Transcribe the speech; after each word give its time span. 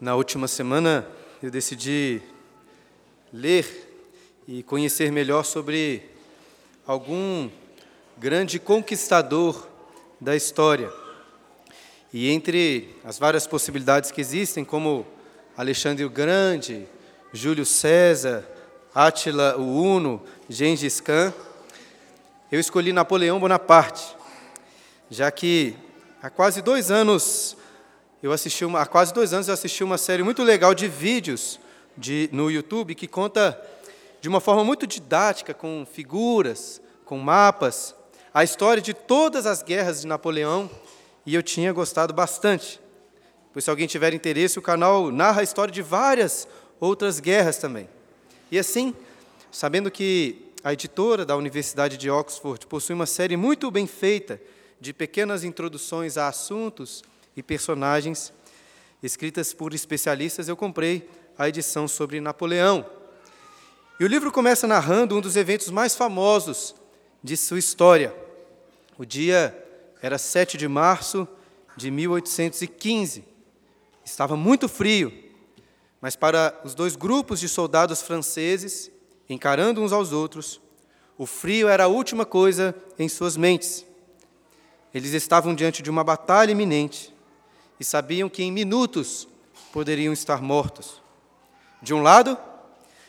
Na 0.00 0.14
última 0.14 0.46
semana 0.46 1.04
eu 1.42 1.50
decidi 1.50 2.22
ler 3.32 3.66
e 4.46 4.62
conhecer 4.62 5.10
melhor 5.10 5.44
sobre 5.44 6.08
algum 6.86 7.50
grande 8.16 8.60
conquistador 8.60 9.66
da 10.20 10.36
história. 10.36 10.88
E 12.12 12.30
entre 12.30 12.94
as 13.04 13.18
várias 13.18 13.44
possibilidades 13.44 14.12
que 14.12 14.20
existem, 14.20 14.64
como 14.64 15.04
Alexandre 15.56 16.04
o 16.04 16.10
Grande, 16.10 16.86
Júlio 17.32 17.66
César, 17.66 18.48
Átila 18.94 19.56
o 19.56 19.82
Uno, 19.82 20.22
Gengis 20.48 21.00
Khan, 21.00 21.34
eu 22.52 22.60
escolhi 22.60 22.92
Napoleão 22.92 23.40
Bonaparte, 23.40 24.16
já 25.10 25.28
que 25.32 25.74
há 26.22 26.30
quase 26.30 26.62
dois 26.62 26.88
anos 26.88 27.56
eu 28.22 28.32
assisti 28.32 28.64
uma, 28.64 28.80
há 28.80 28.86
quase 28.86 29.14
dois 29.14 29.32
anos 29.32 29.48
eu 29.48 29.54
assisti 29.54 29.84
uma 29.84 29.96
série 29.96 30.22
muito 30.22 30.42
legal 30.42 30.74
de 30.74 30.88
vídeos 30.88 31.60
de, 31.96 32.28
no 32.32 32.50
YouTube 32.50 32.94
que 32.94 33.06
conta 33.06 33.60
de 34.20 34.28
uma 34.28 34.40
forma 34.40 34.64
muito 34.64 34.86
didática, 34.86 35.54
com 35.54 35.86
figuras, 35.90 36.80
com 37.04 37.18
mapas, 37.18 37.94
a 38.34 38.42
história 38.42 38.82
de 38.82 38.92
todas 38.92 39.46
as 39.46 39.62
guerras 39.62 40.00
de 40.00 40.06
Napoleão 40.08 40.68
e 41.24 41.34
eu 41.34 41.42
tinha 41.42 41.72
gostado 41.72 42.12
bastante. 42.12 42.80
Pois 43.52 43.64
se 43.64 43.70
alguém 43.70 43.86
tiver 43.86 44.12
interesse, 44.12 44.58
o 44.58 44.62
canal 44.62 45.12
narra 45.12 45.40
a 45.40 45.44
história 45.44 45.72
de 45.72 45.82
várias 45.82 46.48
outras 46.80 47.20
guerras 47.20 47.58
também. 47.58 47.88
E 48.50 48.58
assim, 48.58 48.94
sabendo 49.50 49.90
que 49.90 50.52
a 50.64 50.72
editora 50.72 51.24
da 51.24 51.36
Universidade 51.36 51.96
de 51.96 52.10
Oxford 52.10 52.66
possui 52.66 52.94
uma 52.94 53.06
série 53.06 53.36
muito 53.36 53.70
bem 53.70 53.86
feita 53.86 54.40
de 54.80 54.92
pequenas 54.92 55.44
introduções 55.44 56.16
a 56.16 56.28
assuntos 56.28 57.02
e 57.38 57.42
personagens 57.42 58.32
escritas 59.00 59.54
por 59.54 59.72
especialistas, 59.72 60.48
eu 60.48 60.56
comprei 60.56 61.08
a 61.38 61.48
edição 61.48 61.86
sobre 61.86 62.20
Napoleão. 62.20 62.84
E 64.00 64.04
o 64.04 64.08
livro 64.08 64.32
começa 64.32 64.66
narrando 64.66 65.16
um 65.16 65.20
dos 65.20 65.36
eventos 65.36 65.70
mais 65.70 65.94
famosos 65.94 66.74
de 67.22 67.36
sua 67.36 67.60
história. 67.60 68.12
O 68.98 69.04
dia 69.04 69.56
era 70.02 70.18
7 70.18 70.56
de 70.56 70.66
março 70.66 71.28
de 71.76 71.92
1815. 71.92 73.24
Estava 74.04 74.36
muito 74.36 74.68
frio, 74.68 75.12
mas 76.00 76.16
para 76.16 76.60
os 76.64 76.74
dois 76.74 76.96
grupos 76.96 77.38
de 77.38 77.48
soldados 77.48 78.02
franceses, 78.02 78.90
encarando 79.28 79.80
uns 79.80 79.92
aos 79.92 80.10
outros, 80.10 80.60
o 81.16 81.24
frio 81.24 81.68
era 81.68 81.84
a 81.84 81.88
última 81.88 82.26
coisa 82.26 82.74
em 82.98 83.08
suas 83.08 83.36
mentes. 83.36 83.86
Eles 84.92 85.12
estavam 85.12 85.54
diante 85.54 85.82
de 85.82 85.90
uma 85.90 86.02
batalha 86.02 86.50
iminente 86.50 87.16
e 87.78 87.84
sabiam 87.84 88.28
que 88.28 88.42
em 88.42 88.52
minutos 88.52 89.28
poderiam 89.72 90.12
estar 90.12 90.42
mortos. 90.42 91.00
De 91.80 91.94
um 91.94 92.02
lado, 92.02 92.36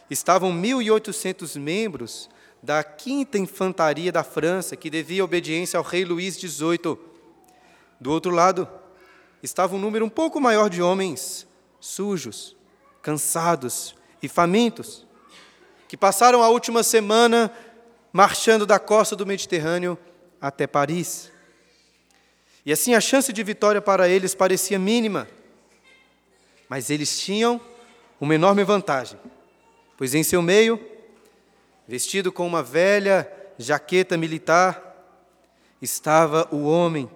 estavam 0.09 0.51
1.800 0.51 1.59
membros 1.59 2.29
da 2.61 2.83
quinta 2.83 3.37
infantaria 3.37 4.11
da 4.11 4.23
França, 4.23 4.75
que 4.75 4.89
devia 4.89 5.23
obediência 5.23 5.77
ao 5.77 5.83
rei 5.83 6.03
Luís 6.03 6.35
XVIII. 6.35 6.97
Do 7.99 8.11
outro 8.11 8.31
lado, 8.31 8.67
estava 9.41 9.75
um 9.75 9.79
número 9.79 10.05
um 10.05 10.09
pouco 10.09 10.39
maior 10.39 10.69
de 10.69 10.81
homens 10.81 11.47
sujos, 11.79 12.55
cansados 13.01 13.95
e 14.21 14.27
famintos, 14.27 15.07
que 15.87 15.95
passaram 15.95 16.43
a 16.43 16.49
última 16.49 16.83
semana 16.83 17.51
marchando 18.11 18.65
da 18.65 18.77
costa 18.77 19.15
do 19.15 19.25
Mediterrâneo 19.25 19.97
até 20.41 20.67
Paris. 20.67 21.31
E 22.69 22.71
assim 22.71 22.93
a 22.93 23.01
chance 23.01 23.33
de 23.33 23.41
vitória 23.41 23.81
para 23.81 24.07
eles 24.07 24.35
parecia 24.35 24.77
mínima. 24.77 25.27
Mas 26.69 26.91
eles 26.91 27.19
tinham 27.19 27.59
uma 28.21 28.35
enorme 28.35 28.63
vantagem, 28.63 29.19
pois 29.97 30.13
em 30.13 30.21
seu 30.21 30.39
meio, 30.39 30.79
vestido 31.87 32.31
com 32.31 32.45
uma 32.45 32.61
velha 32.61 33.27
jaqueta 33.57 34.15
militar, 34.15 35.03
estava 35.81 36.47
o 36.51 36.63
homem, 36.65 37.09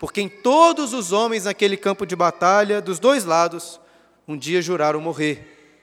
por 0.00 0.12
quem 0.12 0.28
todos 0.28 0.92
os 0.92 1.12
homens 1.12 1.44
naquele 1.44 1.76
campo 1.76 2.04
de 2.04 2.16
batalha, 2.16 2.82
dos 2.82 2.98
dois 2.98 3.24
lados, 3.24 3.78
um 4.26 4.36
dia 4.36 4.60
juraram 4.60 5.00
morrer: 5.00 5.78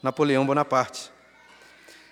Napoleão 0.00 0.46
Bonaparte. 0.46 1.10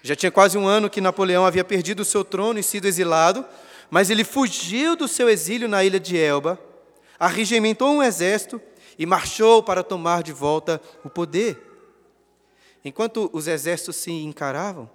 Já 0.03 0.17
tinha 0.17 0.33
quase 0.33 0.59
um 0.59 0.67
ano 0.67 0.91
que 0.91 1.01
Napoleão 1.01 1.47
havia 1.47 1.63
perdido 1.63 2.01
o 2.01 2.05
seu 2.05 2.25
trono 2.25 2.59
e 2.59 2.65
sido 2.65 2.87
exilado, 2.87 3.47
mas 3.91 4.11
ele 4.11 4.25
fugiu 4.25 4.95
do 4.97 5.09
seu 5.09 5.29
exílio 5.29 5.69
na 5.69 5.83
ilha 5.85 5.99
de 5.99 6.17
Elba, 6.17 6.59
arregimentou 7.19 7.91
um 7.91 8.03
exército 8.03 8.61
e 8.99 9.07
marchou 9.07 9.63
para 9.63 9.83
tomar 9.83 10.23
de 10.23 10.33
volta 10.33 10.81
o 11.05 11.09
poder. 11.11 11.65
Enquanto 12.85 13.31
os 13.33 13.47
exércitos 13.47 13.97
se 13.97 14.11
encaravam, 14.11 14.91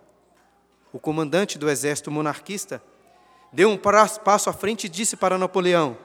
o 0.91 0.99
comandante 0.99 1.57
do 1.57 1.69
exército 1.69 2.11
monarquista 2.11 2.81
deu 3.51 3.69
um 3.69 3.77
passo 3.77 4.49
à 4.49 4.53
frente 4.53 4.85
e 4.85 4.89
disse 4.89 5.15
para 5.15 5.37
Napoleão: 5.37 5.97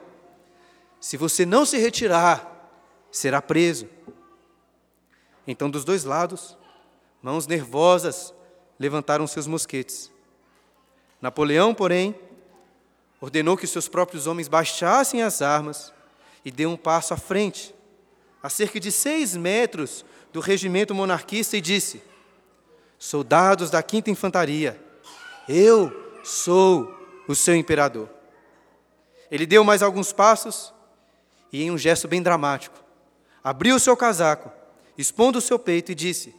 Se 0.99 1.15
você 1.15 1.45
não 1.45 1.65
se 1.65 1.77
retirar, 1.77 2.71
será 3.11 3.41
preso. 3.41 3.87
Então, 5.47 5.69
dos 5.69 5.83
dois 5.83 6.03
lados, 6.03 6.57
mãos 7.21 7.47
nervosas 7.47 8.33
levantaram 8.79 9.25
seus 9.27 9.47
mosquetes. 9.47 10.11
Napoleão, 11.21 11.73
porém, 11.73 12.15
ordenou 13.21 13.57
que 13.57 13.67
seus 13.67 13.87
próprios 13.87 14.27
homens 14.27 14.47
baixassem 14.47 15.21
as 15.21 15.41
armas 15.41 15.93
e 16.43 16.51
deu 16.51 16.69
um 16.69 16.77
passo 16.77 17.13
à 17.13 17.17
frente, 17.17 17.75
a 18.41 18.49
cerca 18.49 18.79
de 18.79 18.91
seis 18.91 19.35
metros 19.35 20.05
do 20.31 20.39
regimento 20.39 20.95
monarquista, 20.95 21.57
e 21.57 21.61
disse: 21.61 22.01
Soldados 22.97 23.69
da 23.69 23.83
quinta 23.83 24.09
infantaria, 24.09 24.79
eu 25.47 25.91
sou 26.23 26.93
o 27.27 27.35
seu 27.35 27.55
imperador. 27.55 28.09
Ele 29.29 29.45
deu 29.45 29.63
mais 29.63 29.83
alguns 29.83 30.11
passos 30.11 30.73
e, 31.51 31.63
em 31.63 31.71
um 31.71 31.77
gesto 31.77 32.07
bem 32.07 32.21
dramático, 32.21 32.77
abriu 33.43 33.75
o 33.75 33.79
seu 33.79 33.95
casaco, 33.95 34.51
expondo 34.97 35.39
o 35.39 35.41
seu 35.41 35.59
peito, 35.59 35.91
e 35.91 35.95
disse: 35.95 36.33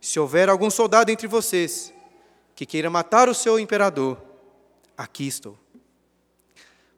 Se 0.00 0.18
houver 0.18 0.48
algum 0.48 0.70
soldado 0.70 1.10
entre 1.10 1.26
vocês 1.26 1.94
que 2.54 2.66
queira 2.66 2.90
matar 2.90 3.28
o 3.28 3.34
seu 3.34 3.58
imperador, 3.58 4.20
aqui 4.96 5.26
estou. 5.26 5.63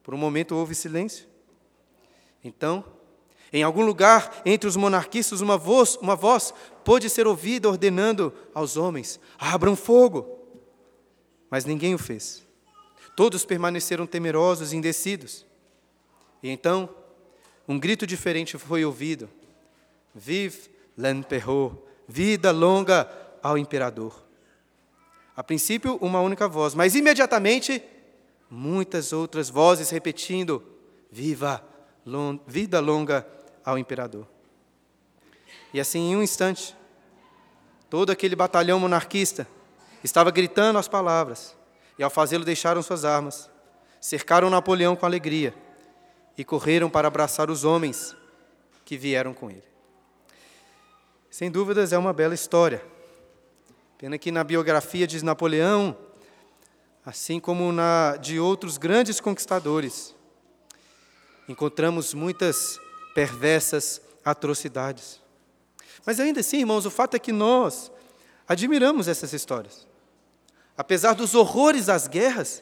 Por 0.07 0.15
um 0.15 0.19
momento 0.19 0.55
houve 0.55 0.73
silêncio. 0.73 1.27
Então, 2.45 2.85
em 3.53 3.65
algum 3.65 3.85
lugar 3.85 4.41
entre 4.47 4.69
os 4.69 4.77
monarquistas, 4.77 5.41
uma 5.41 5.59
voz, 5.59 5.97
uma 5.97 6.15
voz 6.15 6.55
pôde 6.85 7.11
ser 7.11 7.27
ouvida 7.27 7.69
ordenando 7.69 8.33
aos 8.55 8.77
homens: 8.77 9.19
abram 9.37 9.75
fogo. 9.75 10.39
Mas 11.51 11.65
ninguém 11.65 11.93
o 11.93 11.99
fez. 11.99 12.47
Todos 13.17 13.45
permaneceram 13.45 14.07
temerosos 14.07 14.73
e 14.73 14.77
indecidos. 14.77 15.45
E 16.41 16.51
então, 16.51 16.89
um 17.67 17.77
grito 17.77 18.07
diferente 18.07 18.57
foi 18.57 18.85
ouvido: 18.85 19.29
Vive 20.15 20.71
l'empereur, 20.97 21.77
vida 22.07 22.53
longa 22.53 23.11
ao 23.43 23.59
imperador. 23.59 24.25
A 25.35 25.43
princípio, 25.43 25.99
uma 26.01 26.21
única 26.21 26.47
voz, 26.47 26.77
mas 26.77 26.95
imediatamente 26.95 27.83
muitas 28.51 29.13
outras 29.13 29.49
vozes 29.51 29.91
repetindo: 29.91 30.63
Viva, 31.11 31.65
long, 32.05 32.39
vida 32.47 32.81
longa 32.81 33.27
ao 33.65 33.79
imperador. 33.79 34.27
E 35.73 35.81
assim, 35.81 36.11
em 36.11 36.17
um 36.17 36.23
instante, 36.23 36.77
todo 37.91 38.11
aquele 38.11 38.37
batalhão 38.37 38.79
monarquista 38.81 39.47
estava 40.03 40.31
gritando 40.31 40.79
as 40.79 40.89
palavras, 40.89 41.57
e 41.99 42.03
ao 42.03 42.11
fazê-lo 42.11 42.45
deixaram 42.45 42.83
suas 42.83 43.05
armas, 43.05 43.51
cercaram 44.01 44.51
Napoleão 44.51 44.95
com 44.95 45.07
alegria 45.07 45.55
e 46.39 46.45
correram 46.45 46.89
para 46.89 47.09
abraçar 47.09 47.51
os 47.51 47.65
homens 47.65 48.15
que 48.85 48.97
vieram 48.97 49.35
com 49.35 49.51
ele. 49.51 49.65
Sem 51.31 51.51
dúvidas, 51.51 51.93
é 51.93 51.99
uma 51.99 52.13
bela 52.13 52.35
história. 52.35 52.83
Pena 53.99 54.17
que 54.17 54.31
na 54.31 54.45
biografia 54.45 55.07
de 55.07 55.25
Napoleão 55.25 55.97
assim 57.07 57.39
como 57.39 57.71
na 57.71 58.17
de 58.17 58.41
outros 58.41 58.77
grandes 58.77 59.21
conquistadores, 59.21 60.13
encontramos 61.49 62.13
muitas 62.13 62.81
perversas 63.15 64.03
atrocidades. 64.25 65.21
Mas 66.05 66.19
ainda 66.19 66.41
assim, 66.41 66.59
irmãos, 66.59 66.85
o 66.85 66.91
fato 66.91 67.15
é 67.15 67.21
que 67.21 67.31
nós 67.31 67.93
admiramos 68.49 69.07
essas 69.07 69.33
histórias. 69.33 69.87
Apesar 70.77 71.15
dos 71.15 71.37
horrores 71.37 71.87
das 71.87 72.09
guerras, 72.09 72.61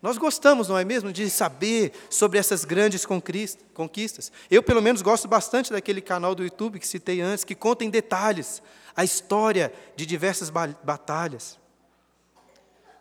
nós 0.00 0.16
gostamos, 0.16 0.68
não 0.68 0.78
é 0.78 0.84
mesmo, 0.84 1.12
de 1.12 1.28
saber 1.28 1.92
sobre 2.08 2.38
essas 2.38 2.64
grandes 2.64 3.04
conquistas. 3.04 4.32
Eu, 4.48 4.62
pelo 4.62 4.80
menos, 4.80 5.02
gosto 5.02 5.26
bastante 5.26 5.72
daquele 5.72 6.00
canal 6.00 6.32
do 6.32 6.44
YouTube 6.44 6.78
que 6.78 6.86
citei 6.86 7.20
antes, 7.20 7.42
que 7.44 7.56
conta 7.56 7.84
em 7.84 7.90
detalhes 7.90 8.62
a 8.96 9.02
história 9.02 9.72
de 9.96 10.06
diversas 10.06 10.48
batalhas. 10.48 11.58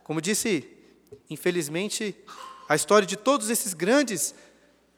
Como 0.04 0.20
disse 0.20 0.79
Infelizmente, 1.30 2.16
a 2.68 2.76
história 2.76 3.06
de 3.06 3.16
todos 3.16 3.50
esses 3.50 3.74
grandes 3.74 4.34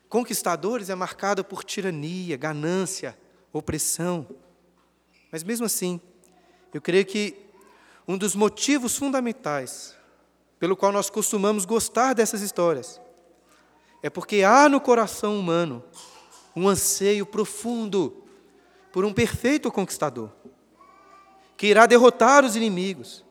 conquistadores 0.10 0.90
é 0.90 0.96
marcada 0.96 1.44
por 1.44 1.64
tirania, 1.64 2.36
ganância, 2.36 3.18
opressão. 3.54 4.28
Mas 5.32 5.44
mesmo 5.44 5.66
assim, 5.66 6.02
eu 6.74 6.82
creio 6.82 7.06
que 7.06 7.38
um 8.08 8.18
dos 8.18 8.36
motivos 8.36 8.98
fundamentais 8.98 9.96
pelo 10.60 10.76
qual 10.76 10.92
nós 10.92 11.10
costumamos 11.10 11.66
gostar 11.66 12.14
dessas 12.14 12.42
histórias 12.42 13.00
é 14.04 14.10
porque 14.10 14.44
há 14.44 14.68
no 14.68 14.82
coração 14.82 15.40
humano 15.40 15.84
um 16.56 16.68
anseio 16.68 17.26
profundo 17.26 18.24
por 18.92 19.06
um 19.06 19.14
perfeito 19.14 19.72
conquistador, 19.72 20.30
que 21.56 21.68
irá 21.68 21.86
derrotar 21.86 22.44
os 22.44 22.56
inimigos 22.56 23.24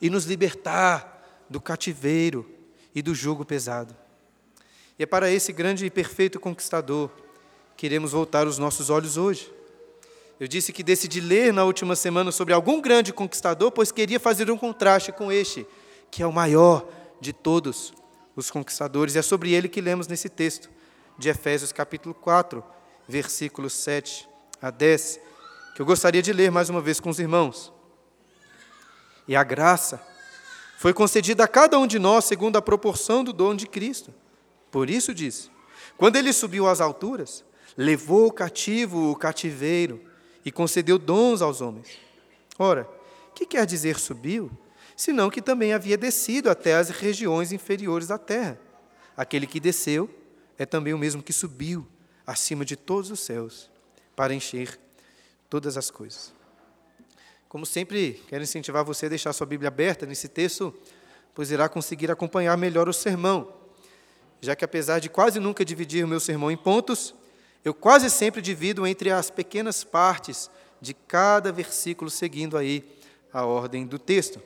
e 0.00 0.10
nos 0.10 0.24
libertar 0.24 1.17
do 1.48 1.60
cativeiro 1.60 2.48
e 2.94 3.02
do 3.02 3.14
jugo 3.14 3.44
pesado. 3.44 3.96
E 4.98 5.02
é 5.02 5.06
para 5.06 5.30
esse 5.30 5.52
grande 5.52 5.86
e 5.86 5.90
perfeito 5.90 6.40
conquistador 6.40 7.10
que 7.76 7.86
iremos 7.86 8.12
voltar 8.12 8.46
os 8.46 8.58
nossos 8.58 8.90
olhos 8.90 9.16
hoje. 9.16 9.52
Eu 10.40 10.48
disse 10.48 10.72
que 10.72 10.82
decidi 10.82 11.20
ler 11.20 11.52
na 11.52 11.64
última 11.64 11.94
semana 11.96 12.30
sobre 12.32 12.52
algum 12.52 12.80
grande 12.80 13.12
conquistador, 13.12 13.70
pois 13.70 13.92
queria 13.92 14.18
fazer 14.18 14.50
um 14.50 14.56
contraste 14.56 15.12
com 15.12 15.30
este, 15.30 15.66
que 16.10 16.22
é 16.22 16.26
o 16.26 16.32
maior 16.32 16.88
de 17.20 17.32
todos 17.32 17.92
os 18.34 18.50
conquistadores. 18.50 19.14
E 19.14 19.18
é 19.18 19.22
sobre 19.22 19.52
ele 19.52 19.68
que 19.68 19.80
lemos 19.80 20.06
nesse 20.06 20.28
texto 20.28 20.68
de 21.16 21.28
Efésios, 21.28 21.72
capítulo 21.72 22.14
4, 22.14 22.64
versículos 23.08 23.72
7 23.72 24.28
a 24.60 24.70
10, 24.70 25.20
que 25.74 25.82
eu 25.82 25.86
gostaria 25.86 26.22
de 26.22 26.32
ler 26.32 26.50
mais 26.50 26.68
uma 26.68 26.80
vez 26.80 27.00
com 27.00 27.10
os 27.10 27.18
irmãos. 27.18 27.72
E 29.26 29.34
a 29.34 29.42
graça 29.42 30.00
foi 30.78 30.94
concedida 30.94 31.42
a 31.42 31.48
cada 31.48 31.76
um 31.76 31.88
de 31.88 31.98
nós 31.98 32.24
segundo 32.24 32.54
a 32.56 32.62
proporção 32.62 33.24
do 33.24 33.32
dom 33.32 33.52
de 33.52 33.66
Cristo. 33.66 34.14
Por 34.70 34.88
isso 34.88 35.12
diz: 35.12 35.50
quando 35.96 36.14
ele 36.14 36.32
subiu 36.32 36.68
às 36.68 36.80
alturas, 36.80 37.44
levou 37.76 38.28
o 38.28 38.32
cativo 38.32 39.10
o 39.10 39.16
cativeiro 39.16 40.00
e 40.44 40.52
concedeu 40.52 40.96
dons 40.96 41.42
aos 41.42 41.60
homens. 41.60 41.98
Ora, 42.56 42.88
que 43.34 43.44
quer 43.44 43.66
dizer 43.66 43.98
subiu? 43.98 44.52
Senão 44.96 45.28
que 45.28 45.42
também 45.42 45.72
havia 45.72 45.98
descido 45.98 46.48
até 46.48 46.76
as 46.76 46.90
regiões 46.90 47.50
inferiores 47.50 48.06
da 48.06 48.16
terra. 48.16 48.56
Aquele 49.16 49.48
que 49.48 49.58
desceu 49.58 50.08
é 50.56 50.64
também 50.64 50.94
o 50.94 50.98
mesmo 50.98 51.24
que 51.24 51.32
subiu 51.32 51.84
acima 52.24 52.64
de 52.64 52.76
todos 52.76 53.10
os 53.10 53.18
céus 53.18 53.68
para 54.14 54.32
encher 54.32 54.78
todas 55.50 55.76
as 55.76 55.90
coisas. 55.90 56.37
Como 57.48 57.64
sempre, 57.64 58.22
quero 58.28 58.42
incentivar 58.42 58.84
você 58.84 59.06
a 59.06 59.08
deixar 59.08 59.32
sua 59.32 59.46
Bíblia 59.46 59.68
aberta 59.68 60.04
nesse 60.04 60.28
texto, 60.28 60.74
pois 61.34 61.50
irá 61.50 61.66
conseguir 61.66 62.10
acompanhar 62.10 62.56
melhor 62.58 62.90
o 62.90 62.92
sermão. 62.92 63.54
Já 64.38 64.54
que, 64.54 64.66
apesar 64.66 64.98
de 64.98 65.08
quase 65.08 65.40
nunca 65.40 65.64
dividir 65.64 66.04
o 66.04 66.08
meu 66.08 66.20
sermão 66.20 66.50
em 66.50 66.56
pontos, 66.58 67.14
eu 67.64 67.72
quase 67.72 68.10
sempre 68.10 68.42
divido 68.42 68.86
entre 68.86 69.10
as 69.10 69.30
pequenas 69.30 69.82
partes 69.82 70.50
de 70.78 70.92
cada 70.92 71.50
versículo, 71.50 72.10
seguindo 72.10 72.56
aí 72.56 72.84
a 73.32 73.46
ordem 73.46 73.86
do 73.86 73.98
texto. 73.98 74.42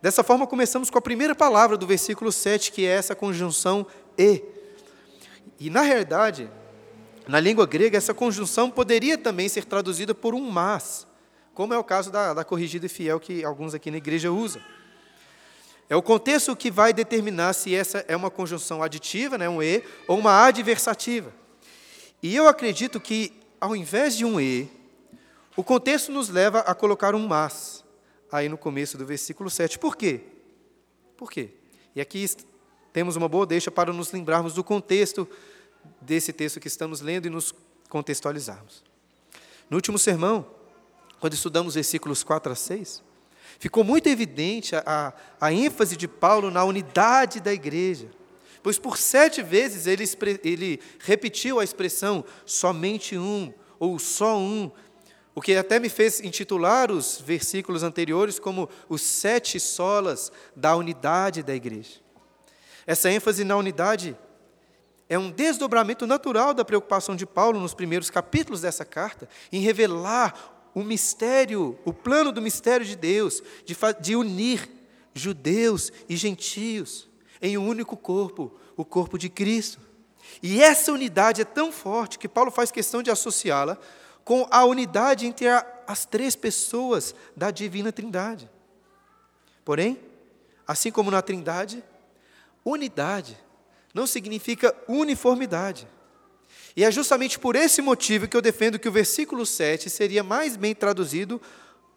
Dessa 0.00 0.22
forma, 0.22 0.46
começamos 0.46 0.88
com 0.88 0.96
a 0.96 1.02
primeira 1.02 1.34
palavra 1.34 1.76
do 1.76 1.86
versículo 1.86 2.32
7, 2.32 2.72
que 2.72 2.86
é 2.86 2.90
essa 2.90 3.14
conjunção 3.14 3.86
e. 4.16 4.42
E, 5.60 5.68
na 5.68 5.82
realidade, 5.82 6.48
na 7.26 7.40
língua 7.40 7.66
grega, 7.66 7.98
essa 7.98 8.14
conjunção 8.14 8.70
poderia 8.70 9.18
também 9.18 9.50
ser 9.50 9.66
traduzida 9.66 10.14
por 10.14 10.34
um 10.34 10.50
mas, 10.50 11.07
como 11.58 11.74
é 11.74 11.78
o 11.78 11.82
caso 11.82 12.12
da, 12.12 12.32
da 12.32 12.44
corrigida 12.44 12.86
e 12.86 12.88
fiel 12.88 13.18
que 13.18 13.44
alguns 13.44 13.74
aqui 13.74 13.90
na 13.90 13.96
igreja 13.96 14.30
usam. 14.30 14.62
É 15.88 15.96
o 15.96 16.00
contexto 16.00 16.54
que 16.54 16.70
vai 16.70 16.92
determinar 16.92 17.52
se 17.52 17.74
essa 17.74 18.04
é 18.06 18.14
uma 18.14 18.30
conjunção 18.30 18.80
aditiva, 18.80 19.36
né, 19.36 19.48
um 19.48 19.60
e, 19.60 19.82
ou 20.06 20.16
uma 20.16 20.46
adversativa. 20.46 21.34
E 22.22 22.36
eu 22.36 22.46
acredito 22.46 23.00
que, 23.00 23.32
ao 23.60 23.74
invés 23.74 24.16
de 24.16 24.24
um 24.24 24.40
e, 24.40 24.70
o 25.56 25.64
contexto 25.64 26.12
nos 26.12 26.28
leva 26.28 26.60
a 26.60 26.76
colocar 26.76 27.12
um 27.12 27.26
mas 27.26 27.82
aí 28.30 28.48
no 28.48 28.56
começo 28.56 28.96
do 28.96 29.04
versículo 29.04 29.50
7. 29.50 29.80
Por 29.80 29.96
quê? 29.96 30.20
Por 31.16 31.28
quê? 31.28 31.50
E 31.92 32.00
aqui 32.00 32.24
temos 32.92 33.16
uma 33.16 33.28
boa 33.28 33.44
deixa 33.44 33.68
para 33.68 33.92
nos 33.92 34.12
lembrarmos 34.12 34.54
do 34.54 34.62
contexto 34.62 35.28
desse 36.00 36.32
texto 36.32 36.60
que 36.60 36.68
estamos 36.68 37.00
lendo 37.00 37.26
e 37.26 37.30
nos 37.30 37.52
contextualizarmos. 37.88 38.84
No 39.68 39.76
último 39.76 39.98
sermão, 39.98 40.56
quando 41.20 41.34
estudamos 41.34 41.74
versículos 41.74 42.22
4 42.22 42.52
a 42.52 42.54
6, 42.54 43.02
ficou 43.58 43.82
muito 43.82 44.08
evidente 44.08 44.76
a, 44.76 45.12
a, 45.40 45.52
ênfase 45.52 45.96
de 45.96 46.06
Paulo 46.06 46.50
na 46.50 46.64
unidade 46.64 47.40
da 47.40 47.52
igreja. 47.52 48.08
Pois 48.62 48.78
por 48.78 48.98
sete 48.98 49.42
vezes 49.42 49.86
ele, 49.86 50.04
ele 50.44 50.80
repetiu 51.00 51.60
a 51.60 51.64
expressão 51.64 52.24
somente 52.44 53.16
um, 53.16 53.52
ou 53.78 53.98
só 53.98 54.36
um, 54.36 54.70
o 55.34 55.40
que 55.40 55.54
até 55.54 55.78
me 55.78 55.88
fez 55.88 56.20
intitular 56.20 56.90
os 56.90 57.20
versículos 57.24 57.82
anteriores 57.82 58.38
como 58.38 58.68
os 58.88 59.00
sete 59.00 59.60
solas 59.60 60.32
da 60.54 60.74
unidade 60.74 61.42
da 61.42 61.54
igreja. 61.54 62.00
Essa 62.86 63.10
ênfase 63.10 63.44
na 63.44 63.56
unidade 63.56 64.16
é 65.08 65.18
um 65.18 65.30
desdobramento 65.30 66.06
natural 66.06 66.52
da 66.52 66.64
preocupação 66.64 67.16
de 67.16 67.24
Paulo 67.24 67.58
nos 67.60 67.72
primeiros 67.72 68.10
capítulos 68.10 68.60
dessa 68.60 68.84
carta, 68.84 69.28
em 69.50 69.60
revelar 69.60 70.57
o 70.78 70.84
mistério, 70.84 71.76
o 71.84 71.92
plano 71.92 72.30
do 72.30 72.40
mistério 72.40 72.86
de 72.86 72.94
Deus, 72.94 73.42
de, 73.64 73.76
de 74.00 74.14
unir 74.14 74.70
judeus 75.12 75.90
e 76.08 76.16
gentios 76.16 77.08
em 77.42 77.58
um 77.58 77.66
único 77.66 77.96
corpo, 77.96 78.52
o 78.76 78.84
corpo 78.84 79.18
de 79.18 79.28
Cristo. 79.28 79.80
E 80.40 80.62
essa 80.62 80.92
unidade 80.92 81.40
é 81.40 81.44
tão 81.44 81.72
forte 81.72 82.16
que 82.16 82.28
Paulo 82.28 82.52
faz 82.52 82.70
questão 82.70 83.02
de 83.02 83.10
associá-la 83.10 83.76
com 84.22 84.46
a 84.52 84.64
unidade 84.64 85.26
entre 85.26 85.48
a, 85.48 85.66
as 85.84 86.06
três 86.06 86.36
pessoas 86.36 87.12
da 87.36 87.50
divina 87.50 87.90
Trindade. 87.90 88.48
Porém, 89.64 89.98
assim 90.64 90.92
como 90.92 91.10
na 91.10 91.20
Trindade, 91.20 91.82
unidade 92.64 93.36
não 93.92 94.06
significa 94.06 94.72
uniformidade. 94.86 95.88
E 96.78 96.84
é 96.84 96.92
justamente 96.92 97.40
por 97.40 97.56
esse 97.56 97.82
motivo 97.82 98.28
que 98.28 98.36
eu 98.36 98.40
defendo 98.40 98.78
que 98.78 98.88
o 98.88 98.92
versículo 98.92 99.44
7 99.44 99.90
seria 99.90 100.22
mais 100.22 100.56
bem 100.56 100.76
traduzido 100.76 101.42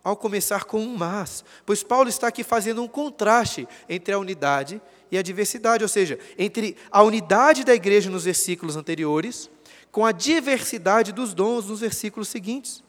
ao 0.04 0.18
começar 0.18 0.64
com 0.64 0.80
um 0.80 0.98
mas, 0.98 1.46
pois 1.68 1.84
Paulo 1.84 2.10
está 2.10 2.30
aqui 2.30 2.44
fazendo 2.44 2.82
um 2.82 2.88
contraste 2.88 3.68
entre 3.88 4.12
a 4.12 4.18
unidade 4.18 4.82
e 5.12 5.20
a 5.20 5.22
diversidade, 5.22 5.84
ou 5.84 5.88
seja, 5.88 6.18
entre 6.36 6.76
a 6.90 7.04
unidade 7.04 7.64
da 7.64 7.76
igreja 7.76 8.10
nos 8.10 8.24
versículos 8.24 8.76
anteriores 8.76 9.52
com 9.92 10.04
a 10.04 10.12
diversidade 10.12 11.12
dos 11.12 11.36
dons 11.36 11.68
nos 11.68 11.82
versículos 11.82 12.30
seguintes. 12.30 12.84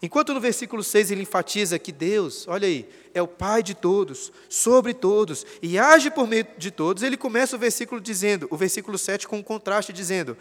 Enquanto 0.00 0.34
no 0.34 0.40
versículo 0.40 0.82
6 0.82 1.10
ele 1.10 1.22
enfatiza 1.22 1.78
que 1.78 1.90
Deus, 1.90 2.46
olha 2.46 2.68
aí, 2.68 2.88
é 3.14 3.22
o 3.22 3.26
Pai 3.26 3.62
de 3.62 3.74
todos, 3.74 4.30
sobre 4.48 4.92
todos 4.92 5.46
e 5.62 5.78
age 5.78 6.10
por 6.10 6.26
meio 6.26 6.46
de 6.58 6.70
todos, 6.70 7.02
ele 7.02 7.16
começa 7.16 7.56
o 7.56 7.58
versículo 7.58 8.00
dizendo, 8.00 8.46
o 8.50 8.56
versículo 8.56 8.98
7 8.98 9.26
com 9.26 9.38
um 9.38 9.42
contraste 9.42 9.92
dizendo: 9.92 10.36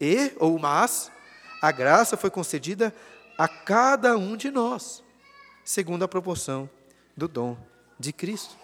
"E 0.00 0.32
ou 0.38 0.58
mas 0.58 1.10
a 1.60 1.70
graça 1.70 2.16
foi 2.16 2.30
concedida 2.30 2.94
a 3.36 3.46
cada 3.46 4.16
um 4.16 4.34
de 4.34 4.50
nós, 4.50 5.04
segundo 5.62 6.02
a 6.02 6.08
proporção 6.08 6.68
do 7.14 7.28
dom 7.28 7.56
de 8.00 8.14
Cristo." 8.14 8.56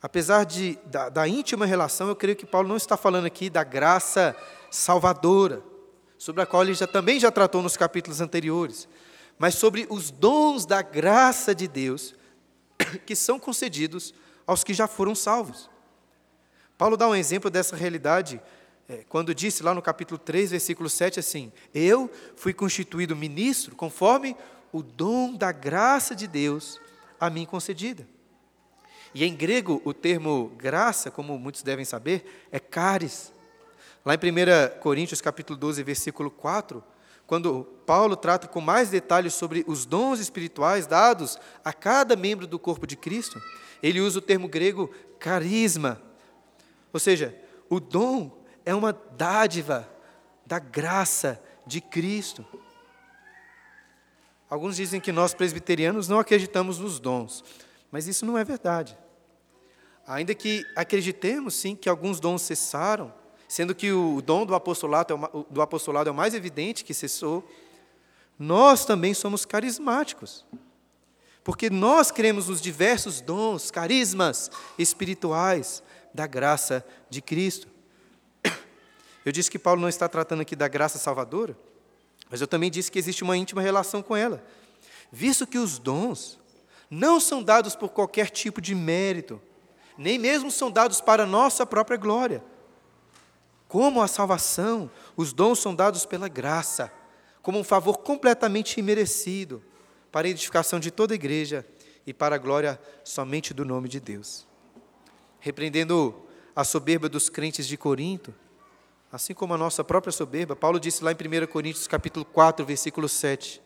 Apesar 0.00 0.44
de, 0.44 0.78
da, 0.86 1.08
da 1.08 1.28
íntima 1.28 1.66
relação, 1.66 2.08
eu 2.08 2.16
creio 2.16 2.36
que 2.36 2.46
Paulo 2.46 2.68
não 2.68 2.76
está 2.76 2.96
falando 2.96 3.26
aqui 3.26 3.50
da 3.50 3.64
graça 3.64 4.36
salvadora, 4.70 5.62
sobre 6.18 6.42
a 6.42 6.46
qual 6.46 6.62
ele 6.62 6.74
já, 6.74 6.86
também 6.86 7.20
já 7.20 7.30
tratou 7.30 7.62
nos 7.62 7.76
capítulos 7.76 8.20
anteriores, 8.20 8.88
mas 9.38 9.54
sobre 9.54 9.86
os 9.90 10.10
dons 10.10 10.64
da 10.64 10.82
graça 10.82 11.54
de 11.54 11.68
Deus 11.68 12.14
que 13.04 13.14
são 13.14 13.38
concedidos 13.38 14.14
aos 14.46 14.64
que 14.64 14.72
já 14.72 14.86
foram 14.86 15.14
salvos. 15.14 15.68
Paulo 16.78 16.96
dá 16.96 17.08
um 17.08 17.14
exemplo 17.14 17.50
dessa 17.50 17.74
realidade 17.74 18.40
é, 18.88 19.04
quando 19.08 19.34
disse 19.34 19.62
lá 19.62 19.74
no 19.74 19.82
capítulo 19.82 20.18
3, 20.18 20.52
versículo 20.52 20.88
7, 20.88 21.18
assim: 21.18 21.52
Eu 21.74 22.10
fui 22.36 22.52
constituído 22.52 23.16
ministro 23.16 23.74
conforme 23.74 24.36
o 24.72 24.82
dom 24.82 25.34
da 25.34 25.50
graça 25.50 26.14
de 26.14 26.26
Deus 26.26 26.80
a 27.18 27.28
mim 27.28 27.44
concedida. 27.44 28.06
E 29.14 29.24
em 29.24 29.34
grego, 29.34 29.80
o 29.84 29.94
termo 29.94 30.52
graça, 30.56 31.10
como 31.10 31.38
muitos 31.38 31.62
devem 31.62 31.84
saber, 31.84 32.46
é 32.52 32.60
caris, 32.60 33.32
Lá 34.06 34.14
em 34.14 34.18
1 34.18 34.78
Coríntios 34.78 35.20
capítulo 35.20 35.58
12, 35.58 35.82
versículo 35.82 36.30
4, 36.30 36.80
quando 37.26 37.64
Paulo 37.84 38.14
trata 38.14 38.46
com 38.46 38.60
mais 38.60 38.88
detalhes 38.88 39.34
sobre 39.34 39.64
os 39.66 39.84
dons 39.84 40.20
espirituais 40.20 40.86
dados 40.86 41.36
a 41.64 41.72
cada 41.72 42.14
membro 42.14 42.46
do 42.46 42.56
corpo 42.56 42.86
de 42.86 42.96
Cristo, 42.96 43.42
ele 43.82 44.00
usa 44.00 44.20
o 44.20 44.22
termo 44.22 44.46
grego 44.46 44.94
carisma. 45.18 46.00
Ou 46.92 47.00
seja, 47.00 47.36
o 47.68 47.80
dom 47.80 48.30
é 48.64 48.72
uma 48.72 48.92
dádiva 48.92 49.90
da 50.46 50.60
graça 50.60 51.42
de 51.66 51.80
Cristo. 51.80 52.46
Alguns 54.48 54.76
dizem 54.76 55.00
que 55.00 55.10
nós 55.10 55.34
presbiterianos 55.34 56.06
não 56.06 56.20
acreditamos 56.20 56.78
nos 56.78 57.00
dons, 57.00 57.42
mas 57.90 58.06
isso 58.06 58.24
não 58.24 58.38
é 58.38 58.44
verdade. 58.44 58.96
Ainda 60.06 60.32
que 60.32 60.64
acreditemos 60.76 61.56
sim 61.56 61.74
que 61.74 61.88
alguns 61.88 62.20
dons 62.20 62.42
cessaram, 62.42 63.12
sendo 63.48 63.74
que 63.74 63.92
o 63.92 64.20
dom 64.20 64.44
do 64.44 64.54
apostolado, 64.54 65.14
é 65.14 65.52
do 65.52 65.62
apostolado 65.62 66.08
é 66.08 66.12
o 66.12 66.14
mais 66.14 66.34
evidente 66.34 66.84
que 66.84 66.94
cessou, 66.94 67.48
nós 68.38 68.84
também 68.84 69.14
somos 69.14 69.44
carismáticos. 69.44 70.44
Porque 71.42 71.70
nós 71.70 72.10
cremos 72.10 72.48
nos 72.48 72.60
diversos 72.60 73.20
dons, 73.20 73.70
carismas 73.70 74.50
espirituais 74.76 75.82
da 76.12 76.26
graça 76.26 76.84
de 77.08 77.22
Cristo. 77.22 77.68
Eu 79.24 79.32
disse 79.32 79.50
que 79.50 79.58
Paulo 79.58 79.80
não 79.80 79.88
está 79.88 80.08
tratando 80.08 80.42
aqui 80.42 80.56
da 80.56 80.66
graça 80.68 80.98
salvadora, 80.98 81.56
mas 82.28 82.40
eu 82.40 82.46
também 82.46 82.70
disse 82.70 82.90
que 82.90 82.98
existe 82.98 83.22
uma 83.22 83.36
íntima 83.36 83.62
relação 83.62 84.02
com 84.02 84.16
ela. 84.16 84.44
Visto 85.12 85.46
que 85.46 85.58
os 85.58 85.78
dons 85.78 86.38
não 86.90 87.20
são 87.20 87.42
dados 87.42 87.76
por 87.76 87.90
qualquer 87.90 88.30
tipo 88.30 88.60
de 88.60 88.74
mérito, 88.74 89.40
nem 89.96 90.18
mesmo 90.18 90.50
são 90.50 90.70
dados 90.70 91.00
para 91.00 91.26
nossa 91.26 91.64
própria 91.64 91.96
glória. 91.96 92.42
Como 93.68 94.00
a 94.00 94.08
salvação, 94.08 94.90
os 95.16 95.32
dons 95.32 95.58
são 95.58 95.74
dados 95.74 96.06
pela 96.06 96.28
graça, 96.28 96.92
como 97.42 97.58
um 97.58 97.64
favor 97.64 97.98
completamente 97.98 98.78
imerecido, 98.78 99.62
para 100.10 100.26
a 100.26 100.30
edificação 100.30 100.80
de 100.80 100.90
toda 100.90 101.14
a 101.14 101.16
igreja 101.16 101.66
e 102.06 102.14
para 102.14 102.36
a 102.36 102.38
glória 102.38 102.80
somente 103.04 103.52
do 103.52 103.64
nome 103.64 103.88
de 103.88 104.00
Deus. 104.00 104.46
Repreendendo 105.40 106.14
a 106.54 106.64
soberba 106.64 107.08
dos 107.08 107.28
crentes 107.28 107.66
de 107.66 107.76
Corinto, 107.76 108.34
assim 109.12 109.34
como 109.34 109.54
a 109.54 109.58
nossa 109.58 109.84
própria 109.84 110.12
soberba, 110.12 110.56
Paulo 110.56 110.80
disse 110.80 111.04
lá 111.04 111.12
em 111.12 111.14
1 111.14 111.46
Coríntios 111.46 111.86
capítulo 111.86 112.24
4, 112.24 112.64
versículo 112.64 113.08
7, 113.08 113.62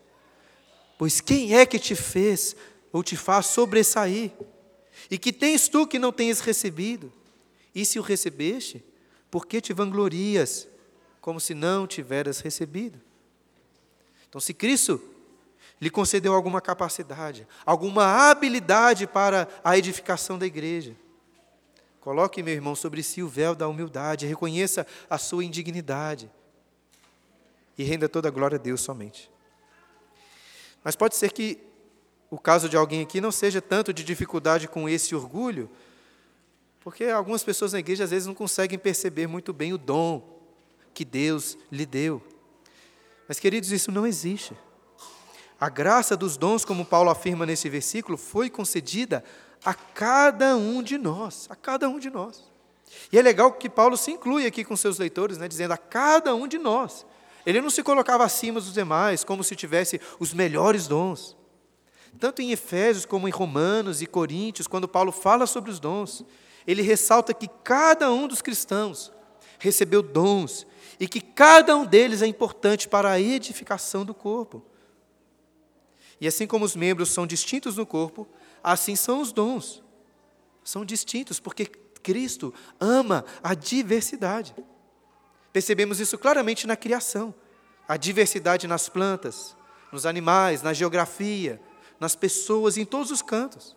Pois 0.98 1.20
quem 1.20 1.56
é 1.56 1.64
que 1.64 1.78
te 1.78 1.94
fez 1.94 2.54
ou 2.92 3.02
te 3.02 3.16
faz 3.16 3.46
sobressair? 3.46 4.32
E 5.10 5.16
que 5.16 5.32
tens 5.32 5.68
tu 5.68 5.86
que 5.86 5.98
não 5.98 6.12
tens 6.12 6.40
recebido? 6.40 7.12
E 7.74 7.84
se 7.84 7.98
o 7.98 8.02
recebeste, 8.02 8.84
por 9.30 9.46
que 9.46 9.60
te 9.60 9.72
vanglorias, 9.72 10.68
como 11.20 11.40
se 11.40 11.54
não 11.54 11.86
tiveras 11.86 12.40
recebido? 12.40 13.00
Então, 14.28 14.40
se 14.40 14.52
Cristo 14.52 15.00
lhe 15.80 15.90
concedeu 15.90 16.34
alguma 16.34 16.60
capacidade, 16.60 17.46
alguma 17.64 18.30
habilidade 18.30 19.06
para 19.06 19.48
a 19.64 19.76
edificação 19.78 20.38
da 20.38 20.46
igreja, 20.46 20.94
coloque, 22.00 22.42
meu 22.42 22.54
irmão, 22.54 22.74
sobre 22.74 23.02
si 23.02 23.22
o 23.22 23.28
véu 23.28 23.54
da 23.54 23.68
humildade, 23.68 24.26
reconheça 24.26 24.86
a 25.08 25.18
sua 25.18 25.44
indignidade 25.44 26.30
e 27.78 27.82
renda 27.82 28.08
toda 28.08 28.28
a 28.28 28.30
glória 28.30 28.56
a 28.56 28.60
Deus 28.60 28.80
somente. 28.80 29.30
Mas 30.82 30.96
pode 30.96 31.16
ser 31.16 31.32
que 31.32 31.58
o 32.30 32.38
caso 32.38 32.68
de 32.68 32.76
alguém 32.76 33.02
aqui 33.02 33.20
não 33.20 33.32
seja 33.32 33.60
tanto 33.60 33.92
de 33.92 34.04
dificuldade 34.04 34.68
com 34.68 34.88
esse 34.88 35.14
orgulho, 35.14 35.68
porque 36.90 37.04
algumas 37.04 37.44
pessoas 37.44 37.72
na 37.72 37.78
igreja 37.78 38.02
às 38.02 38.10
vezes 38.10 38.26
não 38.26 38.34
conseguem 38.34 38.76
perceber 38.76 39.28
muito 39.28 39.52
bem 39.52 39.72
o 39.72 39.78
dom 39.78 40.40
que 40.92 41.04
Deus 41.04 41.56
lhe 41.70 41.86
deu. 41.86 42.20
Mas, 43.28 43.38
queridos, 43.38 43.70
isso 43.70 43.92
não 43.92 44.04
existe. 44.04 44.56
A 45.60 45.68
graça 45.68 46.16
dos 46.16 46.36
dons, 46.36 46.64
como 46.64 46.84
Paulo 46.84 47.08
afirma 47.08 47.46
nesse 47.46 47.68
versículo, 47.68 48.18
foi 48.18 48.50
concedida 48.50 49.22
a 49.64 49.72
cada 49.72 50.56
um 50.56 50.82
de 50.82 50.98
nós, 50.98 51.46
a 51.48 51.54
cada 51.54 51.88
um 51.88 51.96
de 51.96 52.10
nós. 52.10 52.42
E 53.12 53.16
é 53.20 53.22
legal 53.22 53.52
que 53.52 53.70
Paulo 53.70 53.96
se 53.96 54.10
inclui 54.10 54.44
aqui 54.44 54.64
com 54.64 54.74
seus 54.74 54.98
leitores, 54.98 55.38
né, 55.38 55.46
dizendo 55.46 55.70
a 55.70 55.78
cada 55.78 56.34
um 56.34 56.48
de 56.48 56.58
nós. 56.58 57.06
Ele 57.46 57.60
não 57.60 57.70
se 57.70 57.84
colocava 57.84 58.24
acima 58.24 58.60
dos 58.60 58.74
demais, 58.74 59.22
como 59.22 59.44
se 59.44 59.54
tivesse 59.54 60.00
os 60.18 60.34
melhores 60.34 60.88
dons. 60.88 61.36
Tanto 62.18 62.42
em 62.42 62.50
Efésios 62.50 63.06
como 63.06 63.28
em 63.28 63.30
Romanos 63.30 64.02
e 64.02 64.06
Coríntios, 64.06 64.66
quando 64.66 64.88
Paulo 64.88 65.12
fala 65.12 65.46
sobre 65.46 65.70
os 65.70 65.78
dons, 65.78 66.24
ele 66.66 66.82
ressalta 66.82 67.34
que 67.34 67.48
cada 67.64 68.10
um 68.12 68.26
dos 68.26 68.42
cristãos 68.42 69.12
recebeu 69.58 70.02
dons 70.02 70.66
e 70.98 71.08
que 71.08 71.20
cada 71.20 71.76
um 71.76 71.84
deles 71.84 72.22
é 72.22 72.26
importante 72.26 72.88
para 72.88 73.10
a 73.10 73.20
edificação 73.20 74.04
do 74.04 74.14
corpo. 74.14 74.62
E 76.20 76.26
assim 76.28 76.46
como 76.46 76.64
os 76.64 76.76
membros 76.76 77.10
são 77.10 77.26
distintos 77.26 77.76
no 77.76 77.86
corpo, 77.86 78.28
assim 78.62 78.94
são 78.94 79.20
os 79.20 79.32
dons. 79.32 79.82
São 80.62 80.84
distintos, 80.84 81.40
porque 81.40 81.64
Cristo 81.64 82.52
ama 82.78 83.24
a 83.42 83.54
diversidade. 83.54 84.54
Percebemos 85.52 85.98
isso 85.98 86.18
claramente 86.18 86.66
na 86.66 86.76
criação. 86.76 87.34
A 87.88 87.96
diversidade 87.96 88.66
nas 88.66 88.88
plantas, 88.88 89.56
nos 89.90 90.04
animais, 90.06 90.62
na 90.62 90.72
geografia, 90.72 91.60
nas 91.98 92.14
pessoas, 92.14 92.76
em 92.76 92.84
todos 92.84 93.10
os 93.10 93.22
cantos. 93.22 93.76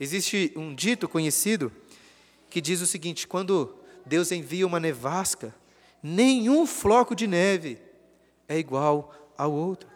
Existe 0.00 0.52
um 0.56 0.74
dito 0.74 1.08
conhecido 1.08 1.72
que 2.48 2.60
diz 2.60 2.80
o 2.80 2.86
seguinte: 2.86 3.26
quando 3.26 3.74
Deus 4.06 4.30
envia 4.32 4.66
uma 4.66 4.80
nevasca, 4.80 5.54
nenhum 6.02 6.66
floco 6.66 7.14
de 7.14 7.26
neve 7.26 7.78
é 8.48 8.58
igual 8.58 9.14
ao 9.36 9.52
outro. 9.52 9.88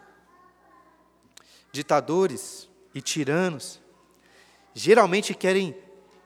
Ditadores 1.71 2.69
e 2.93 3.01
tiranos 3.01 3.81
geralmente 4.73 5.33
querem 5.33 5.75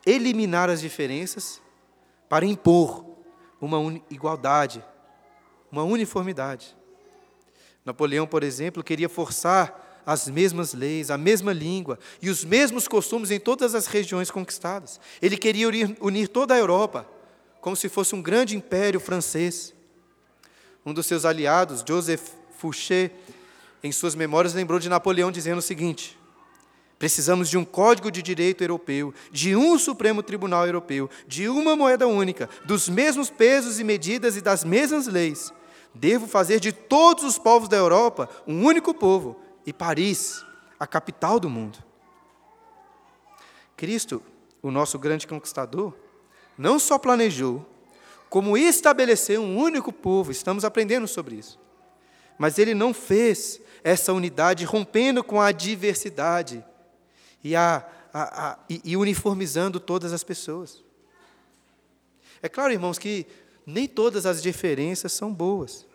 eliminar 0.06 0.70
as 0.70 0.82
diferenças 0.82 1.62
para 2.30 2.46
impor 2.46 3.06
uma 3.60 4.02
igualdade, 4.10 4.84
uma 5.72 5.84
uniformidade. 5.84 6.76
Napoleão, 7.86 8.28
por 8.28 8.44
exemplo, 8.44 8.84
queria 8.84 9.08
forçar 9.08 9.87
as 10.08 10.30
mesmas 10.30 10.74
leis, 10.74 11.12
a 11.12 11.18
mesma 11.18 11.52
língua 11.52 12.00
e 12.22 12.30
os 12.30 12.46
mesmos 12.46 12.88
costumes 12.88 13.30
em 13.30 13.38
todas 13.38 13.76
as 13.76 13.88
regiões 13.88 14.32
conquistadas. 14.32 15.02
Ele 15.22 15.36
queria 15.36 15.68
unir, 16.00 16.30
toda 16.30 16.54
a 16.54 16.58
Europa, 16.58 17.06
como 17.60 17.76
se 17.76 17.90
fosse 17.90 18.16
um 18.16 18.22
grande 18.22 18.56
império 18.56 19.02
francês. 19.02 19.74
Um 20.86 20.94
dos 20.94 21.06
seus 21.06 21.26
aliados, 21.26 21.84
Joseph 21.86 22.22
Fouché, 22.58 23.12
em 23.84 23.92
suas 23.92 24.16
memórias, 24.16 24.54
lembrou 24.54 24.80
de 24.80 24.88
Napoleão 24.88 25.30
dizendo 25.30 25.58
o 25.58 25.62
seguinte: 25.62 26.18
Precisamos 26.98 27.50
de 27.50 27.58
um 27.58 27.66
código 27.66 28.10
de 28.10 28.22
direito 28.22 28.64
europeu, 28.64 29.14
de 29.30 29.58
um 29.58 29.78
Supremo 29.78 30.24
Tribunal 30.24 30.66
Europeu, 30.66 31.10
de 31.28 31.50
uma 31.50 31.76
moeda 31.76 32.08
única, 32.08 32.50
dos 32.64 32.88
mesmos 32.88 33.30
pesos 33.30 33.78
e 33.78 33.84
medidas 33.84 34.38
e 34.38 34.42
das 34.42 34.64
mesmas 34.64 35.06
leis. 35.06 35.52
Devo 35.94 36.28
fazer 36.28 36.62
de 36.62 36.72
todos 36.72 37.26
os 37.26 37.38
povos 37.38 37.68
da 37.68 37.76
Europa 37.76 38.30
um 38.48 38.64
único 38.64 38.94
povo, 38.94 39.38
e 39.68 39.74
Paris, 39.74 40.46
a 40.80 40.88
capital 40.88 41.42
do 41.42 41.50
mundo. 41.50 41.84
Cristo, 43.76 44.24
o 44.62 44.72
nosso 44.72 44.98
grande 44.98 45.28
conquistador, 45.28 45.94
não 46.58 46.80
só 46.80 46.98
planejou, 46.98 47.68
como 48.30 48.58
estabeleceu 48.58 49.42
um 49.42 49.58
único 49.58 49.92
povo, 49.92 50.32
estamos 50.32 50.64
aprendendo 50.64 51.06
sobre 51.06 51.36
isso. 51.36 51.60
Mas 52.38 52.58
ele 52.58 52.74
não 52.74 52.94
fez 52.94 53.60
essa 53.84 54.14
unidade 54.14 54.64
rompendo 54.64 55.22
com 55.22 55.42
a 55.42 55.52
diversidade 55.52 56.64
e, 57.44 57.54
a, 57.54 57.86
a, 58.14 58.52
a, 58.52 58.60
e, 58.70 58.82
e 58.86 58.98
uniformizando 58.98 59.82
todas 59.82 60.14
as 60.14 60.24
pessoas. 60.24 60.82
É 62.42 62.48
claro, 62.48 62.72
irmãos, 62.72 62.98
que 62.98 63.28
nem 63.66 63.86
todas 63.86 64.26
as 64.26 64.42
diferenças 64.42 65.12
são 65.12 65.34
boas. 65.34 65.87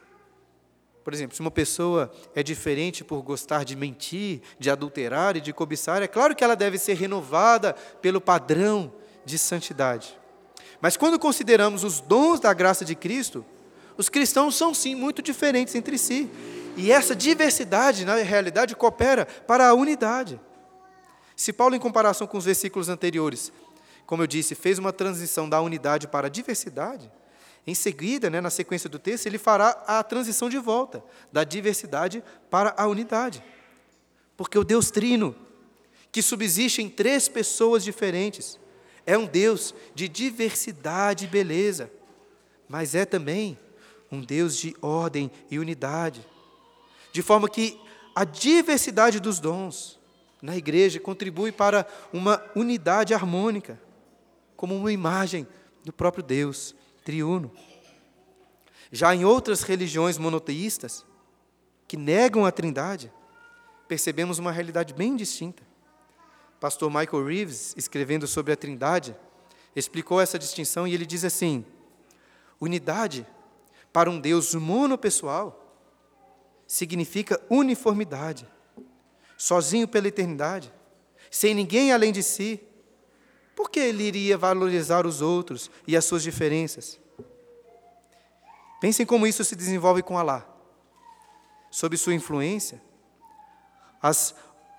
Por 1.03 1.13
exemplo, 1.13 1.35
se 1.35 1.41
uma 1.41 1.51
pessoa 1.51 2.13
é 2.35 2.43
diferente 2.43 3.03
por 3.03 3.21
gostar 3.23 3.65
de 3.65 3.75
mentir, 3.75 4.41
de 4.59 4.71
adulterar 4.71 5.37
e 5.37 5.41
de 5.41 5.53
cobiçar, 5.53 6.03
é 6.03 6.07
claro 6.07 6.35
que 6.35 6.45
ela 6.45 6.55
deve 6.55 6.79
ser 6.79 6.95
renovada 6.95 7.75
pelo 8.01 8.21
padrão 8.21 8.93
de 9.25 9.39
santidade. 9.39 10.19
Mas 10.81 10.97
quando 10.97 11.19
consideramos 11.19 11.85
os 11.85 12.01
dons 12.01 12.41
da 12.41 12.53
graça 12.53 12.85
de 12.85 12.95
Cristo, 12.95 13.45
os 13.97 14.09
cristãos 14.09 14.57
são 14.57 14.73
sim 14.73 14.95
muito 14.95 15.23
diferentes 15.23 15.75
entre 15.75 15.99
si. 15.99 16.31
E 16.77 16.91
essa 16.91 17.15
diversidade, 17.15 18.05
na 18.05 18.17
realidade, 18.17 18.75
coopera 18.75 19.27
para 19.27 19.69
a 19.69 19.75
unidade. 19.75 20.41
Se 21.37 21.53
Paulo, 21.53 21.75
em 21.75 21.81
comparação 21.81 22.27
com 22.27 22.39
os 22.39 22.45
versículos 22.45 22.89
anteriores, 22.89 23.53
como 24.07 24.23
eu 24.23 24.27
disse, 24.27 24.55
fez 24.55 24.79
uma 24.79 24.93
transição 24.93 25.49
da 25.49 25.61
unidade 25.61 26.09
para 26.09 26.27
a 26.29 26.31
diversidade, 26.31 27.11
em 27.67 27.75
seguida, 27.75 28.29
né, 28.29 28.41
na 28.41 28.51
sequência 28.51 28.91
do 28.91 28.99
texto, 28.99 29.27
ele 29.27 29.39
fará 29.39 29.71
a 29.87 30.03
transição 30.03 30.49
de 30.49 30.59
volta 30.59 31.03
da 31.31 31.45
diversidade 31.45 32.23
para 32.51 32.75
a 32.77 32.87
unidade. 32.89 33.43
Porque 34.37 34.59
o 34.59 34.65
Deus 34.65 34.91
Trino, 34.91 35.35
que 36.11 36.21
subsiste 36.23 36.83
em 36.83 36.89
três 36.89 37.29
pessoas 37.29 37.85
diferentes, 37.85 38.59
é 39.07 39.17
um 39.17 39.27
Deus 39.27 39.75
de 39.95 40.09
diversidade 40.09 41.25
e 41.25 41.29
beleza, 41.29 41.91
mas 42.69 42.95
é 42.95 43.05
também 43.05 43.57
um 44.11 44.21
Deus 44.21 44.57
de 44.57 44.77
ordem 44.83 45.31
e 45.51 45.59
unidade. 45.59 46.27
De 47.13 47.23
forma 47.23 47.49
que 47.49 47.81
a 48.15 48.25
diversidade 48.25 49.21
dos 49.21 49.39
dons 49.39 50.01
na 50.41 50.57
igreja 50.57 50.99
contribui 50.99 51.53
para 51.53 51.87
uma 52.13 52.43
unidade 52.57 53.15
harmônica, 53.15 53.81
como 54.57 54.77
uma 54.77 54.93
imagem 54.93 55.47
do 55.85 55.93
próprio 55.93 56.25
Deus 56.25 56.75
triuno. 57.05 57.51
Já 58.91 59.15
em 59.15 59.25
outras 59.25 59.63
religiões 59.63 60.19
monoteístas, 60.19 61.05
que 61.89 61.97
negam 61.97 62.45
a 62.45 62.51
Trindade, 62.51 63.13
percebemos 63.89 64.39
uma 64.39 64.53
realidade 64.53 64.95
bem 64.95 65.17
distinta. 65.17 65.63
Pastor 66.61 66.91
Michael 66.91 67.27
Reeves, 67.27 67.75
escrevendo 67.77 68.27
sobre 68.27 68.53
a 68.53 68.57
Trindade, 68.57 69.17
explicou 69.75 70.21
essa 70.21 70.39
distinção 70.39 70.87
e 70.87 70.95
ele 70.95 71.05
diz 71.05 71.25
assim: 71.25 71.65
Unidade, 72.61 73.27
para 73.93 74.09
um 74.09 74.21
Deus 74.21 74.55
monopessoal, 74.55 75.77
significa 76.67 77.41
uniformidade, 77.51 78.49
sozinho 79.37 79.87
pela 79.87 80.09
eternidade, 80.09 80.73
sem 81.31 81.55
ninguém 81.55 81.93
além 81.93 82.13
de 82.13 82.23
si. 82.23 82.61
Por 83.55 83.71
que 83.71 83.81
ele 83.81 84.05
iria 84.05 84.39
valorizar 84.39 85.07
os 85.07 85.21
outros 85.21 85.71
e 85.87 85.97
as 85.97 86.05
suas 86.05 86.23
diferenças? 86.23 87.01
Pensem 88.81 89.07
como 89.07 89.27
isso 89.27 89.45
se 89.45 89.55
desenvolve 89.55 90.03
com 90.03 90.19
Alá. 90.19 90.47
Sob 91.71 91.97
sua 91.97 92.15
influência, 92.15 92.83
as 94.03 94.35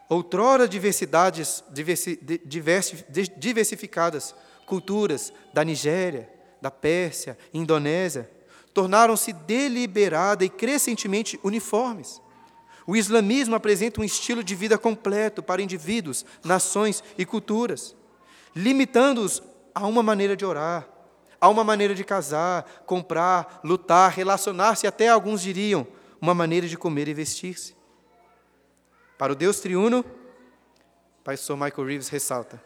outrora 0.09 0.67
diversidades 0.67 1.63
diversi, 1.71 2.19
diversi, 2.45 3.05
diversificadas 3.37 4.35
culturas 4.65 5.33
da 5.53 5.63
Nigéria, 5.63 6.29
da 6.61 6.69
Pérsia, 6.69 7.37
Indonésia, 7.53 8.29
tornaram-se 8.73 9.31
deliberada 9.31 10.43
e 10.43 10.49
crescentemente 10.49 11.39
uniformes. 11.43 12.21
O 12.85 12.95
islamismo 12.95 13.55
apresenta 13.55 14.01
um 14.01 14.03
estilo 14.03 14.43
de 14.43 14.55
vida 14.55 14.77
completo 14.77 15.41
para 15.41 15.61
indivíduos, 15.61 16.25
nações 16.43 17.03
e 17.17 17.25
culturas, 17.25 17.95
limitando-os 18.55 19.41
a 19.73 19.85
uma 19.87 20.03
maneira 20.03 20.35
de 20.35 20.45
orar, 20.45 20.87
a 21.39 21.49
uma 21.49 21.63
maneira 21.63 21.93
de 21.93 22.03
casar, 22.03 22.63
comprar, 22.85 23.59
lutar, 23.63 24.11
relacionar-se, 24.11 24.87
até 24.87 25.09
alguns 25.09 25.41
diriam, 25.41 25.85
uma 26.21 26.33
maneira 26.33 26.67
de 26.67 26.77
comer 26.77 27.07
e 27.07 27.13
vestir-se. 27.13 27.75
Para 29.17 29.33
o 29.33 29.35
Deus 29.35 29.59
triuno, 29.59 30.05
pastor 31.23 31.57
Michael 31.57 31.87
Reeves 31.87 32.09
ressalta: 32.09 32.63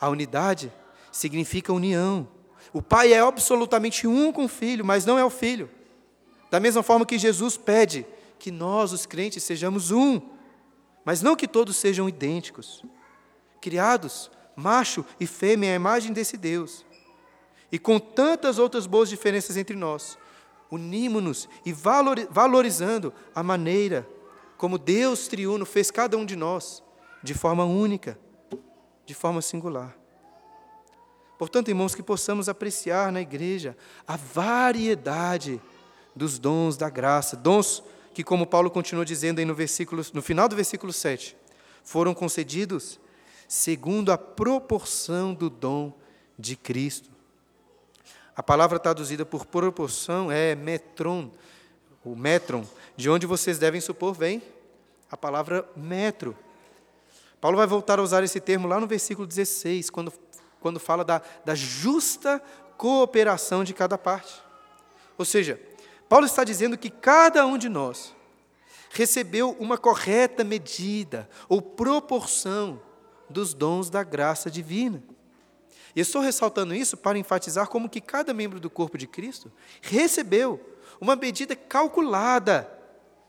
a 0.00 0.08
unidade 0.08 0.72
significa 1.12 1.72
união. 1.72 2.28
O 2.72 2.82
pai 2.82 3.12
é 3.12 3.20
absolutamente 3.20 4.06
um 4.06 4.32
com 4.32 4.44
o 4.44 4.48
filho, 4.48 4.84
mas 4.84 5.04
não 5.04 5.18
é 5.18 5.24
o 5.24 5.30
filho. 5.30 5.70
Da 6.50 6.58
mesma 6.58 6.82
forma 6.82 7.06
que 7.06 7.18
Jesus 7.18 7.56
pede 7.56 8.06
que 8.38 8.50
nós, 8.50 8.92
os 8.92 9.06
crentes, 9.06 9.42
sejamos 9.42 9.90
um, 9.90 10.20
mas 11.04 11.22
não 11.22 11.36
que 11.36 11.46
todos 11.46 11.76
sejam 11.76 12.08
idênticos. 12.08 12.84
Criados, 13.60 14.30
macho 14.60 15.04
e 15.18 15.26
fêmea, 15.26 15.72
à 15.72 15.74
imagem 15.74 16.12
desse 16.12 16.36
Deus. 16.36 16.84
E 17.72 17.78
com 17.78 17.98
tantas 17.98 18.58
outras 18.58 18.86
boas 18.86 19.08
diferenças 19.08 19.56
entre 19.56 19.76
nós, 19.76 20.18
unimos-nos 20.70 21.48
e 21.64 21.72
valorizando 21.72 23.12
a 23.34 23.42
maneira 23.42 24.06
como 24.56 24.76
Deus 24.76 25.26
triuno 25.26 25.64
fez 25.64 25.90
cada 25.90 26.16
um 26.16 26.26
de 26.26 26.36
nós, 26.36 26.82
de 27.22 27.32
forma 27.32 27.64
única, 27.64 28.18
de 29.06 29.14
forma 29.14 29.40
singular. 29.40 29.96
Portanto, 31.38 31.68
irmãos, 31.68 31.94
que 31.94 32.02
possamos 32.02 32.48
apreciar 32.48 33.10
na 33.10 33.22
igreja 33.22 33.74
a 34.06 34.16
variedade 34.16 35.60
dos 36.14 36.38
dons 36.38 36.76
da 36.76 36.90
graça, 36.90 37.34
dons 37.34 37.82
que, 38.12 38.22
como 38.22 38.46
Paulo 38.46 38.70
continua 38.70 39.04
dizendo 39.04 39.38
aí 39.38 39.44
no, 39.46 39.54
versículo, 39.54 40.02
no 40.12 40.20
final 40.20 40.46
do 40.48 40.54
versículo 40.54 40.92
7, 40.92 41.34
foram 41.82 42.12
concedidos 42.12 43.00
segundo 43.50 44.12
a 44.12 44.16
proporção 44.16 45.34
do 45.34 45.50
dom 45.50 45.92
de 46.38 46.54
Cristo. 46.54 47.10
A 48.36 48.44
palavra 48.44 48.78
traduzida 48.78 49.26
por 49.26 49.44
proporção 49.44 50.30
é 50.30 50.54
metron, 50.54 51.32
o 52.04 52.14
metron, 52.14 52.64
de 52.96 53.10
onde 53.10 53.26
vocês 53.26 53.58
devem 53.58 53.80
supor 53.80 54.14
vem 54.14 54.40
a 55.10 55.16
palavra 55.16 55.68
metro. 55.74 56.38
Paulo 57.40 57.56
vai 57.56 57.66
voltar 57.66 57.98
a 57.98 58.02
usar 58.02 58.22
esse 58.22 58.38
termo 58.38 58.68
lá 58.68 58.78
no 58.78 58.86
versículo 58.86 59.26
16, 59.26 59.90
quando, 59.90 60.12
quando 60.60 60.78
fala 60.78 61.04
da, 61.04 61.20
da 61.44 61.56
justa 61.56 62.40
cooperação 62.78 63.64
de 63.64 63.74
cada 63.74 63.98
parte. 63.98 64.40
Ou 65.18 65.24
seja, 65.24 65.60
Paulo 66.08 66.24
está 66.24 66.44
dizendo 66.44 66.78
que 66.78 66.88
cada 66.88 67.44
um 67.44 67.58
de 67.58 67.68
nós 67.68 68.14
recebeu 68.90 69.56
uma 69.58 69.76
correta 69.76 70.44
medida 70.44 71.28
ou 71.48 71.60
proporção 71.60 72.80
dos 73.30 73.54
dons 73.54 73.88
da 73.88 74.02
graça 74.02 74.50
divina. 74.50 75.02
E 75.94 76.00
estou 76.00 76.22
ressaltando 76.22 76.74
isso 76.74 76.96
para 76.96 77.18
enfatizar 77.18 77.68
como 77.68 77.88
que 77.88 78.00
cada 78.00 78.32
membro 78.32 78.60
do 78.60 78.70
corpo 78.70 78.96
de 78.96 79.06
Cristo 79.06 79.50
recebeu 79.80 80.60
uma 81.00 81.16
medida 81.16 81.56
calculada 81.56 82.70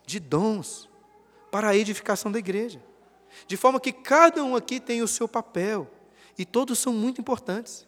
de 0.06 0.20
dons 0.20 0.90
para 1.50 1.70
a 1.70 1.76
edificação 1.76 2.32
da 2.32 2.40
igreja. 2.40 2.82
De 3.48 3.56
forma 3.58 3.80
que 3.80 3.92
cada 3.92 4.44
um 4.44 4.56
aqui 4.56 4.80
tem 4.80 5.02
o 5.02 5.08
seu 5.08 5.28
papel 5.28 5.90
e 6.38 6.46
todos 6.46 6.80
são 6.80 6.94
muito 6.94 7.22
importantes. 7.22 7.88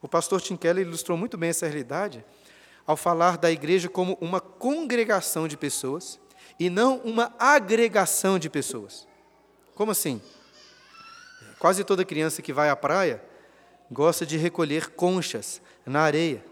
O 0.00 0.08
pastor 0.08 0.40
Tim 0.40 0.56
Keller 0.56 0.86
ilustrou 0.86 1.18
muito 1.18 1.36
bem 1.36 1.50
essa 1.50 1.66
realidade 1.66 2.24
ao 2.86 2.96
falar 2.96 3.36
da 3.36 3.50
igreja 3.50 3.88
como 3.88 4.16
uma 4.20 4.40
congregação 4.40 5.48
de 5.48 5.56
pessoas 5.56 6.20
e 6.58 6.70
não 6.70 6.98
uma 6.98 7.34
agregação 7.38 8.38
de 8.38 8.48
pessoas. 8.48 9.06
Como 9.74 9.90
assim? 9.90 10.20
Quase 11.58 11.82
toda 11.84 12.04
criança 12.04 12.40
que 12.42 12.52
vai 12.52 12.70
à 12.70 12.76
praia 12.76 13.22
gosta 13.90 14.24
de 14.24 14.36
recolher 14.36 14.90
conchas 14.90 15.60
na 15.84 16.02
areia. 16.02 16.44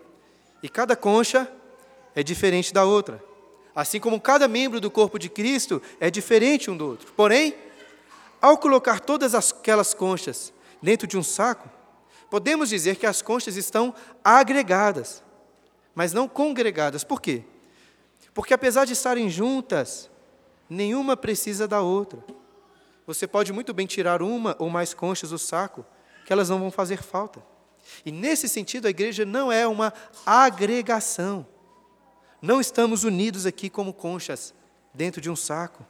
E 0.63 0.69
cada 0.69 0.97
concha 0.97 1.51
é 2.15 2.23
diferente 2.23 2.73
da 2.73 2.85
outra. 2.85 3.23
Assim 3.75 4.01
como 4.01 4.21
cada 4.21 4.49
membro 4.49 4.81
do 4.81 4.91
corpo 4.91 5.19
de 5.19 5.29
Cristo 5.29 5.83
é 6.01 6.11
diferente 6.11 6.71
um 6.71 6.77
do 6.77 6.87
outro. 6.87 7.13
Porém, 7.13 7.55
ao 8.41 8.57
colocar 8.57 9.01
todas 9.01 9.35
aquelas 9.35 9.93
conchas 9.93 10.53
dentro 10.83 11.07
de 11.07 11.17
um 11.19 11.23
saco, 11.23 11.69
podemos 12.31 12.71
dizer 12.71 12.97
que 12.97 13.07
as 13.07 13.21
conchas 13.21 13.57
estão 13.57 13.95
agregadas, 14.25 15.23
mas 15.95 16.13
não 16.13 16.27
congregadas. 16.27 17.05
Por 17.05 17.21
quê? 17.21 17.45
Porque 18.33 18.55
apesar 18.55 18.85
de 18.87 18.93
estarem 18.93 19.29
juntas, 19.31 20.11
nenhuma 20.69 21.17
precisa 21.17 21.69
da 21.69 21.81
outra. 21.81 22.23
Você 23.07 23.27
pode 23.27 23.53
muito 23.53 23.73
bem 23.73 23.87
tirar 23.87 24.21
uma 24.21 24.57
ou 24.59 24.69
mais 24.69 24.93
conchas 24.93 25.31
do 25.31 25.39
saco, 25.39 25.85
que 26.25 26.33
elas 26.33 26.49
não 26.49 26.59
vão 26.59 26.71
fazer 26.71 27.03
falta. 27.03 27.41
E 28.05 28.11
nesse 28.11 28.49
sentido, 28.49 28.87
a 28.87 28.91
igreja 28.91 29.25
não 29.25 29.51
é 29.53 29.67
uma 29.67 29.93
agregação. 30.25 31.47
Não 32.43 32.61
estamos 32.61 33.05
unidos 33.05 33.47
aqui 33.47 33.71
como 33.71 33.93
conchas 33.93 34.53
dentro 34.93 35.21
de 35.21 35.31
um 35.31 35.37
saco. 35.37 35.87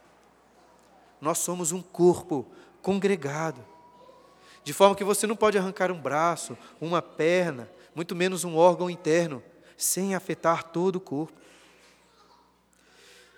Nós 1.19 1.39
somos 1.39 1.71
um 1.71 1.81
corpo 1.81 2.45
congregado. 2.81 3.65
De 4.63 4.73
forma 4.73 4.95
que 4.95 5.03
você 5.03 5.25
não 5.25 5.35
pode 5.35 5.57
arrancar 5.57 5.91
um 5.91 5.99
braço, 5.99 6.57
uma 6.79 7.01
perna, 7.01 7.69
muito 7.95 8.15
menos 8.15 8.43
um 8.43 8.55
órgão 8.55 8.89
interno, 8.89 9.41
sem 9.75 10.13
afetar 10.13 10.65
todo 10.65 10.97
o 10.97 11.01
corpo. 11.01 11.36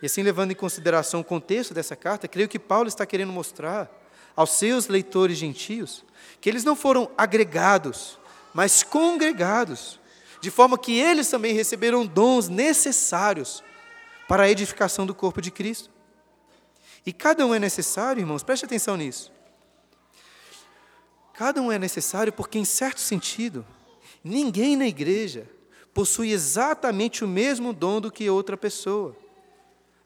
E 0.01 0.05
assim, 0.05 0.23
levando 0.23 0.51
em 0.51 0.55
consideração 0.55 1.19
o 1.19 1.23
contexto 1.23 1.73
dessa 1.73 1.95
carta, 1.95 2.27
creio 2.27 2.47
que 2.47 2.57
Paulo 2.59 2.88
está 2.88 3.05
querendo 3.05 3.33
mostrar 3.33 3.91
aos 4.35 4.51
seus 4.51 4.88
leitores 4.88 5.38
gentios 5.38 6.05
que 6.39 6.49
eles 6.49 6.63
não 6.63 6.75
foram 6.75 7.12
agregados, 7.17 8.17
mas 8.53 8.81
congregados, 8.83 9.99
de 10.41 10.49
forma 10.49 10.77
que 10.77 10.97
eles 10.97 11.29
também 11.29 11.53
receberam 11.53 12.05
dons 12.05 12.47
necessários 12.47 13.62
para 14.27 14.43
a 14.43 14.49
edificação 14.49 15.05
do 15.05 15.13
corpo 15.13 15.41
de 15.41 15.51
Cristo. 15.51 15.89
E 17.05 17.12
cada 17.12 17.45
um 17.45 17.53
é 17.53 17.59
necessário, 17.59 18.21
irmãos, 18.21 18.43
preste 18.43 18.65
atenção 18.65 18.95
nisso. 18.95 19.31
Cada 21.33 21.62
um 21.62 21.71
é 21.71 21.79
necessário 21.79 22.31
porque, 22.31 22.57
em 22.57 22.65
certo 22.65 22.99
sentido, 23.01 23.65
ninguém 24.23 24.75
na 24.75 24.88
igreja 24.88 25.49
possui 25.93 26.31
exatamente 26.31 27.25
o 27.25 27.27
mesmo 27.27 27.73
dom 27.73 27.99
do 27.99 28.12
que 28.12 28.29
outra 28.29 28.55
pessoa 28.55 29.15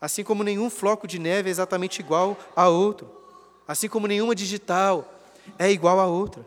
assim 0.04 0.22
como 0.22 0.44
nenhum 0.44 0.70
floco 0.70 1.08
de 1.08 1.18
neve 1.18 1.48
é 1.48 1.52
exatamente 1.52 2.02
igual 2.02 2.38
a 2.58 2.68
outro, 2.68 3.10
assim 3.66 3.88
como 3.88 4.06
nenhuma 4.06 4.36
digital 4.36 5.10
é 5.58 5.72
igual 5.72 5.98
a 5.98 6.06
outra. 6.06 6.46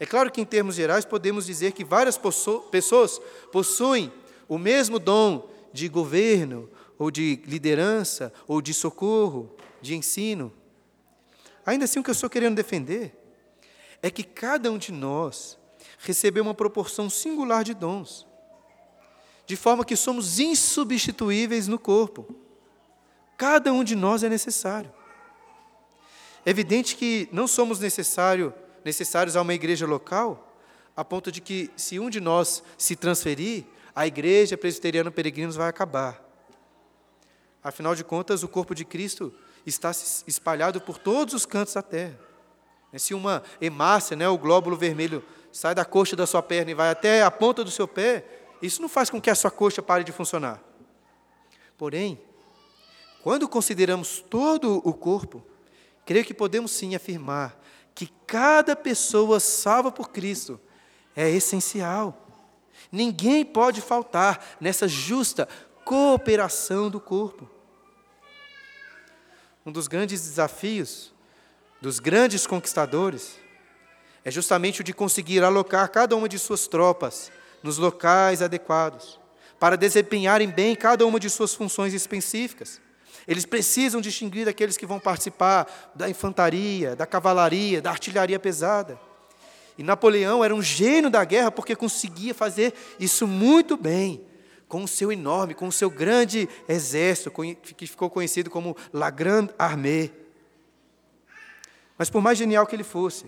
É 0.00 0.04
claro 0.04 0.28
que, 0.32 0.40
em 0.40 0.44
termos 0.44 0.74
gerais, 0.74 1.04
podemos 1.04 1.46
dizer 1.46 1.70
que 1.70 1.84
várias 1.84 2.18
pessoas 2.18 3.20
possuem 3.52 4.12
o 4.48 4.58
mesmo 4.58 4.98
dom 4.98 5.48
de 5.72 5.88
governo, 5.88 6.68
ou 6.98 7.12
de 7.12 7.40
liderança, 7.46 8.32
ou 8.48 8.60
de 8.60 8.74
socorro, 8.74 9.54
de 9.80 9.94
ensino. 9.94 10.52
Ainda 11.64 11.84
assim, 11.84 12.00
o 12.00 12.02
que 12.02 12.10
eu 12.10 12.12
estou 12.12 12.28
querendo 12.28 12.56
defender 12.56 13.14
é 14.02 14.10
que 14.10 14.24
cada 14.24 14.68
um 14.68 14.78
de 14.78 14.90
nós 14.90 15.56
recebeu 16.00 16.42
uma 16.42 16.54
proporção 16.54 17.08
singular 17.08 17.62
de 17.62 17.72
dons 17.72 18.26
de 19.46 19.56
forma 19.56 19.84
que 19.84 19.96
somos 19.96 20.38
insubstituíveis 20.40 21.68
no 21.68 21.78
corpo. 21.78 22.26
Cada 23.36 23.72
um 23.72 23.84
de 23.84 23.94
nós 23.94 24.22
é 24.22 24.28
necessário. 24.28 24.92
É 26.44 26.50
evidente 26.50 26.96
que 26.96 27.28
não 27.32 27.46
somos 27.46 27.78
necessário, 27.78 28.52
necessários 28.84 29.36
a 29.36 29.42
uma 29.42 29.54
igreja 29.54 29.86
local, 29.86 30.56
a 30.96 31.04
ponto 31.04 31.30
de 31.30 31.40
que, 31.40 31.70
se 31.76 31.98
um 31.98 32.10
de 32.10 32.20
nós 32.20 32.62
se 32.76 32.96
transferir, 32.96 33.64
a 33.94 34.06
igreja 34.06 34.56
presbiteriana 34.56 35.10
peregrinos 35.10 35.56
vai 35.56 35.68
acabar. 35.68 36.22
Afinal 37.62 37.94
de 37.94 38.04
contas, 38.04 38.42
o 38.42 38.48
corpo 38.48 38.74
de 38.74 38.84
Cristo 38.84 39.32
está 39.64 39.90
espalhado 40.26 40.80
por 40.80 40.98
todos 40.98 41.34
os 41.34 41.44
cantos 41.44 41.74
da 41.74 41.82
terra. 41.82 42.18
Se 42.96 43.12
uma 43.12 43.42
hemácia, 43.60 44.16
né, 44.16 44.28
o 44.28 44.38
glóbulo 44.38 44.76
vermelho, 44.76 45.22
sai 45.52 45.74
da 45.74 45.84
coxa 45.84 46.16
da 46.16 46.26
sua 46.26 46.42
perna 46.42 46.70
e 46.70 46.74
vai 46.74 46.90
até 46.90 47.22
a 47.22 47.30
ponta 47.30 47.62
do 47.62 47.70
seu 47.70 47.86
pé, 47.86 48.24
isso 48.62 48.80
não 48.80 48.88
faz 48.88 49.10
com 49.10 49.20
que 49.20 49.30
a 49.30 49.34
sua 49.34 49.50
coxa 49.50 49.82
pare 49.82 50.04
de 50.04 50.12
funcionar. 50.12 50.62
Porém, 51.76 52.20
quando 53.22 53.48
consideramos 53.48 54.20
todo 54.20 54.80
o 54.84 54.94
corpo, 54.94 55.44
creio 56.04 56.24
que 56.24 56.34
podemos 56.34 56.70
sim 56.70 56.94
afirmar 56.94 57.60
que 57.94 58.12
cada 58.26 58.76
pessoa 58.76 59.40
salva 59.40 59.90
por 59.90 60.10
Cristo 60.10 60.60
é 61.14 61.28
essencial. 61.30 62.26
Ninguém 62.92 63.44
pode 63.44 63.80
faltar 63.80 64.56
nessa 64.60 64.86
justa 64.86 65.48
cooperação 65.84 66.90
do 66.90 67.00
corpo. 67.00 67.48
Um 69.64 69.72
dos 69.72 69.88
grandes 69.88 70.22
desafios 70.22 71.12
dos 71.80 71.98
grandes 71.98 72.46
conquistadores 72.46 73.38
é 74.24 74.30
justamente 74.30 74.80
o 74.80 74.84
de 74.84 74.92
conseguir 74.92 75.42
alocar 75.42 75.90
cada 75.90 76.16
uma 76.16 76.28
de 76.28 76.38
suas 76.38 76.66
tropas 76.66 77.30
nos 77.66 77.78
locais 77.78 78.40
adequados, 78.40 79.18
para 79.58 79.76
desempenharem 79.76 80.48
bem 80.48 80.76
cada 80.76 81.04
uma 81.04 81.18
de 81.18 81.28
suas 81.28 81.52
funções 81.52 81.92
específicas. 81.92 82.80
Eles 83.26 83.44
precisam 83.44 84.00
distinguir 84.00 84.48
aqueles 84.48 84.76
que 84.76 84.86
vão 84.86 85.00
participar 85.00 85.90
da 85.94 86.08
infantaria, 86.08 86.94
da 86.94 87.04
cavalaria, 87.04 87.82
da 87.82 87.90
artilharia 87.90 88.38
pesada. 88.38 88.98
E 89.76 89.82
Napoleão 89.82 90.44
era 90.44 90.54
um 90.54 90.62
gênio 90.62 91.10
da 91.10 91.24
guerra 91.24 91.50
porque 91.50 91.74
conseguia 91.74 92.32
fazer 92.32 92.72
isso 93.00 93.26
muito 93.26 93.76
bem, 93.76 94.24
com 94.68 94.84
o 94.84 94.88
seu 94.88 95.10
enorme, 95.10 95.54
com 95.54 95.68
o 95.68 95.72
seu 95.72 95.90
grande 95.90 96.48
exército, 96.68 97.30
que 97.76 97.86
ficou 97.86 98.08
conhecido 98.08 98.48
como 98.48 98.76
La 98.92 99.10
Grande 99.10 99.52
Armée. 99.58 100.12
Mas 101.98 102.10
por 102.10 102.22
mais 102.22 102.38
genial 102.38 102.66
que 102.66 102.76
ele 102.76 102.84
fosse, 102.84 103.26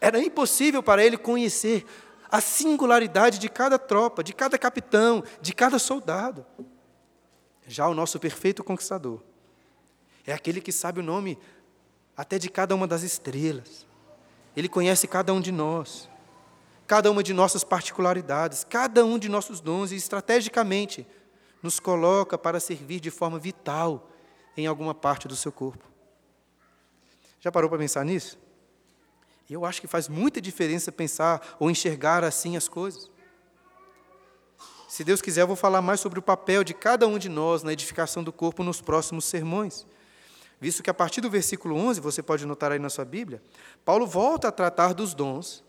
era 0.00 0.18
impossível 0.18 0.82
para 0.82 1.04
ele 1.04 1.16
conhecer 1.16 1.84
a 2.32 2.40
singularidade 2.40 3.38
de 3.38 3.46
cada 3.50 3.78
tropa, 3.78 4.24
de 4.24 4.32
cada 4.32 4.56
capitão, 4.56 5.22
de 5.42 5.52
cada 5.52 5.78
soldado. 5.78 6.46
Já 7.68 7.86
o 7.86 7.94
nosso 7.94 8.18
perfeito 8.18 8.64
conquistador 8.64 9.20
é 10.26 10.32
aquele 10.32 10.62
que 10.62 10.72
sabe 10.72 11.00
o 11.00 11.02
nome 11.02 11.38
até 12.16 12.38
de 12.38 12.48
cada 12.48 12.74
uma 12.74 12.86
das 12.86 13.02
estrelas. 13.02 13.86
Ele 14.56 14.66
conhece 14.66 15.06
cada 15.06 15.34
um 15.34 15.42
de 15.42 15.52
nós, 15.52 16.08
cada 16.86 17.10
uma 17.10 17.22
de 17.22 17.34
nossas 17.34 17.64
particularidades, 17.64 18.64
cada 18.64 19.04
um 19.04 19.18
de 19.18 19.28
nossos 19.28 19.60
dons 19.60 19.92
e 19.92 19.96
estrategicamente 19.96 21.06
nos 21.62 21.78
coloca 21.78 22.38
para 22.38 22.58
servir 22.58 22.98
de 22.98 23.10
forma 23.10 23.38
vital 23.38 24.10
em 24.56 24.66
alguma 24.66 24.94
parte 24.94 25.28
do 25.28 25.36
seu 25.36 25.52
corpo. 25.52 25.84
Já 27.40 27.52
parou 27.52 27.68
para 27.68 27.78
pensar 27.78 28.04
nisso? 28.04 28.38
Eu 29.52 29.66
acho 29.66 29.80
que 29.80 29.86
faz 29.86 30.08
muita 30.08 30.40
diferença 30.40 30.90
pensar 30.90 31.56
ou 31.60 31.70
enxergar 31.70 32.24
assim 32.24 32.56
as 32.56 32.68
coisas. 32.68 33.10
Se 34.88 35.04
Deus 35.04 35.20
quiser, 35.20 35.42
eu 35.42 35.46
vou 35.46 35.56
falar 35.56 35.82
mais 35.82 36.00
sobre 36.00 36.18
o 36.18 36.22
papel 36.22 36.64
de 36.64 36.72
cada 36.72 37.06
um 37.06 37.18
de 37.18 37.28
nós 37.28 37.62
na 37.62 37.72
edificação 37.72 38.24
do 38.24 38.32
corpo 38.32 38.62
nos 38.62 38.80
próximos 38.80 39.26
sermões. 39.26 39.86
Visto 40.60 40.82
que 40.82 40.88
a 40.88 40.94
partir 40.94 41.20
do 41.20 41.28
versículo 41.28 41.76
11, 41.76 42.00
você 42.00 42.22
pode 42.22 42.46
notar 42.46 42.72
aí 42.72 42.78
na 42.78 42.88
sua 42.88 43.04
Bíblia, 43.04 43.42
Paulo 43.84 44.06
volta 44.06 44.48
a 44.48 44.52
tratar 44.52 44.94
dos 44.94 45.12
dons, 45.12 45.62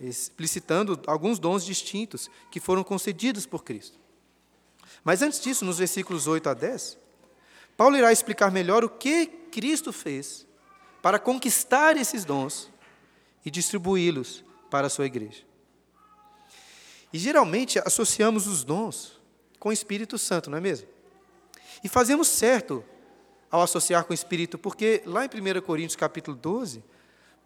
explicitando 0.00 0.98
alguns 1.06 1.38
dons 1.38 1.64
distintos 1.64 2.30
que 2.50 2.60
foram 2.60 2.82
concedidos 2.82 3.44
por 3.44 3.64
Cristo. 3.64 3.98
Mas 5.04 5.20
antes 5.20 5.40
disso, 5.40 5.64
nos 5.64 5.78
versículos 5.78 6.26
8 6.26 6.48
a 6.48 6.54
10, 6.54 6.96
Paulo 7.76 7.96
irá 7.96 8.12
explicar 8.12 8.50
melhor 8.50 8.84
o 8.84 8.88
que 8.88 9.26
Cristo 9.26 9.92
fez 9.92 10.46
para 11.02 11.18
conquistar 11.18 11.96
esses 11.96 12.24
dons 12.24 12.70
e 13.44 13.50
distribuí-los 13.50 14.44
para 14.70 14.86
a 14.86 14.90
sua 14.90 15.06
igreja. 15.06 15.42
E 17.12 17.18
geralmente 17.18 17.78
associamos 17.78 18.46
os 18.46 18.62
dons 18.62 19.20
com 19.58 19.68
o 19.68 19.72
Espírito 19.72 20.16
Santo, 20.18 20.48
não 20.48 20.58
é 20.58 20.60
mesmo? 20.60 20.88
E 21.82 21.88
fazemos 21.88 22.28
certo 22.28 22.84
ao 23.50 23.62
associar 23.62 24.04
com 24.04 24.12
o 24.12 24.14
Espírito, 24.14 24.56
porque 24.56 25.02
lá 25.04 25.24
em 25.24 25.28
1 25.28 25.60
Coríntios 25.62 25.96
capítulo 25.96 26.36
12, 26.36 26.84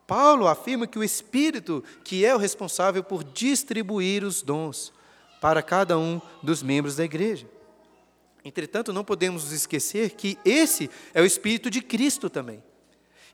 Paulo 0.07 0.47
afirma 0.47 0.87
que 0.87 0.99
o 0.99 1.05
Espírito 1.05 1.83
que 2.05 2.25
é 2.25 2.35
o 2.35 2.39
responsável 2.39 3.03
por 3.03 3.25
distribuir 3.25 4.23
os 4.23 4.43
dons 4.43 4.93
para 5.41 5.63
cada 5.63 5.99
um 5.99 6.21
dos 6.43 6.63
membros 6.63 6.97
da 6.97 7.05
igreja. 7.05 7.47
Entretanto, 8.45 8.93
não 8.93 9.05
podemos 9.05 9.45
nos 9.45 9.53
esquecer 9.53 10.11
que 10.11 10.39
esse 10.45 10.91
é 11.15 11.23
o 11.23 11.25
Espírito 11.25 11.71
de 11.71 11.81
Cristo 11.81 12.29
também. 12.29 12.63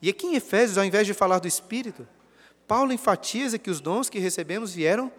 E 0.01 0.09
aqui 0.09 0.27
em 0.27 0.37
Efésios, 0.37 0.79
ao 0.79 0.85
invés 0.85 1.07
de 1.07 1.13
falar 1.13 1.41
do 1.41 1.49
Espírito, 1.49 2.07
Paulo 2.71 2.93
enfatiza 2.93 3.59
que 3.59 3.69
os 3.69 3.81
dons 3.81 4.09
que 4.09 4.21
recebemos 4.21 4.73
vieram 4.73 5.11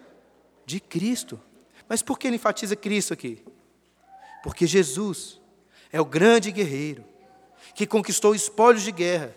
de 0.65 0.79
Cristo. 0.79 1.37
Mas 1.89 2.01
por 2.01 2.17
que 2.17 2.27
ele 2.27 2.37
enfatiza 2.37 2.77
Cristo 2.77 3.11
aqui? 3.11 3.43
Porque 4.41 4.65
Jesus 4.65 5.41
é 5.91 5.99
o 5.99 6.05
grande 6.05 6.49
guerreiro 6.49 7.03
que 7.75 7.85
conquistou 7.85 8.33
espólios 8.33 8.83
de 8.83 8.91
guerra 8.93 9.35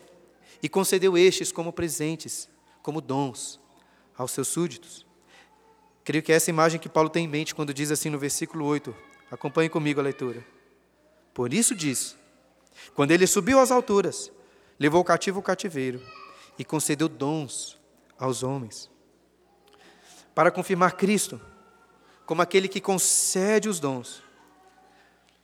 e 0.63 0.69
concedeu 0.69 1.19
estes 1.19 1.51
como 1.51 1.73
presentes, 1.73 2.49
como 2.85 3.01
dons 3.01 3.59
aos 4.17 4.31
seus 4.31 4.47
súditos. 4.47 5.05
Creio 6.05 6.23
que 6.23 6.31
é 6.31 6.37
essa 6.37 6.51
imagem 6.51 6.79
que 6.79 6.89
Paulo 6.89 7.11
tem 7.11 7.25
em 7.25 7.29
mente 7.29 7.53
quando 7.53 7.75
diz 7.75 7.91
assim 7.91 8.11
no 8.11 8.19
versículo 8.21 8.65
8. 8.65 8.95
Acompanhe 9.29 9.69
comigo 9.69 9.99
a 9.99 10.05
leitura. 10.05 10.47
Por 11.35 11.53
isso 11.53 11.75
diz: 11.75 12.17
quando 12.95 13.11
ele 13.11 13.27
subiu 13.27 13.59
às 13.59 13.73
alturas, 13.73 14.31
levou 14.79 15.01
o 15.01 15.05
cativo 15.05 15.41
o 15.41 15.43
cativeiro 15.43 16.01
e 16.57 16.65
concedeu 16.65 17.09
dons 17.09 17.83
aos 18.19 18.43
homens. 18.43 18.91
Para 20.35 20.51
confirmar 20.51 20.97
Cristo 20.97 21.41
como 22.27 22.43
aquele 22.43 22.69
que 22.69 22.81
concede 22.81 23.69
os 23.69 23.79
dons. 23.79 24.23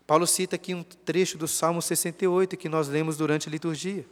Paulo 0.07 0.27
cita 0.27 0.57
aqui 0.57 0.75
um 0.75 0.83
trecho 0.83 1.39
do 1.39 1.47
Salmo 1.47 1.81
68 1.81 2.57
que 2.57 2.69
nós 2.69 2.89
lemos 2.89 3.17
durante 3.17 3.49
a 3.49 3.53
liturgia. 3.53 4.05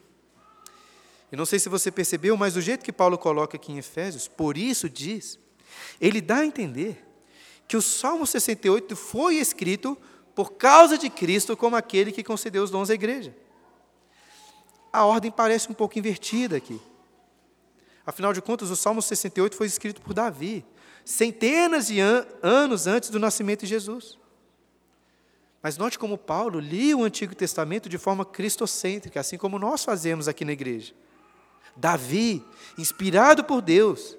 Eu 1.30 1.36
não 1.36 1.44
sei 1.44 1.58
se 1.58 1.68
você 1.68 1.90
percebeu, 1.90 2.36
mas 2.36 2.56
o 2.56 2.60
jeito 2.60 2.84
que 2.84 2.92
Paulo 2.92 3.18
coloca 3.18 3.56
aqui 3.56 3.72
em 3.72 3.78
Efésios, 3.78 4.28
por 4.28 4.56
isso 4.56 4.88
diz, 4.88 5.38
ele 6.00 6.20
dá 6.20 6.38
a 6.38 6.46
entender 6.46 7.04
que 7.66 7.76
o 7.76 7.82
Salmo 7.82 8.26
68 8.26 8.96
foi 8.96 9.36
escrito 9.36 9.96
por 10.34 10.52
causa 10.52 10.96
de 10.96 11.10
Cristo 11.10 11.56
como 11.56 11.76
aquele 11.76 12.12
que 12.12 12.22
concedeu 12.22 12.62
os 12.62 12.70
dons 12.70 12.88
à 12.90 12.94
igreja. 12.94 13.34
A 14.92 15.04
ordem 15.04 15.30
parece 15.30 15.70
um 15.70 15.74
pouco 15.74 15.98
invertida 15.98 16.56
aqui. 16.56 16.80
Afinal 18.08 18.32
de 18.32 18.40
contas, 18.40 18.70
o 18.70 18.74
Salmo 18.74 19.02
68 19.02 19.54
foi 19.54 19.66
escrito 19.66 20.00
por 20.00 20.14
Davi, 20.14 20.64
centenas 21.04 21.88
de 21.88 22.00
an 22.00 22.26
anos 22.42 22.86
antes 22.86 23.10
do 23.10 23.18
nascimento 23.18 23.60
de 23.60 23.66
Jesus. 23.66 24.18
Mas 25.62 25.76
note 25.76 25.98
como 25.98 26.16
Paulo 26.16 26.58
lia 26.58 26.96
o 26.96 27.04
Antigo 27.04 27.34
Testamento 27.34 27.86
de 27.86 27.98
forma 27.98 28.24
cristocêntrica, 28.24 29.20
assim 29.20 29.36
como 29.36 29.58
nós 29.58 29.84
fazemos 29.84 30.26
aqui 30.26 30.42
na 30.42 30.52
igreja. 30.52 30.94
Davi, 31.76 32.42
inspirado 32.78 33.44
por 33.44 33.60
Deus, 33.60 34.16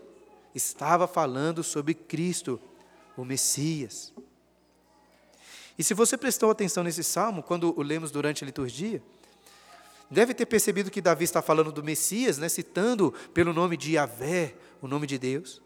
estava 0.54 1.08
falando 1.08 1.64
sobre 1.64 1.96
Cristo, 1.96 2.62
o 3.18 3.26
Messias. 3.26 4.14
E 5.80 5.84
se 5.84 5.96
você 5.96 6.16
prestou 6.16 6.52
atenção 6.52 6.84
nesse 6.84 7.04
salmo, 7.04 7.42
quando 7.42 7.74
o 7.76 7.82
lemos 7.82 8.12
durante 8.12 8.44
a 8.44 8.46
liturgia, 8.46 9.02
deve 10.10 10.34
ter 10.34 10.46
percebido 10.46 10.90
que 10.92 11.02
Davi 11.02 11.24
está 11.24 11.42
falando 11.42 11.72
do 11.72 11.84
Messias, 11.84 12.38
né, 12.38 12.50
citando 12.50 13.14
pelo 13.34 13.54
nome 13.54 13.78
de 13.78 13.94
Yahvé, 13.94 14.56
o 14.82 14.88
nome 14.88 15.06
de 15.06 15.18
Deus, 15.18 15.62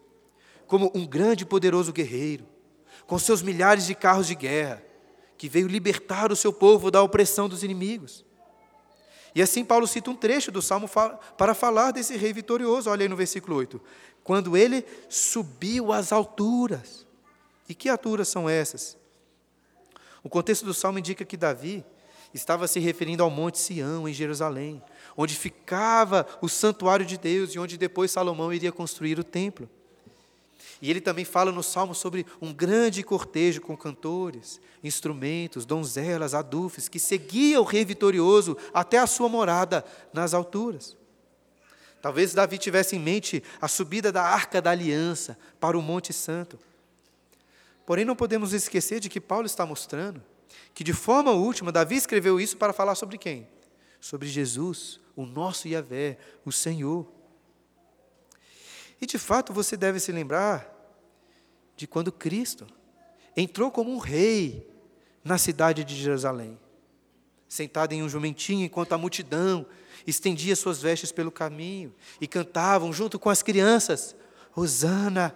como 0.67 0.91
um 0.93 1.05
grande 1.05 1.43
e 1.43 1.47
poderoso 1.47 1.93
guerreiro, 1.93 2.45
com 3.05 3.17
seus 3.19 3.41
milhares 3.41 3.85
de 3.85 3.95
carros 3.95 4.27
de 4.27 4.35
guerra, 4.35 4.83
que 5.37 5.49
veio 5.49 5.67
libertar 5.67 6.31
o 6.31 6.35
seu 6.35 6.51
povo 6.51 6.89
da 6.89 7.01
opressão 7.01 7.49
dos 7.49 7.63
inimigos. 7.63 8.25
E 9.35 9.41
assim 9.41 9.65
Paulo 9.65 9.87
cita 9.87 10.11
um 10.11 10.15
trecho 10.15 10.51
do 10.51 10.61
Salmo 10.61 10.89
para 11.37 11.53
falar 11.53 11.91
desse 11.91 12.15
rei 12.15 12.31
vitorioso, 12.31 12.89
olha 12.89 13.03
aí 13.03 13.09
no 13.09 13.15
versículo 13.15 13.57
8. 13.57 13.81
Quando 14.23 14.55
ele 14.55 14.85
subiu 15.09 15.91
às 15.91 16.11
alturas. 16.11 17.05
E 17.67 17.73
que 17.73 17.89
alturas 17.89 18.27
são 18.27 18.47
essas? 18.47 18.97
O 20.23 20.29
contexto 20.29 20.65
do 20.65 20.73
Salmo 20.73 20.99
indica 20.99 21.25
que 21.25 21.35
Davi 21.35 21.83
estava 22.33 22.67
se 22.67 22.79
referindo 22.79 23.23
ao 23.23 23.29
Monte 23.29 23.59
Sião, 23.59 24.07
em 24.07 24.13
Jerusalém, 24.13 24.81
onde 25.15 25.35
ficava 25.35 26.25
o 26.41 26.49
santuário 26.49 27.05
de 27.05 27.17
Deus 27.17 27.51
e 27.51 27.59
onde 27.59 27.77
depois 27.77 28.11
Salomão 28.11 28.51
iria 28.51 28.71
construir 28.71 29.19
o 29.19 29.23
templo. 29.23 29.69
E 30.81 30.89
ele 30.89 30.99
também 30.99 31.23
fala 31.23 31.51
no 31.51 31.63
Salmo 31.63 31.93
sobre 31.93 32.25
um 32.41 32.51
grande 32.51 33.03
cortejo 33.03 33.61
com 33.61 33.77
cantores, 33.77 34.59
instrumentos, 34.83 35.65
donzelas, 35.65 36.33
adufes, 36.33 36.89
que 36.89 36.99
seguia 36.99 37.61
o 37.61 37.63
rei 37.63 37.85
vitorioso 37.85 38.57
até 38.73 38.97
a 38.97 39.07
sua 39.07 39.29
morada 39.29 39.85
nas 40.11 40.33
alturas. 40.33 40.97
Talvez 42.01 42.33
Davi 42.33 42.57
tivesse 42.57 42.97
em 42.97 42.99
mente 42.99 43.41
a 43.61 43.67
subida 43.69 44.11
da 44.11 44.23
arca 44.23 44.61
da 44.61 44.71
aliança 44.71 45.37
para 45.57 45.77
o 45.77 45.81
Monte 45.81 46.11
Santo. 46.11 46.59
Porém, 47.85 48.03
não 48.03 48.15
podemos 48.15 48.51
esquecer 48.51 48.99
de 48.99 49.07
que 49.07 49.21
Paulo 49.21 49.45
está 49.45 49.65
mostrando 49.65 50.21
que 50.73 50.83
de 50.83 50.93
forma 50.93 51.31
última 51.31 51.71
Davi 51.71 51.95
escreveu 51.95 52.39
isso 52.39 52.57
para 52.57 52.73
falar 52.73 52.95
sobre 52.95 53.17
quem? 53.17 53.47
Sobre 53.99 54.27
Jesus, 54.27 54.99
o 55.15 55.25
nosso 55.25 55.67
Yahvé, 55.67 56.17
o 56.45 56.51
Senhor. 56.51 57.07
E 58.99 59.05
de 59.05 59.17
fato 59.17 59.53
você 59.53 59.77
deve 59.77 59.99
se 59.99 60.11
lembrar 60.11 60.69
de 61.75 61.87
quando 61.87 62.11
Cristo 62.11 62.65
entrou 63.35 63.71
como 63.71 63.91
um 63.91 63.97
rei 63.97 64.69
na 65.23 65.37
cidade 65.37 65.83
de 65.83 65.95
Jerusalém, 65.95 66.59
sentado 67.47 67.93
em 67.93 68.03
um 68.03 68.09
jumentinho, 68.09 68.65
enquanto 68.65 68.93
a 68.93 68.97
multidão 68.97 69.65
estendia 70.05 70.55
suas 70.55 70.81
vestes 70.81 71.11
pelo 71.11 71.31
caminho 71.31 71.93
e 72.19 72.27
cantavam 72.27 72.91
junto 72.91 73.17
com 73.17 73.29
as 73.29 73.41
crianças: 73.41 74.15
Hosana, 74.55 75.35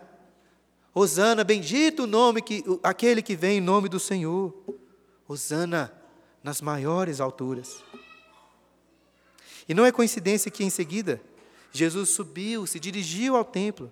Hosana, 0.94 1.44
bendito 1.44 2.04
o 2.04 2.08
nome 2.08 2.42
que 2.42 2.64
aquele 2.84 3.22
que 3.22 3.36
vem 3.36 3.60
em 3.60 3.62
nome 3.62 3.88
do 3.88 4.00
Senhor. 4.00 4.54
Hosana 5.28 5.92
nas 6.44 6.62
maiores 6.62 7.20
alturas. 7.20 7.84
E 9.68 9.74
não 9.74 9.86
é 9.86 9.92
coincidência 9.92 10.50
que 10.50 10.64
em 10.64 10.70
seguida 10.70 11.22
Jesus 11.72 12.10
subiu, 12.10 12.66
se 12.66 12.80
dirigiu 12.80 13.36
ao 13.36 13.44
templo, 13.44 13.92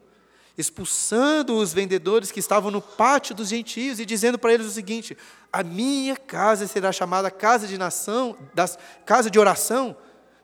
expulsando 0.58 1.58
os 1.58 1.74
vendedores 1.74 2.32
que 2.32 2.40
estavam 2.40 2.72
no 2.72 2.82
pátio 2.82 3.36
dos 3.36 3.50
gentios 3.50 4.00
e 4.00 4.06
dizendo 4.06 4.40
para 4.40 4.54
eles 4.54 4.68
o 4.68 4.72
seguinte: 4.72 5.18
A 5.52 5.64
minha 5.64 6.16
casa 6.16 6.68
será 6.68 6.92
chamada 6.92 7.30
casa 7.30 7.68
de 7.68 7.78
nação, 7.78 8.38
das, 8.54 8.80
casa 9.06 9.30
de 9.30 9.38
oração 9.38 9.96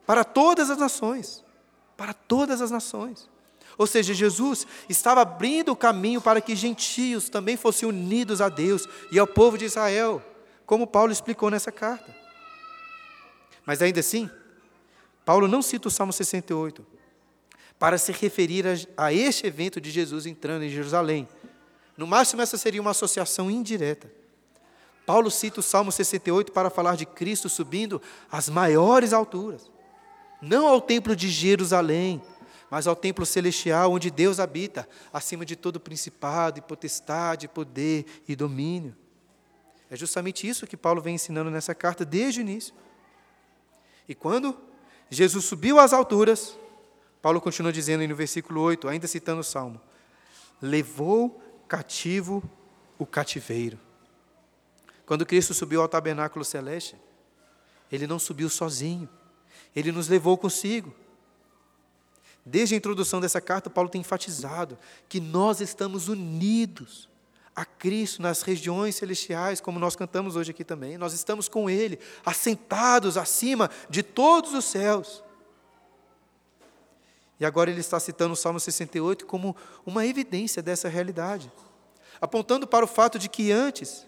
para 0.06 0.24
todas 0.24 0.68
as 0.68 0.78
nações, 0.78 1.42
para 1.96 2.12
todas 2.12 2.60
as 2.60 2.70
nações. 2.70 3.30
Ou 3.78 3.86
seja, 3.86 4.12
Jesus 4.12 4.66
estava 4.88 5.22
abrindo 5.22 5.72
o 5.72 5.76
caminho 5.76 6.20
para 6.20 6.40
que 6.40 6.54
gentios 6.54 7.30
também 7.30 7.56
fossem 7.56 7.88
unidos 7.88 8.40
a 8.40 8.48
Deus 8.48 8.86
e 9.10 9.18
ao 9.18 9.26
povo 9.26 9.56
de 9.56 9.64
Israel, 9.64 10.22
como 10.72 10.86
Paulo 10.86 11.12
explicou 11.12 11.50
nessa 11.50 11.70
carta. 11.70 12.16
Mas 13.66 13.82
ainda 13.82 14.00
assim, 14.00 14.30
Paulo 15.22 15.46
não 15.46 15.60
cita 15.60 15.88
o 15.88 15.90
Salmo 15.90 16.14
68 16.14 16.82
para 17.78 17.98
se 17.98 18.10
referir 18.10 18.64
a, 18.66 19.04
a 19.04 19.12
este 19.12 19.46
evento 19.46 19.78
de 19.78 19.90
Jesus 19.90 20.24
entrando 20.24 20.62
em 20.62 20.70
Jerusalém. 20.70 21.28
No 21.94 22.06
máximo, 22.06 22.40
essa 22.40 22.56
seria 22.56 22.80
uma 22.80 22.92
associação 22.92 23.50
indireta. 23.50 24.10
Paulo 25.04 25.30
cita 25.30 25.60
o 25.60 25.62
Salmo 25.62 25.92
68 25.92 26.52
para 26.52 26.70
falar 26.70 26.96
de 26.96 27.04
Cristo 27.04 27.50
subindo 27.50 28.00
às 28.30 28.48
maiores 28.48 29.12
alturas, 29.12 29.70
não 30.40 30.66
ao 30.66 30.80
templo 30.80 31.14
de 31.14 31.28
Jerusalém, 31.28 32.22
mas 32.70 32.86
ao 32.86 32.96
templo 32.96 33.26
celestial 33.26 33.92
onde 33.92 34.10
Deus 34.10 34.40
habita, 34.40 34.88
acima 35.12 35.44
de 35.44 35.54
todo 35.54 35.78
principado 35.78 36.60
e 36.60 36.62
potestade, 36.62 37.46
poder 37.46 38.06
e 38.26 38.34
domínio. 38.34 39.01
É 39.92 39.96
justamente 39.96 40.48
isso 40.48 40.66
que 40.66 40.74
Paulo 40.74 41.02
vem 41.02 41.16
ensinando 41.16 41.50
nessa 41.50 41.74
carta 41.74 42.02
desde 42.02 42.40
o 42.40 42.42
início. 42.42 42.72
E 44.08 44.14
quando 44.14 44.58
Jesus 45.10 45.44
subiu 45.44 45.78
às 45.78 45.92
alturas, 45.92 46.56
Paulo 47.20 47.42
continua 47.42 47.70
dizendo 47.70 48.08
no 48.08 48.16
versículo 48.16 48.62
8, 48.62 48.88
ainda 48.88 49.06
citando 49.06 49.42
o 49.42 49.44
Salmo: 49.44 49.78
levou 50.62 51.42
cativo 51.68 52.42
o 52.98 53.04
cativeiro. 53.04 53.78
Quando 55.04 55.26
Cristo 55.26 55.52
subiu 55.52 55.82
ao 55.82 55.88
tabernáculo 55.88 56.42
celeste, 56.42 56.96
ele 57.90 58.06
não 58.06 58.18
subiu 58.18 58.48
sozinho, 58.48 59.06
ele 59.76 59.92
nos 59.92 60.08
levou 60.08 60.38
consigo. 60.38 60.94
Desde 62.46 62.74
a 62.74 62.78
introdução 62.78 63.20
dessa 63.20 63.42
carta, 63.42 63.68
Paulo 63.68 63.90
tem 63.90 64.00
enfatizado 64.00 64.78
que 65.06 65.20
nós 65.20 65.60
estamos 65.60 66.08
unidos 66.08 67.11
a 67.54 67.64
Cristo 67.64 68.22
nas 68.22 68.42
regiões 68.42 68.96
celestiais, 68.96 69.60
como 69.60 69.78
nós 69.78 69.94
cantamos 69.94 70.36
hoje 70.36 70.50
aqui 70.50 70.64
também. 70.64 70.96
Nós 70.96 71.12
estamos 71.12 71.48
com 71.48 71.68
Ele, 71.68 71.98
assentados 72.24 73.16
acima 73.16 73.70
de 73.90 74.02
todos 74.02 74.54
os 74.54 74.64
céus. 74.64 75.22
E 77.38 77.44
agora 77.44 77.70
ele 77.70 77.80
está 77.80 77.98
citando 77.98 78.34
o 78.34 78.36
Salmo 78.36 78.60
68 78.60 79.26
como 79.26 79.56
uma 79.84 80.06
evidência 80.06 80.62
dessa 80.62 80.88
realidade, 80.88 81.50
apontando 82.20 82.66
para 82.68 82.84
o 82.84 82.88
fato 82.88 83.18
de 83.18 83.28
que 83.28 83.50
antes 83.50 84.06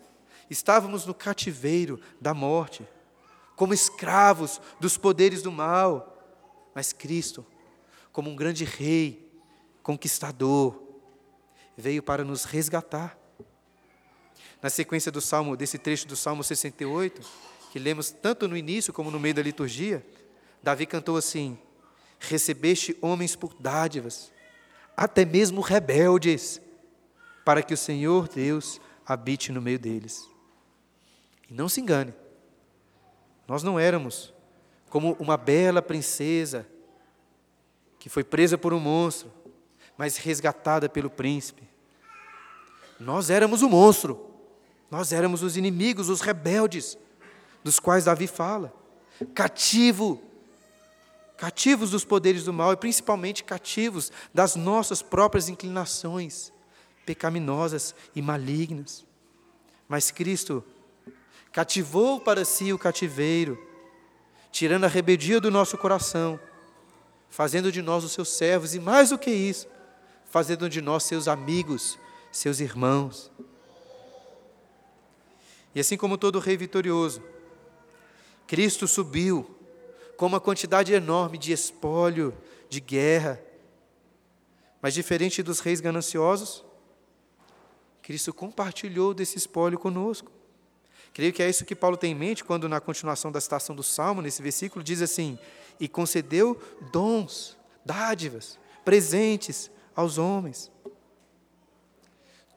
estávamos 0.48 1.04
no 1.04 1.12
cativeiro 1.12 2.00
da 2.20 2.33
morte, 2.33 2.87
como 3.57 3.74
escravos 3.74 4.61
dos 4.78 4.96
poderes 4.96 5.42
do 5.42 5.50
mal, 5.50 6.16
mas 6.74 6.92
Cristo, 6.92 7.44
como 8.12 8.30
um 8.30 8.37
grande 8.37 8.64
rei, 8.64 9.28
conquistador, 9.83 10.80
veio 11.76 12.02
para 12.02 12.22
nos 12.22 12.44
resgatar 12.44 13.18
na 14.64 14.70
sequência 14.70 15.12
do 15.12 15.20
salmo, 15.20 15.59
desse 15.59 15.77
trecho 15.77 16.09
do 16.09 16.16
Salmo 16.16 16.42
68, 16.42 17.20
que 17.70 17.79
lemos 17.79 18.11
tanto 18.11 18.48
no 18.48 18.57
início 18.57 18.94
como 18.94 19.11
no 19.11 19.20
meio 19.20 19.35
da 19.35 19.42
liturgia, 19.42 20.03
Davi 20.62 20.87
cantou 20.87 21.18
assim: 21.18 21.59
Recebeste 22.18 22.96
homens 23.03 23.37
por 23.37 23.53
dádivas, 23.61 24.33
até 24.96 25.22
mesmo 25.22 25.61
rebeldes, 25.61 26.62
para 27.44 27.62
que 27.62 27.74
o 27.74 27.77
Senhor 27.77 28.27
Deus 28.27 28.81
habite 29.07 29.53
no 29.53 29.61
meio 29.61 29.79
deles. 29.79 30.27
E 31.50 31.53
não 31.53 31.68
se 31.68 31.83
engane, 31.83 32.14
nós 33.46 33.62
não 33.62 33.79
éramos 33.79 34.33
como 34.88 35.14
uma 35.20 35.37
bela 35.37 35.83
princesa 35.83 36.66
que 37.98 38.09
foi 38.09 38.24
presa 38.24 38.57
por 38.57 38.72
um 38.72 38.81
monstro, 38.81 39.31
mas 39.94 40.16
resgatada 40.16 40.88
pelo 40.88 41.11
príncipe. 41.11 41.68
Nós 42.98 43.29
éramos 43.29 43.61
o 43.61 43.68
monstro, 43.68 44.33
nós 44.94 45.12
éramos 45.12 45.42
os 45.42 45.57
inimigos, 45.57 46.09
os 46.09 46.20
rebeldes, 46.20 46.96
dos 47.64 47.80
quais 47.80 48.04
Davi 48.04 48.28
fala. 48.28 48.72
Cativo, 49.35 50.22
cativos 51.37 51.90
dos 51.90 52.04
poderes 52.04 52.44
do 52.44 52.52
mal 52.52 52.72
e 52.72 52.76
principalmente 52.76 53.42
cativos 53.42 54.12
das 54.33 54.54
nossas 54.54 55.02
próprias 55.02 55.48
inclinações 55.48 56.52
pecaminosas 57.04 57.92
e 58.14 58.22
malignas. 58.22 59.04
Mas 59.88 60.12
Cristo 60.12 60.62
cativou 61.50 62.20
para 62.20 62.44
si 62.44 62.72
o 62.72 62.78
cativeiro, 62.78 63.59
tirando 64.52 64.85
a 64.85 64.88
rebeldia 64.88 65.40
do 65.40 65.50
nosso 65.50 65.76
coração, 65.76 66.38
fazendo 67.28 67.72
de 67.72 67.83
nós 67.83 68.04
os 68.04 68.12
seus 68.12 68.28
servos 68.28 68.76
e 68.76 68.78
mais 68.78 69.11
do 69.11 69.18
que 69.18 69.33
isso, 69.33 69.66
fazendo 70.30 70.70
de 70.70 70.80
nós 70.80 71.02
seus 71.02 71.26
amigos, 71.26 71.98
seus 72.30 72.61
irmãos. 72.61 73.33
E 75.75 75.81
assim 75.81 75.97
como 75.97 76.17
todo 76.17 76.39
rei 76.39 76.57
vitorioso, 76.57 77.23
Cristo 78.47 78.87
subiu 78.87 79.55
com 80.17 80.27
uma 80.27 80.41
quantidade 80.41 80.93
enorme 80.93 81.37
de 81.37 81.53
espólio, 81.53 82.37
de 82.69 82.81
guerra. 82.81 83.41
Mas 84.81 84.95
diferente 84.95 85.43
dos 85.43 85.61
reis 85.61 85.81
gananciosos, 85.81 86.65
Cristo 88.03 88.33
compartilhou 88.33 89.15
desse 89.15 89.39
espólio 89.39 89.79
conosco. 89.79 90.31
Creio 91.13 91.33
que 91.33 91.43
é 91.43 91.49
isso 91.49 91.65
que 91.65 91.75
Paulo 91.75 91.97
tem 91.97 92.13
em 92.13 92.15
mente 92.15 92.45
quando, 92.45 92.69
na 92.69 92.81
continuação 92.81 93.33
da 93.33 93.41
citação 93.41 93.75
do 93.75 93.83
Salmo, 93.83 94.21
nesse 94.21 94.43
versículo, 94.43 94.85
diz 94.85 95.01
assim: 95.01 95.39
E 95.79 95.89
concedeu 95.89 96.61
dons, 96.93 97.57
dádivas, 97.85 98.59
presentes 98.85 99.71
aos 99.95 100.19
homens. 100.19 100.71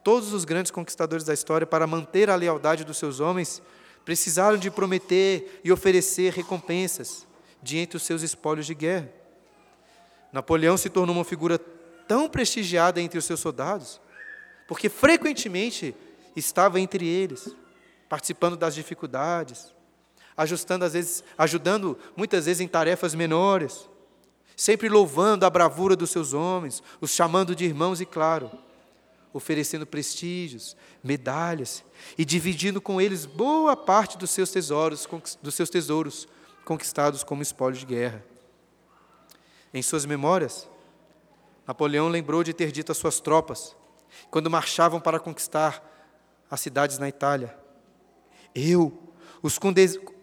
Todos 0.08 0.32
os 0.32 0.46
grandes 0.46 0.70
conquistadores 0.70 1.22
da 1.22 1.34
história, 1.34 1.66
para 1.66 1.86
manter 1.86 2.30
a 2.30 2.34
lealdade 2.34 2.82
dos 2.82 2.96
seus 2.96 3.20
homens, 3.20 3.60
precisaram 4.06 4.56
de 4.56 4.70
prometer 4.70 5.60
e 5.62 5.70
oferecer 5.70 6.32
recompensas 6.32 7.26
diante 7.62 7.94
os 7.94 8.04
seus 8.04 8.22
espólios 8.22 8.64
de 8.64 8.74
guerra. 8.74 9.12
Napoleão 10.32 10.78
se 10.78 10.88
tornou 10.88 11.14
uma 11.14 11.26
figura 11.26 11.58
tão 11.58 12.26
prestigiada 12.26 13.02
entre 13.02 13.18
os 13.18 13.26
seus 13.26 13.38
soldados, 13.38 14.00
porque 14.66 14.88
frequentemente 14.88 15.94
estava 16.34 16.80
entre 16.80 17.06
eles, 17.06 17.54
participando 18.08 18.56
das 18.56 18.74
dificuldades, 18.74 19.74
ajustando 20.34 20.86
às 20.86 20.94
vezes, 20.94 21.22
ajudando 21.36 21.98
muitas 22.16 22.46
vezes 22.46 22.62
em 22.62 22.66
tarefas 22.66 23.14
menores, 23.14 23.86
sempre 24.56 24.88
louvando 24.88 25.44
a 25.44 25.50
bravura 25.50 25.94
dos 25.94 26.08
seus 26.08 26.32
homens, 26.32 26.82
os 26.98 27.10
chamando 27.10 27.54
de 27.54 27.66
irmãos 27.66 28.00
e 28.00 28.06
claro, 28.06 28.50
oferecendo 29.32 29.86
prestígios, 29.86 30.76
medalhas 31.02 31.84
e 32.16 32.24
dividindo 32.24 32.80
com 32.80 33.00
eles 33.00 33.26
boa 33.26 33.76
parte 33.76 34.16
dos 34.16 34.30
seus 34.30 34.50
tesouros, 34.50 35.06
dos 35.42 35.54
seus 35.54 35.70
tesouros 35.70 36.28
conquistados 36.64 37.22
como 37.22 37.42
espólio 37.42 37.78
de 37.78 37.86
guerra. 37.86 38.24
Em 39.72 39.82
suas 39.82 40.06
memórias, 40.06 40.68
Napoleão 41.66 42.08
lembrou 42.08 42.42
de 42.42 42.54
ter 42.54 42.72
dito 42.72 42.92
às 42.92 42.98
suas 42.98 43.20
tropas, 43.20 43.76
quando 44.30 44.50
marchavam 44.50 45.00
para 45.00 45.20
conquistar 45.20 45.84
as 46.50 46.60
cidades 46.60 46.98
na 46.98 47.08
Itália: 47.08 47.56
Eu 48.54 48.98
os, 49.42 49.58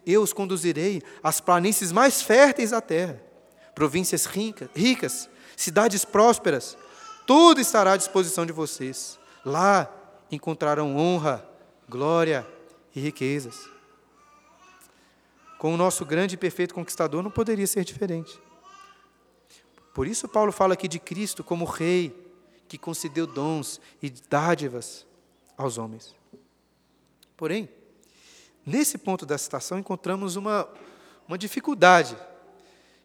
eu 0.05 0.21
os 0.21 0.33
conduzirei 0.33 1.01
às 1.21 1.39
planícies 1.39 1.91
mais 1.91 2.21
férteis 2.21 2.71
da 2.71 2.81
terra, 2.81 3.21
províncias 3.73 4.25
ricas, 4.25 5.29
cidades 5.55 6.03
prósperas, 6.03 6.77
tudo 7.25 7.59
estará 7.59 7.93
à 7.93 7.97
disposição 7.97 8.45
de 8.45 8.51
vocês. 8.51 9.19
Lá 9.43 9.91
encontrarão 10.31 10.95
honra, 10.97 11.47
glória 11.87 12.45
e 12.95 12.99
riquezas. 12.99 13.69
Com 15.57 15.73
o 15.73 15.77
nosso 15.77 16.05
grande 16.05 16.35
e 16.35 16.37
perfeito 16.37 16.73
conquistador 16.73 17.23
não 17.23 17.31
poderia 17.31 17.67
ser 17.67 17.83
diferente. 17.83 18.39
Por 19.93 20.07
isso 20.07 20.27
Paulo 20.27 20.51
fala 20.51 20.73
aqui 20.73 20.87
de 20.87 20.99
Cristo 20.99 21.43
como 21.43 21.63
rei, 21.65 22.13
que 22.67 22.77
concedeu 22.77 23.25
dons 23.25 23.79
e 24.01 24.09
dádivas 24.09 25.05
aos 25.57 25.77
homens. 25.77 26.13
Porém, 27.37 27.69
nesse 28.65 28.97
ponto 28.97 29.25
da 29.25 29.37
citação 29.37 29.79
encontramos 29.79 30.35
uma, 30.35 30.67
uma 31.27 31.37
dificuldade, 31.37 32.17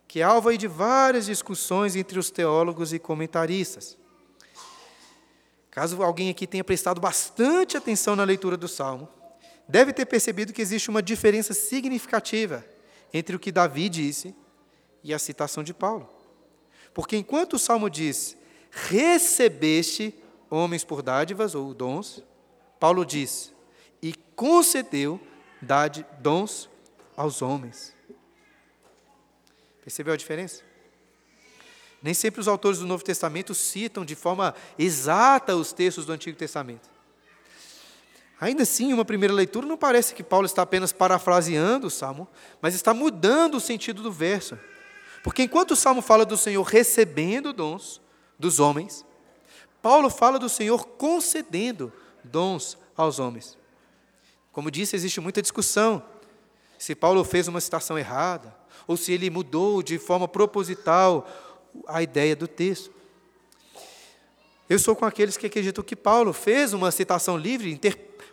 que 0.09 0.21
é 0.21 0.25
alvo 0.25 0.57
de 0.57 0.67
várias 0.67 1.27
discussões 1.27 1.95
entre 1.95 2.19
os 2.19 2.31
teólogos 2.31 2.93
e 2.93 2.99
comentaristas. 2.99 3.97
Caso 5.71 6.03
alguém 6.03 6.31
aqui 6.31 6.47
tenha 6.47 6.65
prestado 6.65 7.01
bastante 7.01 7.77
atenção 7.77 8.17
na 8.17 8.25
leitura 8.25 8.57
do 8.57 8.67
Salmo, 8.67 9.09
deve 9.69 9.93
ter 9.93 10.05
percebido 10.05 10.53
que 10.53 10.61
existe 10.61 10.91
uma 10.91 11.03
diferença 11.03 11.55
significativa 11.55 12.65
entre 13.13 13.37
o 13.37 13.39
que 13.39 13.53
Davi 13.53 13.89
disse 13.89 14.35
e 15.03 15.15
a 15.15 15.19
citação 15.19 15.63
de 15.63 15.73
Paulo. 15.73 16.09
Porque 16.93 17.17
enquanto 17.17 17.55
o 17.55 17.59
Salmo 17.59 17.89
diz, 17.89 18.37
recebeste 18.71 20.15
homens 20.49 20.85
por 20.85 21.03
dádivas 21.03 21.55
ou 21.55 21.73
dons, 21.73 22.23
Paulo 22.81 23.07
diz, 23.07 23.55
e 24.03 24.13
concedeu 24.35 25.21
dons 26.21 26.69
aos 27.17 27.43
homens. 27.43 27.95
Percebeu 29.83 30.15
a 30.15 30.17
diferença? 30.17 30.70
Nem 32.03 32.15
sempre 32.15 32.41
os 32.41 32.49
autores 32.49 32.79
do 32.79 32.87
Novo 32.87 33.05
Testamento 33.05 33.55
citam 33.55 34.05
de 34.05 34.15
forma 34.15 34.55
exata 34.79 35.55
os 35.55 35.73
textos 35.73 36.07
do 36.07 36.13
Antigo 36.13 36.37
Testamento. 36.37 36.89
Ainda 38.41 38.63
assim, 38.63 38.93
uma 38.95 39.05
primeira 39.05 39.35
leitura 39.35 39.67
não 39.67 39.77
parece 39.77 40.15
que 40.15 40.23
Paulo 40.23 40.47
está 40.47 40.63
apenas 40.63 40.93
parafraseando 40.93 41.89
o 41.89 41.91
salmo, 41.91 42.27
mas 42.63 42.75
está 42.75 42.95
mudando 42.95 43.57
o 43.57 43.61
sentido 43.61 44.03
do 44.03 44.11
verso. 44.11 44.59
Porque 45.23 45.43
enquanto 45.43 45.73
o 45.73 45.77
salmo 45.77 46.01
fala 46.01 46.25
do 46.25 46.39
Senhor 46.39 46.63
recebendo 46.63 47.53
dons 47.53 48.01
dos 48.39 48.59
homens, 48.59 49.05
Paulo 49.83 50.09
fala 50.09 50.39
do 50.39 50.49
Senhor 50.49 50.87
concedendo 50.87 51.93
dons 52.25 52.79
aos 52.97 53.19
homens. 53.19 53.59
Como 54.53 54.71
disse, 54.71 54.97
existe 54.97 55.21
muita 55.21 55.43
discussão 55.43 56.03
se 56.79 56.95
Paulo 56.95 57.23
fez 57.25 57.47
uma 57.47 57.61
citação 57.61 57.99
errada 57.99 58.57
ou 58.87 58.97
se 58.97 59.13
ele 59.13 59.29
mudou 59.29 59.83
de 59.83 59.99
forma 59.99 60.27
proposital 60.27 61.29
a 61.87 62.03
ideia 62.03 62.35
do 62.35 62.49
texto. 62.49 62.93
Eu 64.69 64.79
sou 64.79 64.95
com 64.95 65.05
aqueles 65.05 65.37
que 65.37 65.47
acreditam 65.47 65.83
que 65.83 65.97
Paulo 65.97 66.33
fez 66.33 66.73
uma 66.73 66.91
citação 66.91 67.37
livre, 67.37 67.81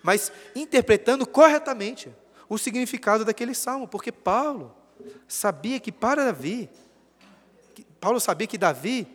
mas 0.03 0.31
interpretando 0.55 1.25
corretamente 1.25 2.09
o 2.47 2.57
significado 2.57 3.25
daquele 3.25 3.53
salmo, 3.53 3.87
porque 3.87 4.11
Paulo 4.11 4.73
sabia 5.27 5.79
que 5.79 5.91
para 5.91 6.25
Davi, 6.25 6.69
Paulo 7.99 8.19
sabia 8.19 8.47
que 8.47 8.57
Davi 8.57 9.07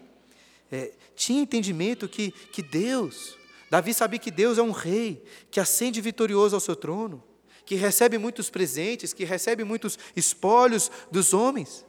é, 0.71 0.93
tinha 1.15 1.43
entendimento 1.43 2.09
que, 2.09 2.31
que 2.31 2.63
Deus, 2.63 3.39
Davi 3.71 3.95
sabia 3.95 4.19
que 4.19 4.31
Deus 4.31 4.59
é 4.59 4.63
um 4.63 4.73
rei 4.73 5.25
que 5.51 5.61
ascende 5.61 6.01
vitorioso 6.01 6.57
ao 6.57 6.61
seu 6.61 6.77
trono, 6.77 7.23
que 7.65 7.75
recebe 7.75 8.19
muitos 8.19 8.51
presentes, 8.51 9.13
que 9.13 9.25
recebe 9.25 9.65
muitos 9.65 9.99
espólios 10.17 10.91
dos 11.11 11.33
homens. 11.33 11.85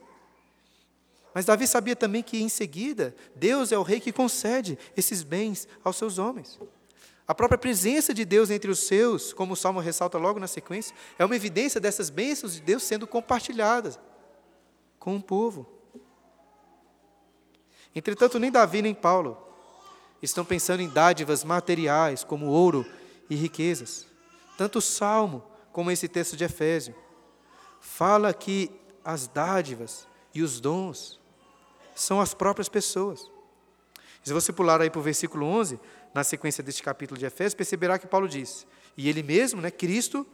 Mas 1.34 1.44
Davi 1.44 1.66
sabia 1.66 1.96
também 1.96 2.22
que, 2.22 2.40
em 2.40 2.48
seguida, 2.48 3.14
Deus 3.34 3.72
é 3.72 3.78
o 3.78 3.82
rei 3.82 3.98
que 3.98 4.12
concede 4.12 4.78
esses 4.96 5.24
bens 5.24 5.66
aos 5.82 5.96
seus 5.96 6.16
homens. 6.16 6.60
A 7.26 7.34
própria 7.34 7.58
presença 7.58 8.14
de 8.14 8.24
Deus 8.24 8.50
entre 8.50 8.70
os 8.70 8.80
seus, 8.80 9.32
como 9.32 9.54
o 9.54 9.56
Salmo 9.56 9.80
ressalta 9.80 10.16
logo 10.16 10.38
na 10.38 10.46
sequência, 10.46 10.94
é 11.18 11.24
uma 11.24 11.34
evidência 11.34 11.80
dessas 11.80 12.08
bênçãos 12.08 12.54
de 12.54 12.60
Deus 12.60 12.84
sendo 12.84 13.06
compartilhadas 13.06 13.98
com 14.98 15.16
o 15.16 15.22
povo. 15.22 15.66
Entretanto, 17.94 18.38
nem 18.38 18.52
Davi 18.52 18.82
nem 18.82 18.94
Paulo 18.94 19.36
estão 20.22 20.44
pensando 20.44 20.80
em 20.80 20.88
dádivas 20.88 21.42
materiais, 21.42 22.22
como 22.22 22.46
ouro 22.46 22.86
e 23.28 23.34
riquezas. 23.34 24.06
Tanto 24.56 24.78
o 24.78 24.82
Salmo 24.82 25.42
como 25.72 25.90
esse 25.90 26.06
texto 26.06 26.36
de 26.36 26.44
Efésio 26.44 26.94
fala 27.80 28.32
que 28.32 28.70
as 29.04 29.26
dádivas 29.26 30.06
e 30.32 30.42
os 30.42 30.60
dons 30.60 31.20
são 31.94 32.20
as 32.20 32.34
próprias 32.34 32.68
pessoas. 32.68 33.30
Se 34.22 34.32
você 34.32 34.52
pular 34.52 34.80
aí 34.80 34.88
para 34.88 34.98
o 34.98 35.02
versículo 35.02 35.46
11, 35.46 35.78
na 36.14 36.24
sequência 36.24 36.64
deste 36.64 36.82
capítulo 36.82 37.18
de 37.18 37.26
Efésios, 37.26 37.54
perceberá 37.54 37.98
que 37.98 38.06
Paulo 38.06 38.28
diz: 38.28 38.66
E 38.96 39.08
ele 39.08 39.22
mesmo, 39.22 39.60
né, 39.60 39.70
Cristo, 39.70 40.26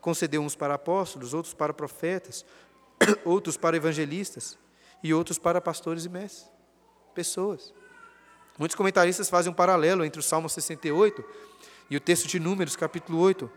concedeu 0.00 0.40
uns 0.40 0.56
para 0.56 0.74
apóstolos, 0.74 1.34
outros 1.34 1.52
para 1.52 1.74
profetas, 1.74 2.46
outros 3.24 3.56
para 3.56 3.76
evangelistas 3.76 4.58
e 5.02 5.12
outros 5.12 5.38
para 5.38 5.60
pastores 5.60 6.06
e 6.06 6.08
mestres. 6.08 6.50
Pessoas. 7.14 7.74
Muitos 8.58 8.74
comentaristas 8.74 9.28
fazem 9.28 9.52
um 9.52 9.54
paralelo 9.54 10.04
entre 10.04 10.18
o 10.18 10.22
Salmo 10.22 10.48
68 10.48 11.22
e 11.90 11.96
o 11.96 12.00
texto 12.00 12.26
de 12.26 12.40
Números, 12.40 12.74
capítulo 12.74 13.18
8, 13.18 13.50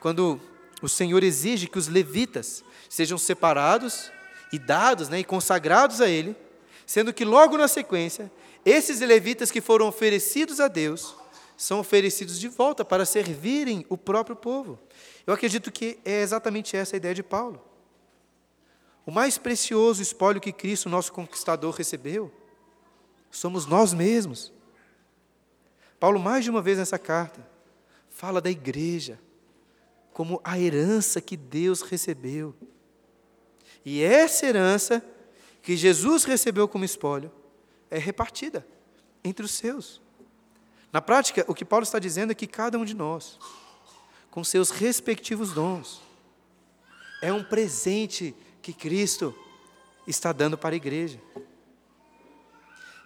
quando 0.00 0.40
o 0.80 0.88
Senhor 0.88 1.22
exige 1.22 1.66
que 1.66 1.78
os 1.78 1.88
levitas 1.88 2.64
sejam 2.88 3.18
separados 3.18 4.10
e 4.50 4.58
dados 4.58 5.10
né, 5.10 5.20
e 5.20 5.24
consagrados 5.24 6.00
a 6.00 6.08
Ele 6.08 6.34
sendo 6.90 7.14
que 7.14 7.24
logo 7.24 7.56
na 7.56 7.68
sequência, 7.68 8.28
esses 8.64 8.98
levitas 8.98 9.48
que 9.48 9.60
foram 9.60 9.86
oferecidos 9.86 10.58
a 10.58 10.66
Deus 10.66 11.14
são 11.56 11.78
oferecidos 11.78 12.36
de 12.40 12.48
volta 12.48 12.84
para 12.84 13.06
servirem 13.06 13.86
o 13.88 13.96
próprio 13.96 14.34
povo. 14.34 14.76
Eu 15.24 15.32
acredito 15.32 15.70
que 15.70 16.00
é 16.04 16.20
exatamente 16.20 16.76
essa 16.76 16.96
a 16.96 16.98
ideia 16.98 17.14
de 17.14 17.22
Paulo. 17.22 17.62
O 19.06 19.12
mais 19.12 19.38
precioso 19.38 20.02
espólio 20.02 20.40
que 20.40 20.50
Cristo, 20.50 20.88
nosso 20.88 21.12
conquistador, 21.12 21.72
recebeu 21.76 22.32
somos 23.30 23.66
nós 23.66 23.94
mesmos. 23.94 24.52
Paulo, 26.00 26.18
mais 26.18 26.42
de 26.42 26.50
uma 26.50 26.60
vez 26.60 26.76
nessa 26.76 26.98
carta, 26.98 27.48
fala 28.10 28.40
da 28.40 28.50
igreja 28.50 29.16
como 30.12 30.40
a 30.42 30.58
herança 30.58 31.20
que 31.20 31.36
Deus 31.36 31.82
recebeu. 31.82 32.52
E 33.84 34.02
essa 34.02 34.44
herança 34.44 35.00
que 35.62 35.76
Jesus 35.76 36.24
recebeu 36.24 36.66
como 36.66 36.84
espólio 36.84 37.30
é 37.90 37.98
repartida 37.98 38.66
entre 39.22 39.44
os 39.44 39.52
seus. 39.52 40.00
Na 40.92 41.00
prática, 41.00 41.44
o 41.46 41.54
que 41.54 41.64
Paulo 41.64 41.84
está 41.84 41.98
dizendo 41.98 42.32
é 42.32 42.34
que 42.34 42.46
cada 42.46 42.78
um 42.78 42.84
de 42.84 42.94
nós, 42.94 43.38
com 44.30 44.42
seus 44.42 44.70
respectivos 44.70 45.52
dons, 45.52 46.00
é 47.22 47.32
um 47.32 47.44
presente 47.44 48.34
que 48.62 48.72
Cristo 48.72 49.34
está 50.06 50.32
dando 50.32 50.56
para 50.56 50.74
a 50.74 50.76
igreja. 50.76 51.20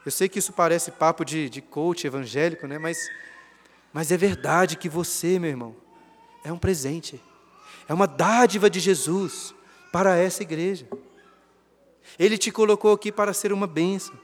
Eu 0.04 0.12
sei 0.12 0.28
que 0.28 0.38
isso 0.38 0.52
parece 0.52 0.90
papo 0.90 1.24
de, 1.24 1.48
de 1.48 1.60
coach 1.60 2.06
evangélico, 2.06 2.66
né? 2.66 2.78
mas, 2.78 2.98
mas 3.92 4.12
é 4.12 4.16
verdade 4.16 4.76
que 4.76 4.88
você, 4.88 5.38
meu 5.38 5.50
irmão, 5.50 5.76
é 6.42 6.52
um 6.52 6.58
presente, 6.58 7.20
é 7.88 7.94
uma 7.94 8.06
dádiva 8.06 8.68
de 8.68 8.80
Jesus 8.80 9.54
para 9.90 10.16
essa 10.16 10.42
igreja. 10.42 10.86
Ele 12.18 12.38
te 12.38 12.50
colocou 12.50 12.92
aqui 12.92 13.10
para 13.10 13.32
ser 13.32 13.52
uma 13.52 13.66
bênção. 13.66 14.14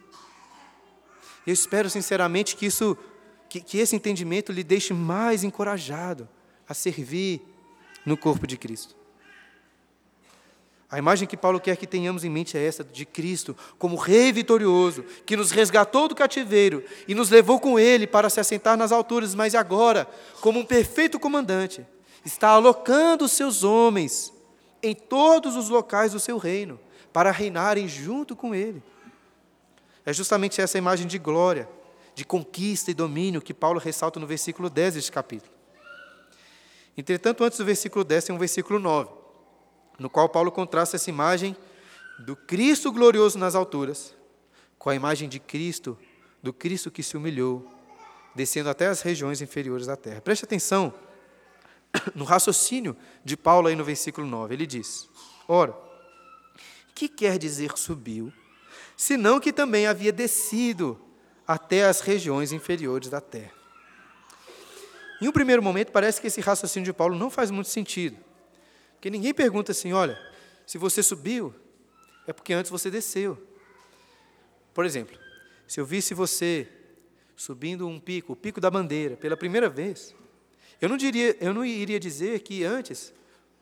Eu 1.47 1.53
espero 1.53 1.89
sinceramente 1.89 2.57
que 2.57 2.67
isso, 2.67 2.97
que, 3.49 3.61
que 3.61 3.79
esse 3.79 3.97
entendimento 3.97 4.53
lhe 4.53 4.63
deixe 4.63 4.93
mais 4.93 5.43
encorajado 5.43 6.29
a 6.69 6.75
servir 6.75 7.43
no 8.05 8.17
corpo 8.17 8.47
de 8.47 8.57
Cristo. 8.57 8.95
A 10.91 10.99
imagem 10.99 11.27
que 11.27 11.37
Paulo 11.37 11.61
quer 11.61 11.77
que 11.77 11.87
tenhamos 11.87 12.25
em 12.25 12.31
mente 12.31 12.59
é 12.59 12.67
essa 12.67 12.83
de 12.83 13.07
Cristo 13.07 13.57
como 13.79 13.95
Rei 13.95 14.33
vitorioso, 14.33 15.05
que 15.25 15.37
nos 15.37 15.53
resgatou 15.53 16.09
do 16.09 16.17
cativeiro 16.17 16.85
e 17.07 17.15
nos 17.15 17.31
levou 17.31 17.61
com 17.61 17.79
Ele 17.79 18.09
para 18.09 18.29
se 18.29 18.41
assentar 18.41 18.77
nas 18.77 18.91
alturas, 18.91 19.35
mas 19.35 19.55
agora, 19.55 20.09
como 20.41 20.59
um 20.59 20.65
perfeito 20.65 21.19
comandante, 21.19 21.87
está 22.25 22.49
alocando 22.49 23.25
os 23.25 23.33
seus 23.33 23.63
homens 23.63 24.33
em 24.83 24.95
todos 24.95 25.55
os 25.55 25.69
locais 25.69 26.13
do 26.13 26.19
seu 26.19 26.39
reino 26.39 26.79
para 27.13 27.31
reinarem 27.31 27.89
junto 27.89 28.37
com 28.37 28.55
Ele. 28.55 28.83
É 30.05 30.13
justamente 30.13 30.61
essa 30.61 30.79
imagem 30.79 31.07
de 31.07 31.19
glória, 31.19 31.69
de 32.15 32.25
conquista 32.25 32.91
e 32.91 32.95
domínio 32.95 33.43
que 33.43 33.55
Paulo 33.55 33.79
ressalta 33.79 34.19
no 34.19 34.27
versículo 34.27 34.69
10 34.71 34.95
deste 34.95 35.13
capítulo. 35.13 35.53
Entretanto, 36.97 37.45
antes 37.45 37.59
do 37.59 37.65
versículo 37.65 38.05
10 38.05 38.25
tem 38.25 38.35
um 38.35 38.39
versículo 38.39 38.79
9, 38.79 39.11
no 39.99 40.11
qual 40.11 40.29
Paulo 40.29 40.51
contrasta 40.51 40.97
essa 40.97 41.11
imagem 41.11 41.57
do 42.19 42.37
Cristo 42.37 42.93
glorioso 42.93 43.39
nas 43.39 43.55
alturas 43.55 44.15
com 44.79 44.91
a 44.91 44.95
imagem 44.95 45.29
de 45.29 45.39
Cristo, 45.39 45.99
do 46.43 46.53
Cristo 46.53 46.91
que 46.91 47.03
se 47.03 47.17
humilhou, 47.17 47.71
descendo 48.35 48.71
até 48.71 48.87
as 48.87 49.03
regiões 49.03 49.43
inferiores 49.43 49.87
da 49.87 49.97
terra. 49.97 50.21
Preste 50.21 50.45
atenção 50.45 50.93
no 52.15 52.25
raciocínio 52.25 52.97
de 53.25 53.37
Paulo 53.37 53.69
aí 53.69 53.77
no 53.77 53.85
versículo 53.85 54.27
9. 54.27 54.55
Ele 54.55 54.67
diz: 54.67 55.09
Ora, 55.47 55.77
que 57.01 57.09
quer 57.09 57.39
dizer 57.39 57.79
subiu? 57.79 58.31
Senão 58.95 59.41
que 59.41 59.55
também 59.55 59.87
havia 59.87 60.13
descido 60.13 61.01
até 61.47 61.87
as 61.87 62.03
regiões 62.03 62.53
inferiores 62.53 63.09
da 63.09 63.23
terra. 63.23 63.55
Em 65.19 65.27
um 65.27 65.33
primeiro 65.33 65.63
momento, 65.63 65.93
parece 65.93 66.21
que 66.21 66.27
esse 66.27 66.43
raciocínio 66.43 66.85
de 66.85 66.93
Paulo 66.93 67.17
não 67.17 67.31
faz 67.31 67.51
muito 67.51 67.71
sentido. 67.71 68.19
Porque 68.93 69.09
ninguém 69.09 69.33
pergunta 69.33 69.73
assim: 69.73 69.95
olha, 69.95 70.21
se 70.67 70.77
você 70.77 71.03
subiu, 71.03 71.55
é 72.27 72.35
porque 72.35 72.53
antes 72.53 72.71
você 72.71 72.91
desceu. 72.91 73.43
Por 74.75 74.85
exemplo, 74.85 75.19
se 75.67 75.81
eu 75.81 75.87
visse 75.87 76.13
você 76.13 76.69
subindo 77.35 77.89
um 77.89 77.99
pico, 77.99 78.35
o 78.35 78.37
pico 78.37 78.61
da 78.61 78.71
bandeira, 78.71 79.17
pela 79.17 79.39
primeira 79.39 79.71
vez, 79.71 80.15
eu 80.79 80.89
não, 80.89 80.99
diria, 80.99 81.35
eu 81.41 81.55
não 81.55 81.65
iria 81.65 81.99
dizer 81.99 82.41
que 82.41 82.63
antes 82.63 83.15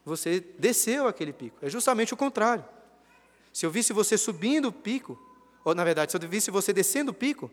você 0.04 0.40
desceu 0.58 1.06
aquele 1.06 1.32
pico. 1.32 1.56
É 1.62 1.70
justamente 1.70 2.12
o 2.12 2.16
contrário. 2.16 2.64
Se 3.58 3.66
eu 3.66 3.72
visse 3.72 3.92
você 3.92 4.16
subindo 4.16 4.68
o 4.68 4.72
pico, 4.72 5.20
ou 5.64 5.74
na 5.74 5.82
verdade, 5.82 6.12
se 6.12 6.16
eu 6.16 6.28
visse 6.28 6.48
você 6.48 6.72
descendo 6.72 7.10
o 7.10 7.12
pico, 7.12 7.50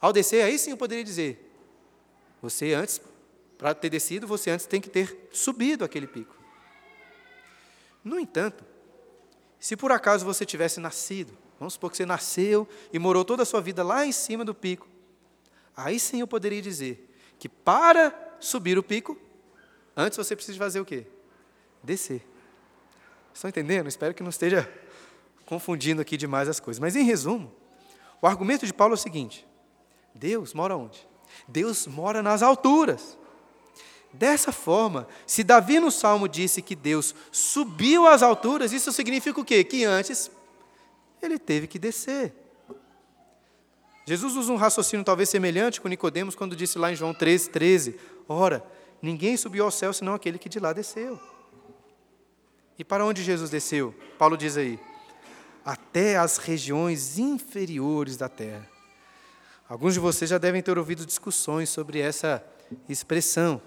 ao 0.00 0.14
descer, 0.14 0.42
aí 0.42 0.58
sim 0.58 0.70
eu 0.70 0.78
poderia 0.78 1.04
dizer: 1.04 1.52
você 2.40 2.72
antes, 2.72 3.02
para 3.58 3.74
ter 3.74 3.90
descido, 3.90 4.26
você 4.26 4.50
antes 4.50 4.64
tem 4.64 4.80
que 4.80 4.88
ter 4.88 5.28
subido 5.30 5.84
aquele 5.84 6.06
pico. 6.06 6.34
No 8.02 8.18
entanto, 8.18 8.64
se 9.58 9.76
por 9.76 9.92
acaso 9.92 10.24
você 10.24 10.46
tivesse 10.46 10.80
nascido, 10.80 11.36
vamos 11.58 11.74
supor 11.74 11.90
que 11.90 11.98
você 11.98 12.06
nasceu 12.06 12.66
e 12.90 12.98
morou 12.98 13.22
toda 13.22 13.42
a 13.42 13.46
sua 13.46 13.60
vida 13.60 13.84
lá 13.84 14.06
em 14.06 14.12
cima 14.12 14.42
do 14.42 14.54
pico, 14.54 14.88
aí 15.76 16.00
sim 16.00 16.20
eu 16.20 16.26
poderia 16.26 16.62
dizer 16.62 17.14
que 17.38 17.46
para 17.46 18.38
subir 18.40 18.78
o 18.78 18.82
pico, 18.82 19.18
antes 19.94 20.16
você 20.16 20.34
precisa 20.34 20.56
fazer 20.56 20.80
o 20.80 20.84
quê? 20.86 21.06
Descer. 21.82 22.24
Estão 23.34 23.50
entendendo? 23.50 23.86
Espero 23.86 24.14
que 24.14 24.22
não 24.22 24.30
esteja 24.30 24.66
confundindo 25.50 26.00
aqui 26.00 26.16
demais 26.16 26.48
as 26.48 26.60
coisas. 26.60 26.78
Mas, 26.78 26.94
em 26.94 27.02
resumo, 27.02 27.52
o 28.22 28.26
argumento 28.28 28.64
de 28.64 28.72
Paulo 28.72 28.94
é 28.94 28.96
o 28.96 28.98
seguinte: 28.98 29.44
Deus 30.14 30.54
mora 30.54 30.76
onde? 30.76 31.04
Deus 31.48 31.88
mora 31.88 32.22
nas 32.22 32.40
alturas. 32.40 33.18
Dessa 34.12 34.52
forma, 34.52 35.08
se 35.26 35.42
Davi 35.42 35.80
no 35.80 35.90
Salmo 35.90 36.28
disse 36.28 36.62
que 36.62 36.76
Deus 36.76 37.14
subiu 37.32 38.06
às 38.06 38.22
alturas, 38.22 38.72
isso 38.72 38.92
significa 38.92 39.40
o 39.40 39.44
quê? 39.44 39.64
Que 39.64 39.84
antes 39.84 40.30
ele 41.20 41.38
teve 41.38 41.66
que 41.66 41.80
descer. 41.80 42.32
Jesus 44.06 44.36
usa 44.36 44.52
um 44.52 44.56
raciocínio 44.56 45.04
talvez 45.04 45.28
semelhante 45.28 45.80
com 45.80 45.88
Nicodemos 45.88 46.36
quando 46.36 46.54
disse 46.54 46.78
lá 46.78 46.92
em 46.92 46.96
João 46.96 47.12
13, 47.12 47.50
13: 47.50 47.98
Ora, 48.28 48.64
ninguém 49.02 49.36
subiu 49.36 49.64
ao 49.64 49.70
céu 49.72 49.92
senão 49.92 50.14
aquele 50.14 50.38
que 50.38 50.48
de 50.48 50.60
lá 50.60 50.72
desceu. 50.72 51.20
E 52.78 52.84
para 52.84 53.04
onde 53.04 53.24
Jesus 53.24 53.50
desceu? 53.50 53.92
Paulo 54.16 54.36
diz 54.36 54.56
aí: 54.56 54.78
até 55.64 56.16
as 56.16 56.36
regiões 56.36 57.18
inferiores 57.18 58.16
da 58.16 58.28
terra. 58.28 58.68
Alguns 59.68 59.94
de 59.94 60.00
vocês 60.00 60.28
já 60.28 60.38
devem 60.38 60.62
ter 60.62 60.76
ouvido 60.78 61.06
discussões 61.06 61.68
sobre 61.68 62.00
essa 62.00 62.44
expressão. 62.88 63.62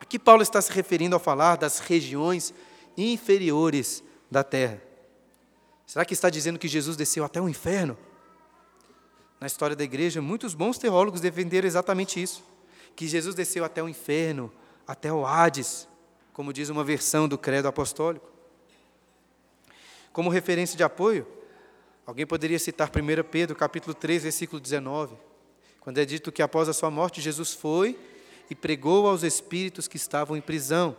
Aqui 0.00 0.18
Paulo 0.18 0.42
está 0.42 0.60
se 0.60 0.70
referindo 0.72 1.16
ao 1.16 1.20
falar 1.20 1.56
das 1.56 1.78
regiões 1.78 2.52
inferiores 2.96 4.02
da 4.30 4.42
terra. 4.42 4.82
Será 5.86 6.04
que 6.04 6.14
está 6.14 6.28
dizendo 6.28 6.58
que 6.58 6.68
Jesus 6.68 6.96
desceu 6.96 7.24
até 7.24 7.40
o 7.40 7.48
inferno? 7.48 7.96
Na 9.40 9.46
história 9.46 9.76
da 9.76 9.84
igreja, 9.84 10.22
muitos 10.22 10.54
bons 10.54 10.78
teólogos 10.78 11.20
defenderam 11.20 11.66
exatamente 11.66 12.22
isso: 12.22 12.42
que 12.96 13.06
Jesus 13.06 13.34
desceu 13.34 13.64
até 13.64 13.82
o 13.82 13.88
inferno, 13.88 14.52
até 14.86 15.12
o 15.12 15.26
Hades, 15.26 15.88
como 16.32 16.52
diz 16.52 16.68
uma 16.68 16.84
versão 16.84 17.28
do 17.28 17.36
credo 17.36 17.68
apostólico. 17.68 18.31
Como 20.12 20.28
referência 20.28 20.76
de 20.76 20.82
apoio, 20.82 21.26
alguém 22.04 22.26
poderia 22.26 22.58
citar 22.58 22.90
1 22.90 23.24
Pedro, 23.30 23.56
capítulo 23.56 23.94
3, 23.94 24.24
versículo 24.24 24.60
19, 24.60 25.16
quando 25.80 25.98
é 25.98 26.04
dito 26.04 26.30
que 26.30 26.42
após 26.42 26.68
a 26.68 26.72
sua 26.72 26.90
morte 26.90 27.20
Jesus 27.20 27.54
foi 27.54 27.98
e 28.50 28.54
pregou 28.54 29.08
aos 29.08 29.22
espíritos 29.22 29.88
que 29.88 29.96
estavam 29.96 30.36
em 30.36 30.40
prisão. 30.40 30.96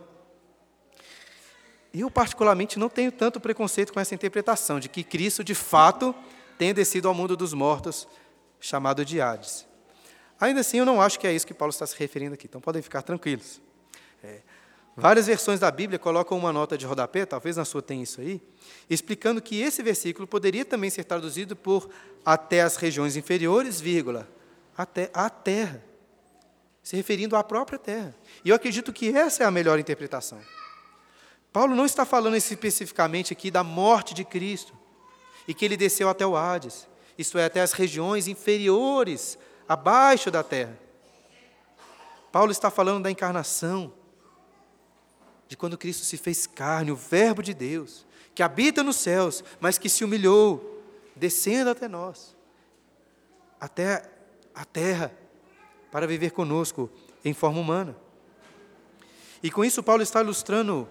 Eu, 1.92 2.10
particularmente, 2.10 2.76
não 2.76 2.88
tenho 2.88 3.12
tanto 3.12 3.38
preconceito 3.38 3.92
com 3.92 4.00
essa 4.00 4.14
interpretação 4.14 4.80
de 4.80 4.88
que 4.88 5.04
Cristo, 5.04 5.44
de 5.44 5.54
fato, 5.54 6.12
tenha 6.58 6.74
descido 6.74 7.06
ao 7.06 7.14
mundo 7.14 7.36
dos 7.36 7.52
mortos, 7.52 8.08
chamado 8.60 9.04
de 9.04 9.20
Hades. 9.20 9.64
Ainda 10.40 10.60
assim, 10.60 10.78
eu 10.78 10.84
não 10.84 11.00
acho 11.00 11.20
que 11.20 11.26
é 11.26 11.32
isso 11.32 11.46
que 11.46 11.54
Paulo 11.54 11.70
está 11.70 11.86
se 11.86 11.96
referindo 11.96 12.34
aqui, 12.34 12.46
então 12.48 12.60
podem 12.60 12.82
ficar 12.82 13.02
tranquilos. 13.02 13.60
É, 14.22 14.40
Várias 14.96 15.26
versões 15.26 15.58
da 15.58 15.70
Bíblia 15.70 15.98
colocam 15.98 16.38
uma 16.38 16.52
nota 16.52 16.78
de 16.78 16.86
rodapé, 16.86 17.26
talvez 17.26 17.56
na 17.56 17.64
sua 17.64 17.82
tenha 17.82 18.02
isso 18.02 18.20
aí, 18.20 18.40
explicando 18.88 19.42
que 19.42 19.60
esse 19.60 19.82
versículo 19.82 20.26
poderia 20.26 20.64
também 20.64 20.88
ser 20.88 21.02
traduzido 21.02 21.56
por 21.56 21.90
até 22.24 22.62
as 22.62 22.76
regiões 22.76 23.16
inferiores, 23.16 23.80
vírgula, 23.80 24.28
até 24.76 25.10
a 25.12 25.28
terra, 25.28 25.84
se 26.80 26.94
referindo 26.94 27.34
à 27.34 27.42
própria 27.42 27.78
terra. 27.78 28.14
E 28.44 28.50
eu 28.50 28.54
acredito 28.54 28.92
que 28.92 29.08
essa 29.16 29.42
é 29.42 29.46
a 29.46 29.50
melhor 29.50 29.80
interpretação. 29.80 30.40
Paulo 31.52 31.74
não 31.74 31.86
está 31.86 32.04
falando 32.04 32.36
especificamente 32.36 33.32
aqui 33.32 33.50
da 33.50 33.64
morte 33.64 34.14
de 34.14 34.24
Cristo 34.24 34.76
e 35.46 35.54
que 35.54 35.64
ele 35.64 35.76
desceu 35.76 36.08
até 36.08 36.24
o 36.24 36.36
Hades, 36.36 36.86
isto 37.18 37.36
é, 37.36 37.44
até 37.44 37.60
as 37.60 37.72
regiões 37.72 38.28
inferiores, 38.28 39.38
abaixo 39.68 40.30
da 40.30 40.42
terra. 40.42 40.78
Paulo 42.30 42.52
está 42.52 42.70
falando 42.70 43.04
da 43.04 43.10
encarnação 43.10 43.92
de 45.54 45.56
quando 45.56 45.78
Cristo 45.78 46.04
se 46.04 46.16
fez 46.16 46.48
carne, 46.48 46.90
o 46.90 46.96
Verbo 46.96 47.40
de 47.40 47.54
Deus, 47.54 48.04
que 48.34 48.42
habita 48.42 48.82
nos 48.82 48.96
céus, 48.96 49.44
mas 49.60 49.78
que 49.78 49.88
se 49.88 50.02
humilhou, 50.02 50.82
descendo 51.14 51.70
até 51.70 51.86
nós, 51.86 52.36
até 53.60 54.10
a 54.52 54.64
terra, 54.64 55.16
para 55.92 56.08
viver 56.08 56.32
conosco 56.32 56.90
em 57.24 57.32
forma 57.32 57.60
humana. 57.60 57.96
E 59.40 59.48
com 59.48 59.64
isso, 59.64 59.80
Paulo 59.80 60.02
está 60.02 60.20
ilustrando 60.20 60.88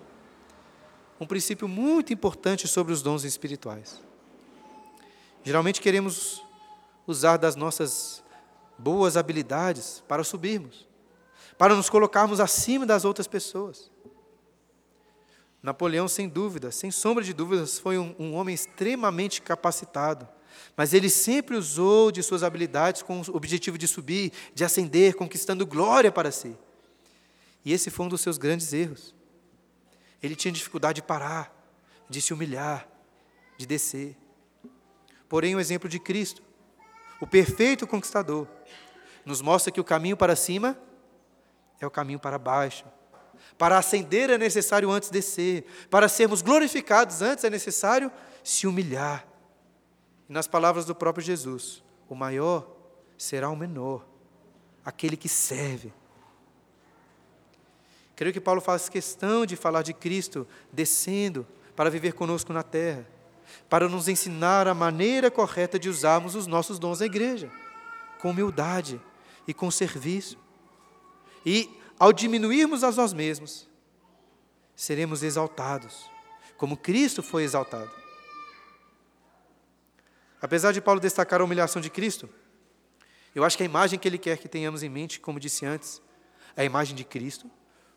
um 1.19 1.27
princípio 1.27 1.67
muito 1.67 2.13
importante 2.13 2.65
sobre 2.65 2.93
os 2.93 3.01
dons 3.01 3.25
espirituais. 3.25 4.01
Geralmente 5.43 5.81
queremos 5.81 6.41
usar 7.05 7.35
das 7.35 7.57
nossas 7.57 8.23
boas 8.77 9.17
habilidades 9.17 10.01
para 10.07 10.23
subirmos, 10.23 10.87
para 11.57 11.75
nos 11.75 11.89
colocarmos 11.89 12.39
acima 12.39 12.85
das 12.85 13.03
outras 13.03 13.27
pessoas. 13.27 13.91
Napoleão, 15.63 16.09
sem 16.09 16.27
dúvida, 16.27 16.71
sem 16.71 16.91
sombra 16.91 17.23
de 17.23 17.31
dúvidas, 17.31 17.79
foi 17.79 17.97
um, 17.97 18.13
um, 18.19 18.33
homem 18.33 18.53
extremamente 18.53 19.41
capacitado. 19.41 20.27
Mas 20.75 20.93
ele 20.93 21.09
sempre 21.09 21.55
usou 21.55 22.11
de 22.11 22.21
suas 22.21 22.43
habilidades 22.43 23.01
com 23.01 23.21
o 23.21 23.35
objetivo 23.35 23.77
de 23.77 23.87
subir, 23.87 24.33
de 24.53 24.65
ascender, 24.65 25.15
conquistando 25.15 25.65
glória 25.65 26.11
para 26.11 26.31
si. 26.31 26.53
E 27.63 27.71
esse 27.71 27.89
foi 27.89 28.05
um 28.05 28.09
dos 28.09 28.19
seus 28.19 28.37
grandes 28.37 28.73
erros. 28.73 29.15
Ele 30.21 30.35
tinha 30.35 30.51
dificuldade 30.51 30.97
de 30.97 31.07
parar, 31.07 31.55
de 32.09 32.21
se 32.21 32.33
humilhar, 32.33 32.85
de 33.57 33.65
descer. 33.65 34.17
Porém, 35.29 35.55
o 35.55 35.61
exemplo 35.61 35.87
de 35.87 35.97
Cristo, 35.97 36.43
o 37.21 37.25
perfeito 37.25 37.87
conquistador, 37.87 38.49
nos 39.25 39.41
mostra 39.41 39.71
que 39.71 39.79
o 39.79 39.83
caminho 39.83 40.17
para 40.17 40.35
cima 40.35 40.77
é 41.79 41.87
o 41.87 41.91
caminho 41.91 42.19
para 42.19 42.37
baixo 42.37 42.83
para 43.57 43.77
ascender 43.77 44.29
é 44.29 44.37
necessário 44.37 44.89
antes 44.91 45.09
descer. 45.09 45.65
Para 45.89 46.09
sermos 46.09 46.41
glorificados 46.41 47.21
antes 47.21 47.43
é 47.43 47.49
necessário 47.49 48.11
se 48.43 48.67
humilhar. 48.67 49.25
E 50.29 50.33
nas 50.33 50.47
palavras 50.47 50.85
do 50.85 50.95
próprio 50.95 51.23
Jesus, 51.23 51.83
o 52.09 52.15
maior 52.15 52.67
será 53.17 53.49
o 53.49 53.55
menor, 53.55 54.05
aquele 54.83 55.15
que 55.15 55.29
serve. 55.29 55.93
Creio 58.15 58.33
que 58.33 58.41
Paulo 58.41 58.61
faz 58.61 58.89
questão 58.89 59.45
de 59.45 59.55
falar 59.55 59.81
de 59.81 59.93
Cristo 59.93 60.47
descendo 60.71 61.47
para 61.75 61.89
viver 61.89 62.13
conosco 62.13 62.53
na 62.53 62.63
terra, 62.63 63.07
para 63.69 63.89
nos 63.89 64.07
ensinar 64.07 64.67
a 64.67 64.73
maneira 64.73 65.31
correta 65.31 65.79
de 65.79 65.89
usarmos 65.89 66.35
os 66.35 66.47
nossos 66.47 66.77
dons 66.77 66.99
na 66.99 67.05
igreja, 67.05 67.51
com 68.19 68.29
humildade 68.29 69.01
e 69.47 69.53
com 69.53 69.69
serviço. 69.71 70.37
E 71.45 71.69
ao 72.03 72.11
diminuirmos 72.11 72.83
a 72.83 72.91
nós 72.91 73.13
mesmos, 73.13 73.65
seremos 74.75 75.23
exaltados, 75.23 76.11
como 76.57 76.75
Cristo 76.75 77.23
foi 77.23 77.43
exaltado. 77.43 77.89
Apesar 80.41 80.73
de 80.73 80.81
Paulo 80.81 80.99
destacar 80.99 81.39
a 81.39 81.45
humilhação 81.45 81.81
de 81.81 81.89
Cristo, 81.89 82.29
eu 83.33 83.45
acho 83.45 83.55
que 83.55 83.63
a 83.63 83.65
imagem 83.65 83.97
que 83.97 84.05
ele 84.05 84.17
quer 84.17 84.37
que 84.37 84.49
tenhamos 84.49 84.83
em 84.83 84.89
mente, 84.89 85.17
como 85.17 85.39
disse 85.39 85.65
antes, 85.65 86.01
é 86.57 86.63
a 86.63 86.65
imagem 86.65 86.93
de 86.93 87.05
Cristo 87.05 87.49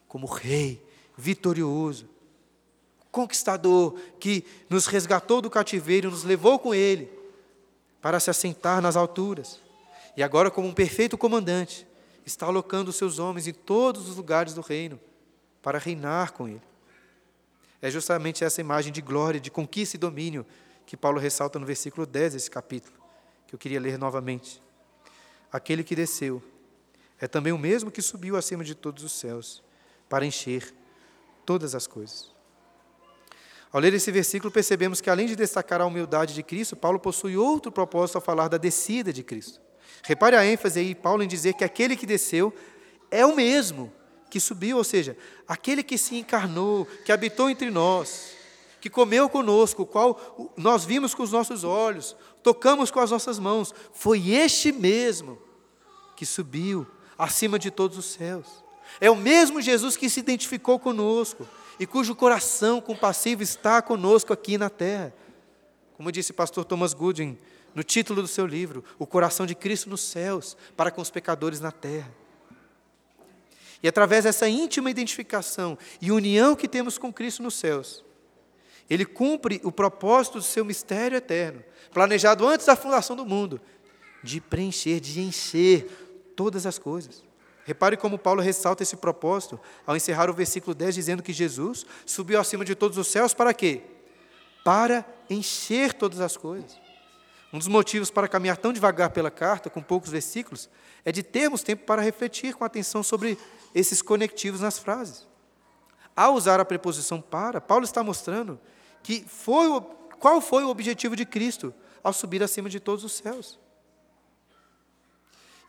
como 0.06 0.28
Rei, 0.28 0.80
vitorioso, 1.16 2.08
conquistador, 3.10 3.98
que 4.20 4.44
nos 4.70 4.86
resgatou 4.86 5.42
do 5.42 5.50
cativeiro, 5.50 6.12
nos 6.12 6.22
levou 6.22 6.60
com 6.60 6.72
Ele 6.72 7.10
para 8.00 8.20
se 8.20 8.30
assentar 8.30 8.80
nas 8.80 8.94
alturas, 8.94 9.60
e 10.16 10.22
agora, 10.22 10.48
como 10.48 10.68
um 10.68 10.72
perfeito 10.72 11.18
comandante, 11.18 11.84
está 12.26 12.46
alocando 12.46 12.92
seus 12.92 13.20
homens 13.20 13.46
em 13.46 13.54
todos 13.54 14.08
os 14.08 14.16
lugares 14.16 14.52
do 14.52 14.60
reino 14.60 15.00
para 15.62 15.78
reinar 15.78 16.32
com 16.32 16.48
ele. 16.48 16.62
É 17.80 17.90
justamente 17.90 18.44
essa 18.44 18.60
imagem 18.60 18.92
de 18.92 19.00
glória, 19.00 19.38
de 19.38 19.50
conquista 19.50 19.96
e 19.96 19.98
domínio 19.98 20.44
que 20.84 20.96
Paulo 20.96 21.20
ressalta 21.20 21.58
no 21.58 21.64
versículo 21.64 22.04
10 22.04 22.32
desse 22.32 22.50
capítulo, 22.50 22.96
que 23.46 23.54
eu 23.54 23.58
queria 23.58 23.80
ler 23.80 23.96
novamente. 23.96 24.60
Aquele 25.52 25.84
que 25.84 25.94
desceu 25.94 26.42
é 27.20 27.28
também 27.28 27.52
o 27.52 27.58
mesmo 27.58 27.90
que 27.90 28.02
subiu 28.02 28.36
acima 28.36 28.64
de 28.64 28.74
todos 28.74 29.04
os 29.04 29.12
céus 29.12 29.62
para 30.08 30.26
encher 30.26 30.74
todas 31.44 31.74
as 31.74 31.86
coisas. 31.86 32.34
Ao 33.72 33.80
ler 33.80 33.94
esse 33.94 34.10
versículo, 34.10 34.50
percebemos 34.50 35.00
que, 35.00 35.10
além 35.10 35.26
de 35.26 35.36
destacar 35.36 35.80
a 35.80 35.86
humildade 35.86 36.34
de 36.34 36.42
Cristo, 36.42 36.76
Paulo 36.76 36.98
possui 36.98 37.36
outro 37.36 37.70
propósito 37.70 38.16
ao 38.16 38.22
falar 38.22 38.48
da 38.48 38.56
descida 38.56 39.12
de 39.12 39.22
Cristo. 39.22 39.60
Repare 40.02 40.36
a 40.36 40.46
ênfase 40.46 40.80
aí, 40.80 40.94
Paulo, 40.94 41.22
em 41.22 41.28
dizer 41.28 41.54
que 41.54 41.64
aquele 41.64 41.96
que 41.96 42.06
desceu 42.06 42.54
é 43.10 43.24
o 43.24 43.34
mesmo 43.34 43.92
que 44.30 44.40
subiu, 44.40 44.76
ou 44.76 44.84
seja, 44.84 45.16
aquele 45.46 45.82
que 45.82 45.96
se 45.96 46.16
encarnou, 46.16 46.86
que 47.04 47.12
habitou 47.12 47.48
entre 47.48 47.70
nós, 47.70 48.32
que 48.80 48.90
comeu 48.90 49.28
conosco, 49.28 49.82
o 49.82 49.86
qual 49.86 50.52
nós 50.56 50.84
vimos 50.84 51.14
com 51.14 51.22
os 51.22 51.32
nossos 51.32 51.64
olhos, 51.64 52.16
tocamos 52.42 52.90
com 52.90 53.00
as 53.00 53.10
nossas 53.10 53.38
mãos, 53.38 53.74
foi 53.92 54.30
este 54.30 54.72
mesmo 54.72 55.38
que 56.16 56.26
subiu 56.26 56.86
acima 57.18 57.58
de 57.58 57.70
todos 57.70 57.98
os 57.98 58.06
céus. 58.06 58.46
É 59.00 59.10
o 59.10 59.16
mesmo 59.16 59.60
Jesus 59.60 59.96
que 59.96 60.08
se 60.08 60.20
identificou 60.20 60.78
conosco 60.78 61.46
e 61.78 61.86
cujo 61.86 62.14
coração 62.14 62.80
compassivo 62.80 63.42
está 63.42 63.82
conosco 63.82 64.32
aqui 64.32 64.56
na 64.56 64.70
terra. 64.70 65.12
Como 65.96 66.12
disse 66.12 66.30
o 66.30 66.34
pastor 66.34 66.64
Thomas 66.64 66.94
Goodwin 66.94 67.38
no 67.76 67.84
título 67.84 68.22
do 68.22 68.26
seu 68.26 68.46
livro, 68.46 68.82
O 68.98 69.06
Coração 69.06 69.44
de 69.44 69.54
Cristo 69.54 69.90
nos 69.90 70.00
céus, 70.00 70.56
para 70.74 70.90
com 70.90 71.02
os 71.02 71.10
pecadores 71.10 71.60
na 71.60 71.70
terra. 71.70 72.10
E 73.82 73.86
através 73.86 74.24
dessa 74.24 74.48
íntima 74.48 74.90
identificação 74.90 75.76
e 76.00 76.10
união 76.10 76.56
que 76.56 76.66
temos 76.66 76.96
com 76.96 77.12
Cristo 77.12 77.42
nos 77.42 77.52
céus, 77.54 78.02
ele 78.88 79.04
cumpre 79.04 79.60
o 79.62 79.70
propósito 79.70 80.38
do 80.38 80.42
seu 80.42 80.64
mistério 80.64 81.18
eterno, 81.18 81.62
planejado 81.92 82.48
antes 82.48 82.64
da 82.64 82.74
fundação 82.74 83.14
do 83.14 83.26
mundo, 83.26 83.60
de 84.22 84.40
preencher, 84.40 84.98
de 84.98 85.20
encher 85.20 85.86
todas 86.34 86.64
as 86.64 86.78
coisas. 86.78 87.22
Repare 87.66 87.98
como 87.98 88.16
Paulo 88.16 88.40
ressalta 88.40 88.84
esse 88.84 88.96
propósito 88.96 89.60
ao 89.86 89.94
encerrar 89.94 90.30
o 90.30 90.34
versículo 90.34 90.74
10 90.74 90.94
dizendo 90.94 91.22
que 91.22 91.32
Jesus 91.32 91.84
subiu 92.06 92.40
acima 92.40 92.64
de 92.64 92.74
todos 92.74 92.96
os 92.96 93.08
céus 93.08 93.34
para 93.34 93.52
quê? 93.52 93.82
Para 94.64 95.04
encher 95.28 95.92
todas 95.92 96.20
as 96.22 96.38
coisas. 96.38 96.85
Um 97.56 97.58
dos 97.58 97.68
motivos 97.68 98.10
para 98.10 98.28
caminhar 98.28 98.58
tão 98.58 98.70
devagar 98.70 99.08
pela 99.08 99.30
carta, 99.30 99.70
com 99.70 99.82
poucos 99.82 100.10
versículos, 100.10 100.68
é 101.06 101.10
de 101.10 101.22
termos 101.22 101.62
tempo 101.62 101.86
para 101.86 102.02
refletir 102.02 102.54
com 102.54 102.62
atenção 102.66 103.02
sobre 103.02 103.38
esses 103.74 104.02
conectivos 104.02 104.60
nas 104.60 104.78
frases. 104.78 105.26
Ao 106.14 106.34
usar 106.34 106.60
a 106.60 106.66
preposição 106.66 107.18
para, 107.18 107.58
Paulo 107.58 107.84
está 107.84 108.04
mostrando 108.04 108.60
que 109.02 109.24
foi 109.26 109.68
o, 109.68 109.80
qual 109.80 110.42
foi 110.42 110.64
o 110.64 110.68
objetivo 110.68 111.16
de 111.16 111.24
Cristo 111.24 111.72
ao 112.04 112.12
subir 112.12 112.42
acima 112.42 112.68
de 112.68 112.78
todos 112.78 113.04
os 113.04 113.12
céus. 113.12 113.58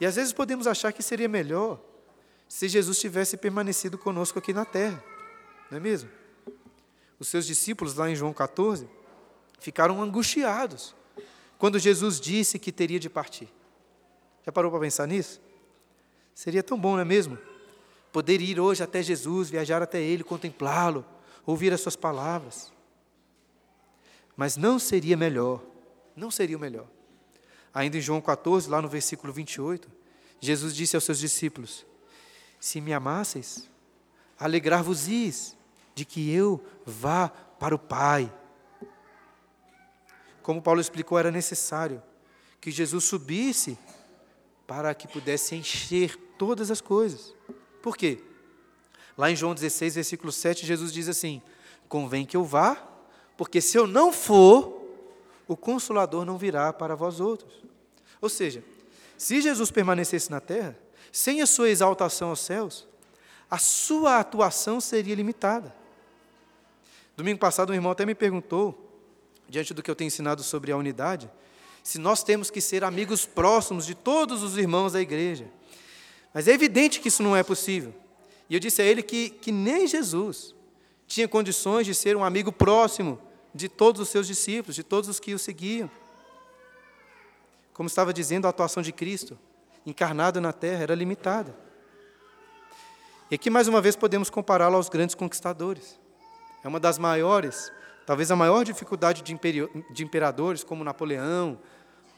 E 0.01 0.05
às 0.05 0.17
vezes 0.17 0.33
podemos 0.33 0.67
achar 0.67 0.91
que 0.91 1.01
seria 1.01 1.29
melhor 1.29 1.79
se 2.49 2.67
Jesus 2.67 2.99
tivesse 2.99 3.37
permanecido 3.37 3.97
conosco 3.97 4.39
aqui 4.39 4.51
na 4.51 4.65
terra, 4.65 5.01
não 5.71 5.77
é 5.77 5.79
mesmo? 5.79 6.09
Os 7.17 7.29
seus 7.29 7.47
discípulos, 7.47 7.95
lá 7.95 8.09
em 8.09 8.15
João 8.15 8.33
14, 8.33 8.89
ficaram 9.57 10.01
angustiados 10.01 10.97
quando 11.57 11.79
Jesus 11.79 12.19
disse 12.19 12.59
que 12.59 12.71
teria 12.71 12.99
de 12.99 13.09
partir. 13.09 13.49
Já 14.45 14.51
parou 14.51 14.71
para 14.71 14.79
pensar 14.79 15.07
nisso? 15.07 15.41
Seria 16.33 16.61
tão 16.61 16.79
bom, 16.79 16.93
não 16.93 17.01
é 17.01 17.05
mesmo? 17.05 17.37
Poder 18.11 18.41
ir 18.41 18.59
hoje 18.59 18.83
até 18.83 19.01
Jesus, 19.01 19.49
viajar 19.49 19.81
até 19.81 20.01
Ele, 20.01 20.23
contemplá-lo, 20.23 21.05
ouvir 21.45 21.73
as 21.73 21.81
Suas 21.81 21.95
palavras. 21.95 22.71
Mas 24.35 24.55
não 24.55 24.77
seria 24.77 25.17
melhor, 25.17 25.63
não 26.15 26.29
seria 26.29 26.55
o 26.55 26.59
melhor. 26.59 26.87
Ainda 27.73 27.97
em 27.97 28.01
João 28.01 28.21
14, 28.21 28.69
lá 28.69 28.81
no 28.81 28.87
versículo 28.87 29.33
28, 29.33 29.89
Jesus 30.39 30.75
disse 30.75 30.95
aos 30.95 31.03
seus 31.03 31.19
discípulos: 31.19 31.85
Se 32.59 32.79
me 32.79 32.93
amasseis, 32.93 33.67
alegrar-vos-is 34.39 35.57
de 35.95 36.05
que 36.05 36.31
eu 36.31 36.63
vá 36.85 37.29
para 37.29 37.73
o 37.75 37.79
Pai. 37.79 38.31
Como 40.47 40.61
Paulo 40.61 40.79
explicou, 40.79 41.19
era 41.19 41.29
necessário 41.29 42.01
que 42.61 42.71
Jesus 42.71 43.03
subisse 43.03 43.77
para 44.65 44.95
que 44.95 45.05
pudesse 45.05 45.55
encher 45.55 46.15
todas 46.37 46.71
as 46.71 46.79
coisas. 46.79 47.35
Por 47.81 47.97
quê? 47.97 48.23
Lá 49.17 49.29
em 49.29 49.35
João 49.35 49.53
16, 49.53 49.95
versículo 49.95 50.31
7, 50.31 50.65
Jesus 50.65 50.93
diz 50.93 51.09
assim: 51.09 51.41
Convém 51.89 52.25
que 52.25 52.37
eu 52.37 52.45
vá, 52.45 52.81
porque 53.35 53.59
se 53.59 53.77
eu 53.77 53.85
não 53.85 54.13
for, 54.13 54.87
o 55.49 55.57
consolador 55.57 56.23
não 56.23 56.37
virá 56.37 56.71
para 56.71 56.95
vós 56.95 57.19
outros. 57.19 57.61
Ou 58.21 58.29
seja, 58.29 58.63
se 59.17 59.41
Jesus 59.41 59.69
permanecesse 59.69 60.31
na 60.31 60.39
terra, 60.39 60.79
sem 61.11 61.41
a 61.41 61.45
sua 61.45 61.69
exaltação 61.69 62.29
aos 62.29 62.39
céus, 62.39 62.87
a 63.51 63.57
sua 63.57 64.19
atuação 64.19 64.79
seria 64.79 65.13
limitada. 65.13 65.75
Domingo 67.17 67.37
passado, 67.37 67.71
um 67.71 67.75
irmão 67.75 67.91
até 67.91 68.05
me 68.05 68.15
perguntou 68.15 68.86
diante 69.49 69.73
do 69.73 69.81
que 69.81 69.89
eu 69.89 69.95
tenho 69.95 70.07
ensinado 70.07 70.43
sobre 70.43 70.71
a 70.71 70.77
unidade, 70.77 71.29
se 71.83 71.97
nós 71.97 72.23
temos 72.23 72.51
que 72.51 72.59
ser 72.59 72.83
amigos 72.83 73.25
próximos 73.25 73.85
de 73.85 73.95
todos 73.95 74.43
os 74.43 74.57
irmãos 74.57 74.93
da 74.93 75.01
igreja. 75.01 75.47
Mas 76.33 76.47
é 76.47 76.51
evidente 76.51 76.99
que 76.99 77.07
isso 77.07 77.23
não 77.23 77.35
é 77.35 77.43
possível. 77.43 77.93
E 78.49 78.53
eu 78.53 78.59
disse 78.59 78.81
a 78.81 78.85
ele 78.85 79.01
que, 79.01 79.29
que 79.29 79.51
nem 79.51 79.87
Jesus 79.87 80.53
tinha 81.07 81.27
condições 81.27 81.85
de 81.85 81.95
ser 81.95 82.17
um 82.17 82.23
amigo 82.23 82.51
próximo 82.51 83.19
de 83.53 83.69
todos 83.69 84.01
os 84.01 84.09
seus 84.09 84.27
discípulos, 84.27 84.75
de 84.75 84.83
todos 84.83 85.09
os 85.09 85.19
que 85.19 85.33
o 85.33 85.39
seguiam. 85.39 85.89
Como 87.73 87.87
estava 87.87 88.13
dizendo, 88.13 88.45
a 88.45 88.49
atuação 88.49 88.83
de 88.83 88.91
Cristo, 88.91 89.37
encarnado 89.85 90.41
na 90.41 90.51
terra, 90.51 90.83
era 90.83 90.95
limitada. 90.95 91.55
E 93.31 93.35
aqui, 93.35 93.49
mais 93.49 93.67
uma 93.67 93.81
vez, 93.81 93.95
podemos 93.95 94.29
compará-lo 94.29 94.75
aos 94.75 94.89
grandes 94.89 95.15
conquistadores. 95.15 95.99
É 96.63 96.67
uma 96.67 96.79
das 96.79 96.97
maiores 96.97 97.71
Talvez 98.07 98.31
a 98.31 98.37
maior 98.37 98.63
dificuldade 98.63 99.21
de, 99.21 99.37
de 99.91 100.03
imperadores, 100.05 100.63
como 100.63 100.81
Napoleão, 100.81 101.59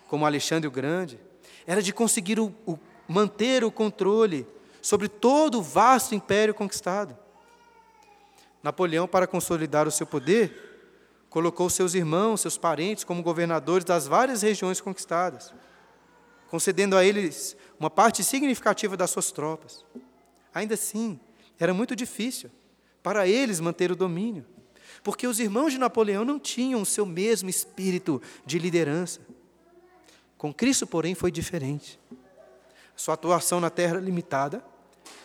como 0.07 0.23
Alexandre 0.23 0.67
o 0.67 0.71
Grande, 0.71 1.19
era 1.65 1.81
de 1.81 1.91
conseguir 1.91 2.39
o, 2.39 2.53
o, 2.63 2.77
manter 3.07 3.63
o 3.63 3.71
controle 3.71 4.45
sobre 4.83 5.09
todo 5.09 5.57
o 5.57 5.63
vasto 5.63 6.13
império 6.13 6.53
conquistado. 6.53 7.17
Napoleão, 8.61 9.07
para 9.07 9.25
consolidar 9.25 9.87
o 9.87 9.91
seu 9.91 10.05
poder, 10.05 11.25
colocou 11.27 11.67
seus 11.71 11.95
irmãos, 11.95 12.41
seus 12.41 12.55
parentes, 12.55 13.03
como 13.03 13.23
governadores 13.23 13.83
das 13.83 14.05
várias 14.05 14.43
regiões 14.43 14.79
conquistadas, 14.79 15.51
concedendo 16.51 16.95
a 16.95 17.03
eles 17.03 17.57
uma 17.79 17.89
parte 17.89 18.23
significativa 18.23 18.95
das 18.95 19.09
suas 19.09 19.31
tropas. 19.31 19.83
Ainda 20.53 20.75
assim, 20.75 21.19
era 21.59 21.73
muito 21.73 21.95
difícil 21.95 22.51
para 23.01 23.27
eles 23.27 23.59
manter 23.59 23.91
o 23.91 23.95
domínio 23.95 24.45
porque 25.04 25.28
os 25.28 25.39
irmãos 25.39 25.72
de 25.72 25.78
Napoleão 25.78 26.26
não 26.26 26.39
tinham 26.39 26.82
o 26.82 26.86
seu 26.86 27.06
mesmo 27.06 27.50
espírito 27.50 28.22
de 28.45 28.60
liderança. 28.60 29.22
Com 30.38 30.54
Cristo, 30.54 30.86
porém, 30.86 31.16
foi 31.16 31.32
diferente. 31.32 32.00
Sua 32.95 33.14
atuação 33.14 33.60
na 33.60 33.70
terra 33.70 33.95
era 33.95 34.02
limitada, 34.02 34.64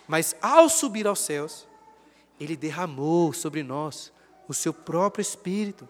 mas 0.07 0.37
ao 0.41 0.69
subir 0.69 1.07
aos 1.07 1.21
céus, 1.21 1.67
ele 2.39 2.57
derramou 2.57 3.33
sobre 3.33 3.63
nós 3.63 4.13
o 4.47 4.55
seu 4.55 4.73
próprio 4.73 5.23
espírito, 5.23 5.89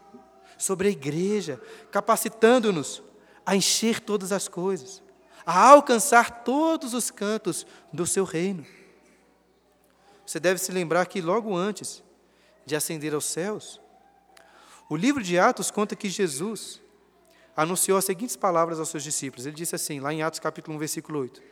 sobre 0.56 0.88
a 0.88 0.90
igreja, 0.90 1.60
capacitando-nos 1.90 3.02
a 3.44 3.54
encher 3.54 4.00
todas 4.00 4.32
as 4.32 4.48
coisas, 4.48 5.02
a 5.44 5.68
alcançar 5.68 6.44
todos 6.44 6.94
os 6.94 7.10
cantos 7.10 7.66
do 7.92 8.06
seu 8.06 8.24
reino. 8.24 8.64
Você 10.26 10.40
deve 10.40 10.58
se 10.58 10.72
lembrar 10.72 11.06
que 11.06 11.20
logo 11.20 11.54
antes 11.54 12.02
de 12.64 12.76
ascender 12.76 13.14
aos 13.14 13.24
céus, 13.26 13.80
o 14.88 14.96
livro 14.96 15.22
de 15.22 15.38
Atos 15.38 15.70
conta 15.70 15.96
que 15.96 16.08
Jesus 16.08 16.80
anunciou 17.56 17.96
as 17.96 18.04
seguintes 18.04 18.36
palavras 18.36 18.78
aos 18.78 18.88
seus 18.88 19.02
discípulos. 19.02 19.46
Ele 19.46 19.56
disse 19.56 19.74
assim, 19.74 20.00
lá 20.00 20.12
em 20.12 20.22
Atos 20.22 20.40
capítulo 20.40 20.76
1, 20.76 20.78
versículo 20.78 21.20
8: 21.20 21.42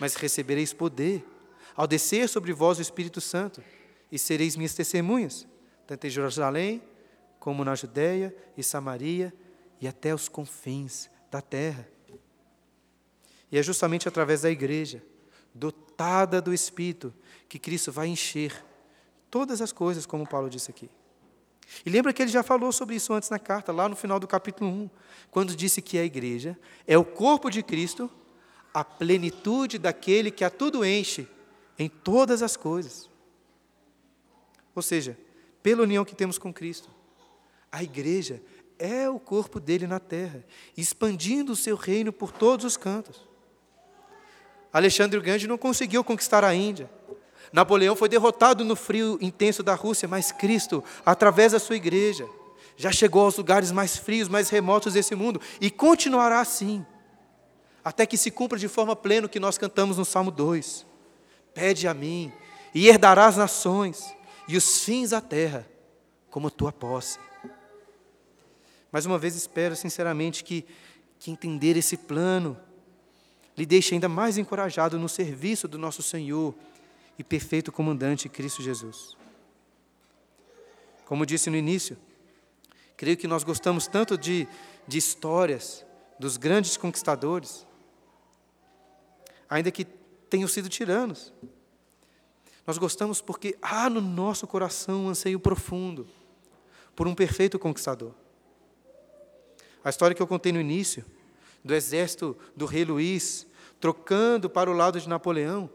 Mas 0.00 0.14
recebereis 0.14 0.72
poder 0.72 1.24
ao 1.74 1.86
descer 1.86 2.28
sobre 2.28 2.52
vós 2.52 2.78
o 2.78 2.82
Espírito 2.82 3.20
Santo, 3.20 3.62
e 4.10 4.18
sereis 4.18 4.56
minhas 4.56 4.74
testemunhas, 4.74 5.46
tanto 5.86 6.06
em 6.06 6.10
Jerusalém, 6.10 6.82
como 7.38 7.64
na 7.64 7.74
Judéia 7.74 8.34
e 8.56 8.62
Samaria, 8.62 9.32
e 9.80 9.88
até 9.88 10.14
os 10.14 10.28
confins 10.28 11.08
da 11.30 11.40
terra. 11.40 11.88
E 13.50 13.58
é 13.58 13.62
justamente 13.62 14.06
através 14.06 14.42
da 14.42 14.50
igreja, 14.50 15.02
dotada 15.54 16.40
do 16.42 16.52
Espírito, 16.52 17.12
que 17.48 17.58
Cristo 17.58 17.90
vai 17.90 18.08
encher 18.08 18.64
todas 19.32 19.62
as 19.62 19.72
coisas, 19.72 20.04
como 20.04 20.28
Paulo 20.28 20.50
disse 20.50 20.70
aqui. 20.70 20.90
E 21.86 21.88
lembra 21.88 22.12
que 22.12 22.20
ele 22.20 22.30
já 22.30 22.42
falou 22.42 22.70
sobre 22.70 22.96
isso 22.96 23.14
antes 23.14 23.30
na 23.30 23.38
carta, 23.38 23.72
lá 23.72 23.88
no 23.88 23.96
final 23.96 24.20
do 24.20 24.28
capítulo 24.28 24.70
1, 24.70 24.90
quando 25.30 25.56
disse 25.56 25.80
que 25.80 25.96
a 25.96 26.04
igreja 26.04 26.56
é 26.86 26.98
o 26.98 27.04
corpo 27.04 27.48
de 27.48 27.62
Cristo, 27.62 28.10
a 28.74 28.84
plenitude 28.84 29.78
daquele 29.78 30.30
que 30.30 30.44
a 30.44 30.50
tudo 30.50 30.84
enche 30.84 31.26
em 31.78 31.88
todas 31.88 32.42
as 32.42 32.58
coisas. 32.58 33.08
Ou 34.74 34.82
seja, 34.82 35.18
pela 35.62 35.82
união 35.82 36.04
que 36.04 36.14
temos 36.14 36.36
com 36.36 36.52
Cristo, 36.52 36.90
a 37.70 37.82
igreja 37.82 38.42
é 38.78 39.08
o 39.08 39.18
corpo 39.18 39.58
dele 39.58 39.86
na 39.86 39.98
terra, 39.98 40.44
expandindo 40.76 41.52
o 41.52 41.56
seu 41.56 41.76
reino 41.76 42.12
por 42.12 42.32
todos 42.32 42.66
os 42.66 42.76
cantos. 42.76 43.26
Alexandre 44.70 45.18
o 45.18 45.22
Grande 45.22 45.48
não 45.48 45.56
conseguiu 45.56 46.04
conquistar 46.04 46.44
a 46.44 46.54
Índia, 46.54 46.90
Napoleão 47.50 47.96
foi 47.96 48.08
derrotado 48.08 48.64
no 48.64 48.76
frio 48.76 49.18
intenso 49.20 49.62
da 49.62 49.74
Rússia, 49.74 50.06
mas 50.06 50.30
Cristo, 50.30 50.84
através 51.04 51.52
da 51.52 51.58
sua 51.58 51.76
igreja, 51.76 52.28
já 52.76 52.92
chegou 52.92 53.24
aos 53.24 53.36
lugares 53.36 53.70
mais 53.70 53.96
frios, 53.96 54.28
mais 54.28 54.48
remotos 54.48 54.94
desse 54.94 55.14
mundo 55.14 55.40
e 55.60 55.70
continuará 55.70 56.40
assim, 56.40 56.84
até 57.84 58.06
que 58.06 58.16
se 58.16 58.30
cumpra 58.30 58.58
de 58.58 58.68
forma 58.68 58.94
plena 58.94 59.26
o 59.26 59.30
que 59.30 59.40
nós 59.40 59.58
cantamos 59.58 59.98
no 59.98 60.04
Salmo 60.04 60.30
2. 60.30 60.86
Pede 61.54 61.86
a 61.86 61.94
mim, 61.94 62.32
e 62.74 62.88
herdarás 62.88 63.36
nações, 63.36 64.14
e 64.48 64.56
os 64.56 64.82
fins 64.82 65.10
da 65.10 65.20
terra, 65.20 65.66
como 66.30 66.50
tua 66.50 66.72
posse. 66.72 67.18
Mais 68.90 69.06
uma 69.06 69.18
vez, 69.18 69.34
espero 69.34 69.76
sinceramente 69.76 70.44
que, 70.44 70.64
que 71.18 71.30
entender 71.30 71.76
esse 71.76 71.96
plano 71.96 72.58
lhe 73.56 73.66
deixe 73.66 73.94
ainda 73.94 74.08
mais 74.08 74.38
encorajado 74.38 74.98
no 74.98 75.08
serviço 75.08 75.68
do 75.68 75.78
nosso 75.78 76.02
Senhor 76.02 76.54
e 77.18 77.24
perfeito 77.24 77.70
comandante 77.70 78.28
Cristo 78.28 78.62
Jesus. 78.62 79.16
Como 81.04 81.26
disse 81.26 81.50
no 81.50 81.56
início, 81.56 81.96
creio 82.96 83.16
que 83.16 83.26
nós 83.26 83.44
gostamos 83.44 83.86
tanto 83.86 84.16
de, 84.16 84.48
de 84.86 84.98
histórias 84.98 85.84
dos 86.18 86.36
grandes 86.36 86.76
conquistadores, 86.76 87.66
ainda 89.48 89.70
que 89.70 89.84
tenham 89.84 90.48
sido 90.48 90.68
tiranos. 90.68 91.32
Nós 92.66 92.78
gostamos 92.78 93.20
porque 93.20 93.56
há 93.60 93.90
no 93.90 94.00
nosso 94.00 94.46
coração 94.46 95.06
um 95.06 95.08
anseio 95.08 95.40
profundo 95.40 96.06
por 96.94 97.08
um 97.08 97.14
perfeito 97.14 97.58
conquistador. 97.58 98.14
A 99.84 99.90
história 99.90 100.14
que 100.14 100.22
eu 100.22 100.26
contei 100.26 100.52
no 100.52 100.60
início, 100.60 101.04
do 101.64 101.74
exército 101.74 102.36
do 102.56 102.66
rei 102.66 102.84
Luís, 102.84 103.46
trocando 103.80 104.48
para 104.48 104.70
o 104.70 104.74
lado 104.74 105.00
de 105.00 105.08
Napoleão, 105.08 105.68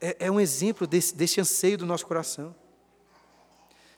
é, 0.00 0.26
é 0.26 0.30
um 0.30 0.40
exemplo 0.40 0.86
desse, 0.86 1.14
desse 1.14 1.40
anseio 1.40 1.78
do 1.78 1.86
nosso 1.86 2.06
coração. 2.06 2.54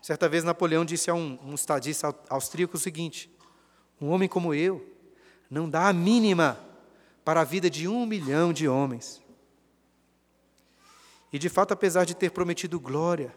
Certa 0.03 0.29
vez 0.29 0.45
Napoleão 0.45 0.85
disse 0.85 1.11
a 1.11 1.15
um, 1.15 1.39
um 1.45 1.55
estadista 1.55 2.15
austríaco 2.29 2.77
o 2.77 2.81
seguinte: 2.81 3.31
Um 4.01 4.09
homem 4.11 4.29
como 4.29 4.55
eu 4.55 4.87
não 5.51 5.69
dá 5.69 5.89
a 5.89 5.93
mínima 5.93 6.59
para 7.25 7.43
a 7.43 7.45
vida 7.45 7.69
de 7.69 7.87
um 7.87 8.07
milhão 8.07 8.53
de 8.53 8.69
homens. 8.69 9.21
E 11.33 11.39
de 11.39 11.49
fato, 11.49 11.73
apesar 11.73 12.05
de 12.05 12.15
ter 12.15 12.31
prometido 12.31 12.81
glória, 12.81 13.35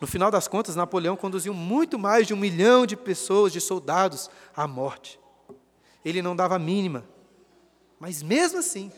no 0.00 0.06
final 0.06 0.30
das 0.30 0.48
contas, 0.48 0.74
Napoleão 0.74 1.16
conduziu 1.16 1.54
muito 1.54 1.98
mais 1.98 2.26
de 2.26 2.34
um 2.34 2.36
milhão 2.36 2.84
de 2.84 2.96
pessoas, 2.96 3.52
de 3.52 3.60
soldados, 3.60 4.30
à 4.56 4.66
morte. 4.66 5.20
Ele 6.04 6.20
não 6.20 6.34
dava 6.34 6.56
a 6.56 6.58
mínima. 6.58 7.06
Mas 8.00 8.22
mesmo 8.22 8.58
assim, 8.58 8.90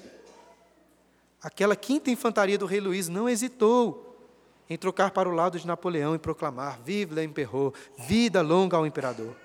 aquela 1.43 1.77
quinta 1.77 2.11
infantaria 2.11 2.59
do 2.59 2.67
rei 2.67 2.81
Luís 2.81 3.09
não 3.09 3.29
hesitou 3.29 4.07
em 4.69 4.77
trocar 4.77 5.11
para 5.11 5.29
o 5.29 5.33
lado 5.33 5.59
de 5.59 5.67
Napoleão 5.67 6.15
e 6.15 6.19
proclamar: 6.19 6.81
Vive 6.85 7.15
l'Empereur, 7.15 7.73
vida 7.99 8.43
longa 8.43 8.77
ao 8.77 8.87
imperador. 8.87 9.37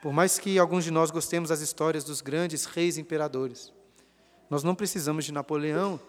Por 0.00 0.12
mais 0.12 0.38
que 0.38 0.58
alguns 0.58 0.84
de 0.84 0.90
nós 0.90 1.10
gostemos 1.10 1.50
das 1.50 1.60
histórias 1.60 2.02
dos 2.02 2.20
grandes 2.20 2.64
reis 2.64 2.98
imperadores, 2.98 3.72
nós 4.50 4.64
não 4.64 4.74
precisamos 4.74 5.24
de 5.24 5.32
Napoleão, 5.32 6.00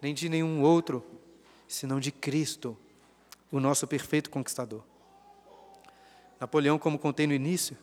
nem 0.00 0.14
de 0.14 0.28
nenhum 0.28 0.62
outro, 0.62 1.04
senão 1.66 2.00
de 2.00 2.10
Cristo, 2.10 2.76
o 3.52 3.60
nosso 3.60 3.86
perfeito 3.86 4.30
conquistador. 4.30 4.82
Napoleão, 6.40 6.78
como 6.78 6.98
contei 6.98 7.26
no 7.26 7.34
início, 7.34 7.76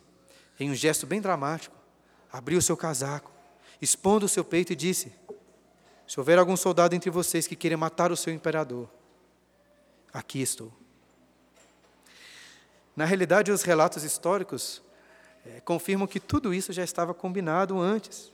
em 0.60 0.72
um 0.72 0.76
gesto 0.76 1.06
bem 1.06 1.22
dramático, 1.22 1.76
abriu 2.32 2.62
seu 2.62 2.76
casaco, 2.76 3.32
expondo 3.86 4.26
o 4.26 4.30
seu 4.30 4.44
peito 4.44 4.74
e 4.74 4.76
disse: 4.76 5.14
Se 6.06 6.20
houver 6.20 6.38
algum 6.38 6.58
soldado 6.58 6.96
entre 6.96 7.10
vocês 7.10 7.48
que 7.48 7.56
queira 7.56 7.78
matar 7.78 8.12
o 8.12 8.18
seu 8.18 8.34
imperador, 8.34 8.90
aqui 10.12 10.42
estou. 10.42 10.74
Na 12.96 13.06
realidade, 13.06 13.52
os 13.52 13.62
relatos 13.62 14.04
históricos 14.04 14.82
é, 15.46 15.60
confirmam 15.62 16.08
que 16.08 16.20
tudo 16.20 16.54
isso 16.54 16.74
já 16.74 16.84
estava 16.84 17.14
combinado 17.14 17.80
antes. 17.80 18.32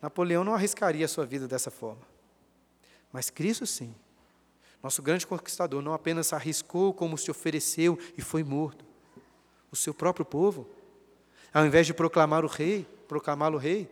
Napoleão 0.00 0.42
não 0.42 0.54
arriscaria 0.54 1.04
a 1.04 1.08
sua 1.08 1.24
vida 1.24 1.46
dessa 1.46 1.70
forma. 1.70 2.02
Mas 3.12 3.30
Cristo 3.30 3.66
sim. 3.66 3.94
Nosso 4.82 5.00
grande 5.00 5.26
conquistador 5.26 5.80
não 5.80 5.92
apenas 5.92 6.32
arriscou, 6.32 6.92
como 6.92 7.16
se 7.16 7.30
ofereceu 7.30 7.96
e 8.16 8.22
foi 8.22 8.42
morto. 8.42 8.84
O 9.70 9.76
seu 9.76 9.94
próprio 9.94 10.24
povo, 10.24 10.68
ao 11.54 11.64
invés 11.64 11.86
de 11.86 11.94
proclamar 11.94 12.44
o 12.44 12.48
rei, 12.48 12.84
proclamá-lo 13.06 13.58
rei, 13.58 13.88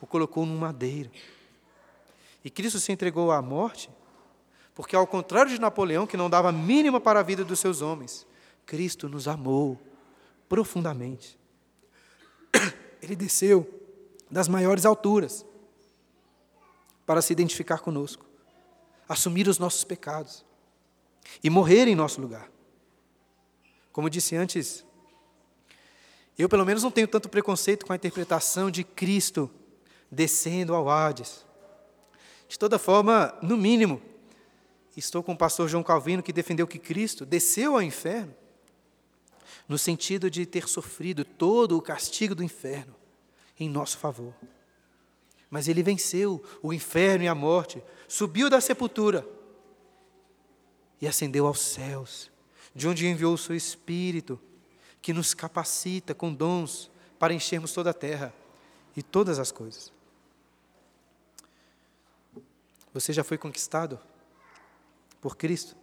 o 0.00 0.06
colocou 0.06 0.44
num 0.44 0.58
madeiro. 0.58 1.10
E 2.44 2.50
Cristo 2.50 2.78
se 2.78 2.92
entregou 2.92 3.30
à 3.30 3.40
morte, 3.40 3.90
porque 4.74 4.94
ao 4.94 5.06
contrário 5.06 5.50
de 5.50 5.60
Napoleão, 5.60 6.06
que 6.06 6.16
não 6.16 6.28
dava 6.28 6.52
mínima 6.52 7.00
para 7.00 7.20
a 7.20 7.22
vida 7.22 7.44
dos 7.44 7.58
seus 7.58 7.80
homens, 7.80 8.26
Cristo 8.66 9.08
nos 9.08 9.28
amou 9.28 9.80
profundamente. 10.48 11.38
Ele 13.00 13.16
desceu 13.16 13.68
das 14.30 14.48
maiores 14.48 14.84
alturas 14.84 15.44
para 17.06 17.22
se 17.22 17.32
identificar 17.32 17.78
conosco 17.78 18.24
assumir 19.08 19.48
os 19.48 19.58
nossos 19.58 19.84
pecados 19.84 20.44
e 21.42 21.50
morrer 21.50 21.86
em 21.88 21.94
nosso 21.94 22.20
lugar. 22.20 22.50
Como 23.92 24.10
disse 24.10 24.34
antes, 24.36 24.84
eu 26.38 26.48
pelo 26.48 26.64
menos 26.64 26.82
não 26.82 26.90
tenho 26.90 27.06
tanto 27.06 27.28
preconceito 27.28 27.86
com 27.86 27.92
a 27.92 27.96
interpretação 27.96 28.70
de 28.70 28.82
Cristo 28.82 29.50
descendo 30.14 30.74
ao 30.74 30.88
Hades. 30.88 31.44
De 32.48 32.58
toda 32.58 32.78
forma, 32.78 33.36
no 33.42 33.56
mínimo, 33.56 34.00
estou 34.96 35.22
com 35.22 35.32
o 35.32 35.36
pastor 35.36 35.68
João 35.68 35.82
Calvino 35.82 36.22
que 36.22 36.32
defendeu 36.32 36.66
que 36.66 36.78
Cristo 36.78 37.26
desceu 37.26 37.74
ao 37.74 37.82
inferno 37.82 38.34
no 39.68 39.78
sentido 39.78 40.30
de 40.30 40.44
ter 40.44 40.68
sofrido 40.68 41.24
todo 41.24 41.76
o 41.76 41.82
castigo 41.82 42.34
do 42.34 42.42
inferno 42.42 42.94
em 43.58 43.68
nosso 43.68 43.98
favor. 43.98 44.34
Mas 45.50 45.68
ele 45.68 45.82
venceu 45.82 46.42
o 46.62 46.72
inferno 46.72 47.24
e 47.24 47.28
a 47.28 47.34
morte, 47.34 47.82
subiu 48.08 48.50
da 48.50 48.60
sepultura 48.60 49.26
e 51.00 51.06
ascendeu 51.06 51.46
aos 51.46 51.60
céus, 51.60 52.30
de 52.74 52.88
onde 52.88 53.06
enviou 53.06 53.34
o 53.34 53.38
seu 53.38 53.54
Espírito, 53.54 54.40
que 55.00 55.12
nos 55.12 55.34
capacita 55.34 56.14
com 56.14 56.32
dons 56.32 56.90
para 57.18 57.34
enchermos 57.34 57.72
toda 57.72 57.90
a 57.90 57.94
terra 57.94 58.34
e 58.96 59.02
todas 59.02 59.38
as 59.38 59.52
coisas. 59.52 59.93
Você 62.94 63.12
já 63.12 63.22
foi 63.22 63.36
conquistado 63.36 64.00
por 65.20 65.36
Cristo? 65.36 65.76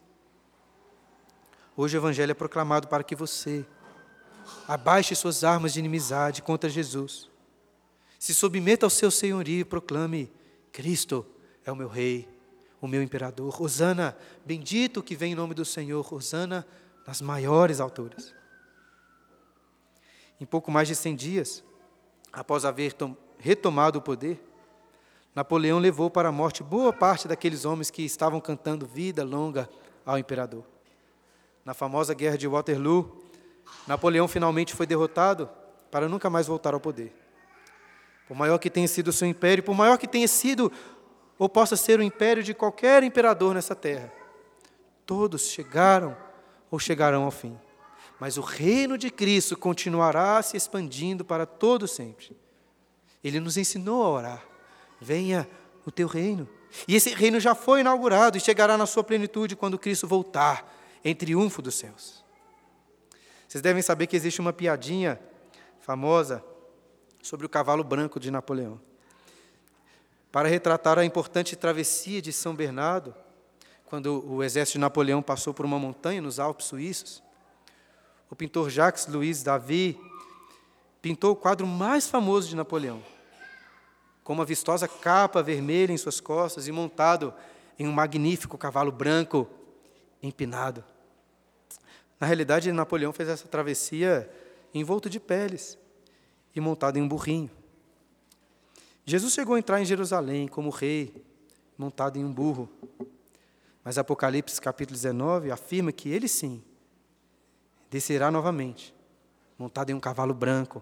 Hoje 1.78 1.96
o 1.96 2.00
Evangelho 2.00 2.32
é 2.32 2.34
proclamado 2.34 2.88
para 2.88 3.04
que 3.04 3.16
você 3.16 3.64
abaixe 4.68 5.14
suas 5.16 5.44
armas 5.44 5.74
de 5.74 5.80
inimizade 5.80 6.42
contra 6.42 6.68
Jesus 6.68 7.30
se 8.22 8.36
submeta 8.36 8.86
ao 8.86 8.90
seu 8.92 9.10
senhorio 9.10 9.62
e 9.62 9.66
proclame: 9.66 10.32
Cristo 10.72 11.26
é 11.66 11.72
o 11.72 11.76
meu 11.76 11.88
rei, 11.88 12.30
o 12.80 12.88
meu 12.88 13.02
imperador. 13.02 13.60
Hosana, 13.60 14.16
bendito 14.46 15.02
que 15.02 15.16
vem 15.16 15.32
em 15.32 15.36
nome 15.36 15.56
do 15.56 15.66
Senhor, 15.66 16.14
Hosana 16.14 16.64
nas 17.08 17.20
maiores 17.20 17.80
alturas. 17.80 18.32
Em 20.40 20.46
pouco 20.46 20.70
mais 20.70 20.88
de 20.88 20.96
cem 20.96 21.16
dias, 21.16 21.64
após 22.32 22.64
haver 22.64 22.96
retomado 23.40 23.98
o 23.98 24.02
poder, 24.04 24.40
Napoleão 25.34 25.80
levou 25.80 26.10
para 26.10 26.30
a 26.30 26.32
morte 26.32 26.62
boa 26.62 26.92
parte 26.92 27.28
daqueles 27.28 27.64
homens 27.64 27.90
que 27.90 28.04
estavam 28.04 28.42
cantando 28.42 28.86
vida 28.86 29.24
longa 29.24 29.70
ao 30.06 30.18
imperador. 30.18 30.66
Na 31.64 31.74
famosa 31.74 32.14
guerra 32.14 32.38
de 32.38 32.48
Waterloo, 32.48 33.24
Napoleão 33.88 34.28
finalmente 34.28 34.74
foi 34.74 34.86
derrotado 34.86 35.50
para 35.90 36.10
nunca 36.10 36.30
mais 36.30 36.48
voltar 36.48 36.74
ao 36.74 36.80
poder. 36.80 37.14
Por 38.28 38.36
maior 38.36 38.58
que 38.58 38.70
tenha 38.70 38.88
sido 38.88 39.10
o 39.10 39.14
seu 39.14 39.28
império, 39.28 39.64
por 39.64 39.76
maior 39.76 39.98
que 39.98 40.08
tenha 40.08 40.28
sido 40.28 40.72
ou 41.38 41.48
possa 41.48 41.76
ser 41.76 42.00
o 42.00 42.04
império 42.04 42.44
de 42.44 42.54
qualquer 42.54 43.04
imperador 43.04 43.54
nessa 43.54 43.76
terra, 43.76 44.12
todos 45.06 45.48
chegaram 45.48 46.16
ou 46.70 46.78
chegarão 46.78 47.24
ao 47.24 47.32
fim. 47.32 47.58
Mas 48.20 48.38
o 48.38 48.42
reino 48.42 48.98
de 48.98 49.10
Cristo 49.10 49.58
continuará 49.58 50.42
se 50.42 50.56
expandindo 50.56 51.26
para 51.26 51.46
todo 51.46 51.88
sempre. 51.88 52.38
Ele 53.24 53.40
nos 53.40 53.58
ensinou 53.58 54.04
a 54.04 54.10
orar: 54.10 54.51
venha 55.02 55.50
o 55.86 55.92
teu 55.92 56.08
reino. 56.08 56.48
E 56.88 56.96
esse 56.96 57.14
reino 57.14 57.40
já 57.40 57.56
foi 57.56 57.82
inaugurado 57.82 58.38
e 58.38 58.40
chegará 58.40 58.78
na 58.78 58.86
sua 58.86 59.04
plenitude 59.04 59.56
quando 59.56 59.80
Cristo 59.80 60.08
voltar 60.08 60.72
em 61.04 61.16
triunfo 61.16 61.62
dos 61.62 61.76
céus. 61.76 62.24
Vocês 63.48 63.62
devem 63.62 63.82
saber 63.82 64.08
que 64.08 64.16
existe 64.16 64.40
uma 64.40 64.54
piadinha 64.54 65.20
famosa 65.82 66.44
sobre 67.22 67.46
o 67.46 67.50
cavalo 67.50 67.84
branco 67.84 68.20
de 68.20 68.32
Napoleão. 68.32 68.80
Para 70.32 70.48
retratar 70.48 70.98
a 70.98 71.04
importante 71.04 71.56
travessia 71.56 72.22
de 72.22 72.32
São 72.32 72.56
Bernardo, 72.56 73.14
quando 73.86 74.24
o 74.26 74.42
exército 74.42 74.78
de 74.78 74.82
Napoleão 74.82 75.22
passou 75.22 75.54
por 75.54 75.66
uma 75.66 75.78
montanha 75.78 76.22
nos 76.22 76.40
Alpes 76.40 76.68
suíços, 76.68 77.22
o 78.30 78.36
pintor 78.36 78.70
Jacques 78.70 79.08
Louis 79.08 79.44
David 79.44 80.00
pintou 81.02 81.34
o 81.34 81.36
quadro 81.36 81.68
mais 81.68 82.08
famoso 82.08 82.48
de 82.48 82.56
Napoleão, 82.56 83.04
com 84.32 84.36
uma 84.36 84.46
vistosa 84.46 84.88
capa 84.88 85.44
vermelha 85.44 85.92
em 85.92 85.98
suas 85.98 86.22
costas 86.22 86.66
e 86.66 86.72
montado 86.72 87.34
em 87.78 87.86
um 87.86 87.92
magnífico 87.92 88.58
cavalo 88.58 88.90
branco 88.90 89.46
empinado. 90.24 90.82
Na 92.18 92.26
realidade, 92.26 92.72
Napoleão 92.72 93.12
fez 93.12 93.28
essa 93.28 93.46
travessia 93.50 94.32
envolto 94.74 95.10
de 95.10 95.20
peles, 95.20 95.78
e 96.56 96.62
montado 96.62 96.96
em 96.96 97.02
um 97.02 97.10
burrinho. 97.10 97.52
Jesus 99.06 99.34
chegou 99.34 99.56
a 99.56 99.60
entrar 99.60 99.82
em 99.82 99.86
Jerusalém 99.86 100.48
como 100.48 100.70
rei, 100.70 101.14
montado 101.78 102.16
em 102.16 102.24
um 102.24 102.32
burro. 102.32 102.70
Mas 103.84 103.98
Apocalipse 103.98 104.62
capítulo 104.62 104.96
19 104.96 105.52
afirma 105.52 105.92
que 105.92 106.08
ele 106.08 106.30
sim 106.30 106.64
descerá 107.90 108.32
novamente, 108.32 108.96
montado 109.60 109.90
em 109.90 109.94
um 109.94 110.00
cavalo 110.00 110.34
branco, 110.34 110.82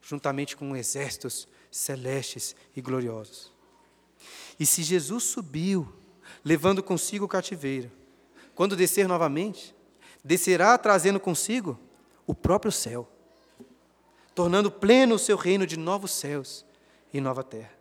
juntamente 0.00 0.56
com 0.56 0.76
exércitos 0.76 1.48
celestes 1.74 2.54
e 2.76 2.80
gloriosos. 2.80 3.52
E 4.60 4.64
se 4.64 4.80
Jesus 4.84 5.24
subiu, 5.24 5.92
levando 6.44 6.84
consigo 6.84 7.24
o 7.24 7.28
cativeiro, 7.28 7.90
quando 8.54 8.76
descer 8.76 9.08
novamente, 9.08 9.74
descerá 10.22 10.78
trazendo 10.78 11.18
consigo 11.18 11.76
o 12.28 12.32
próprio 12.32 12.70
céu, 12.70 13.08
tornando 14.36 14.70
pleno 14.70 15.16
o 15.16 15.18
seu 15.18 15.36
reino 15.36 15.66
de 15.66 15.76
novos 15.76 16.12
céus 16.12 16.64
e 17.12 17.20
nova 17.20 17.42
terra. 17.42 17.74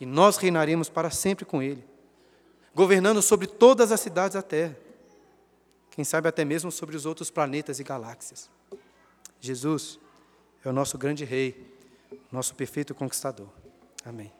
E 0.00 0.06
nós 0.06 0.38
reinaremos 0.38 0.88
para 0.88 1.10
sempre 1.10 1.44
com 1.44 1.62
ele, 1.62 1.84
governando 2.74 3.20
sobre 3.20 3.46
todas 3.46 3.92
as 3.92 4.00
cidades 4.00 4.36
da 4.36 4.42
terra, 4.42 4.74
quem 5.90 6.02
sabe 6.02 6.28
até 6.28 6.46
mesmo 6.46 6.72
sobre 6.72 6.96
os 6.96 7.04
outros 7.04 7.30
planetas 7.30 7.78
e 7.78 7.84
galáxias. 7.84 8.48
Jesus 9.38 10.00
é 10.64 10.68
o 10.70 10.72
nosso 10.72 10.96
grande 10.96 11.26
rei, 11.26 11.77
nosso 12.30 12.54
perfeito 12.54 12.94
conquistador. 12.94 13.48
Amém. 14.04 14.32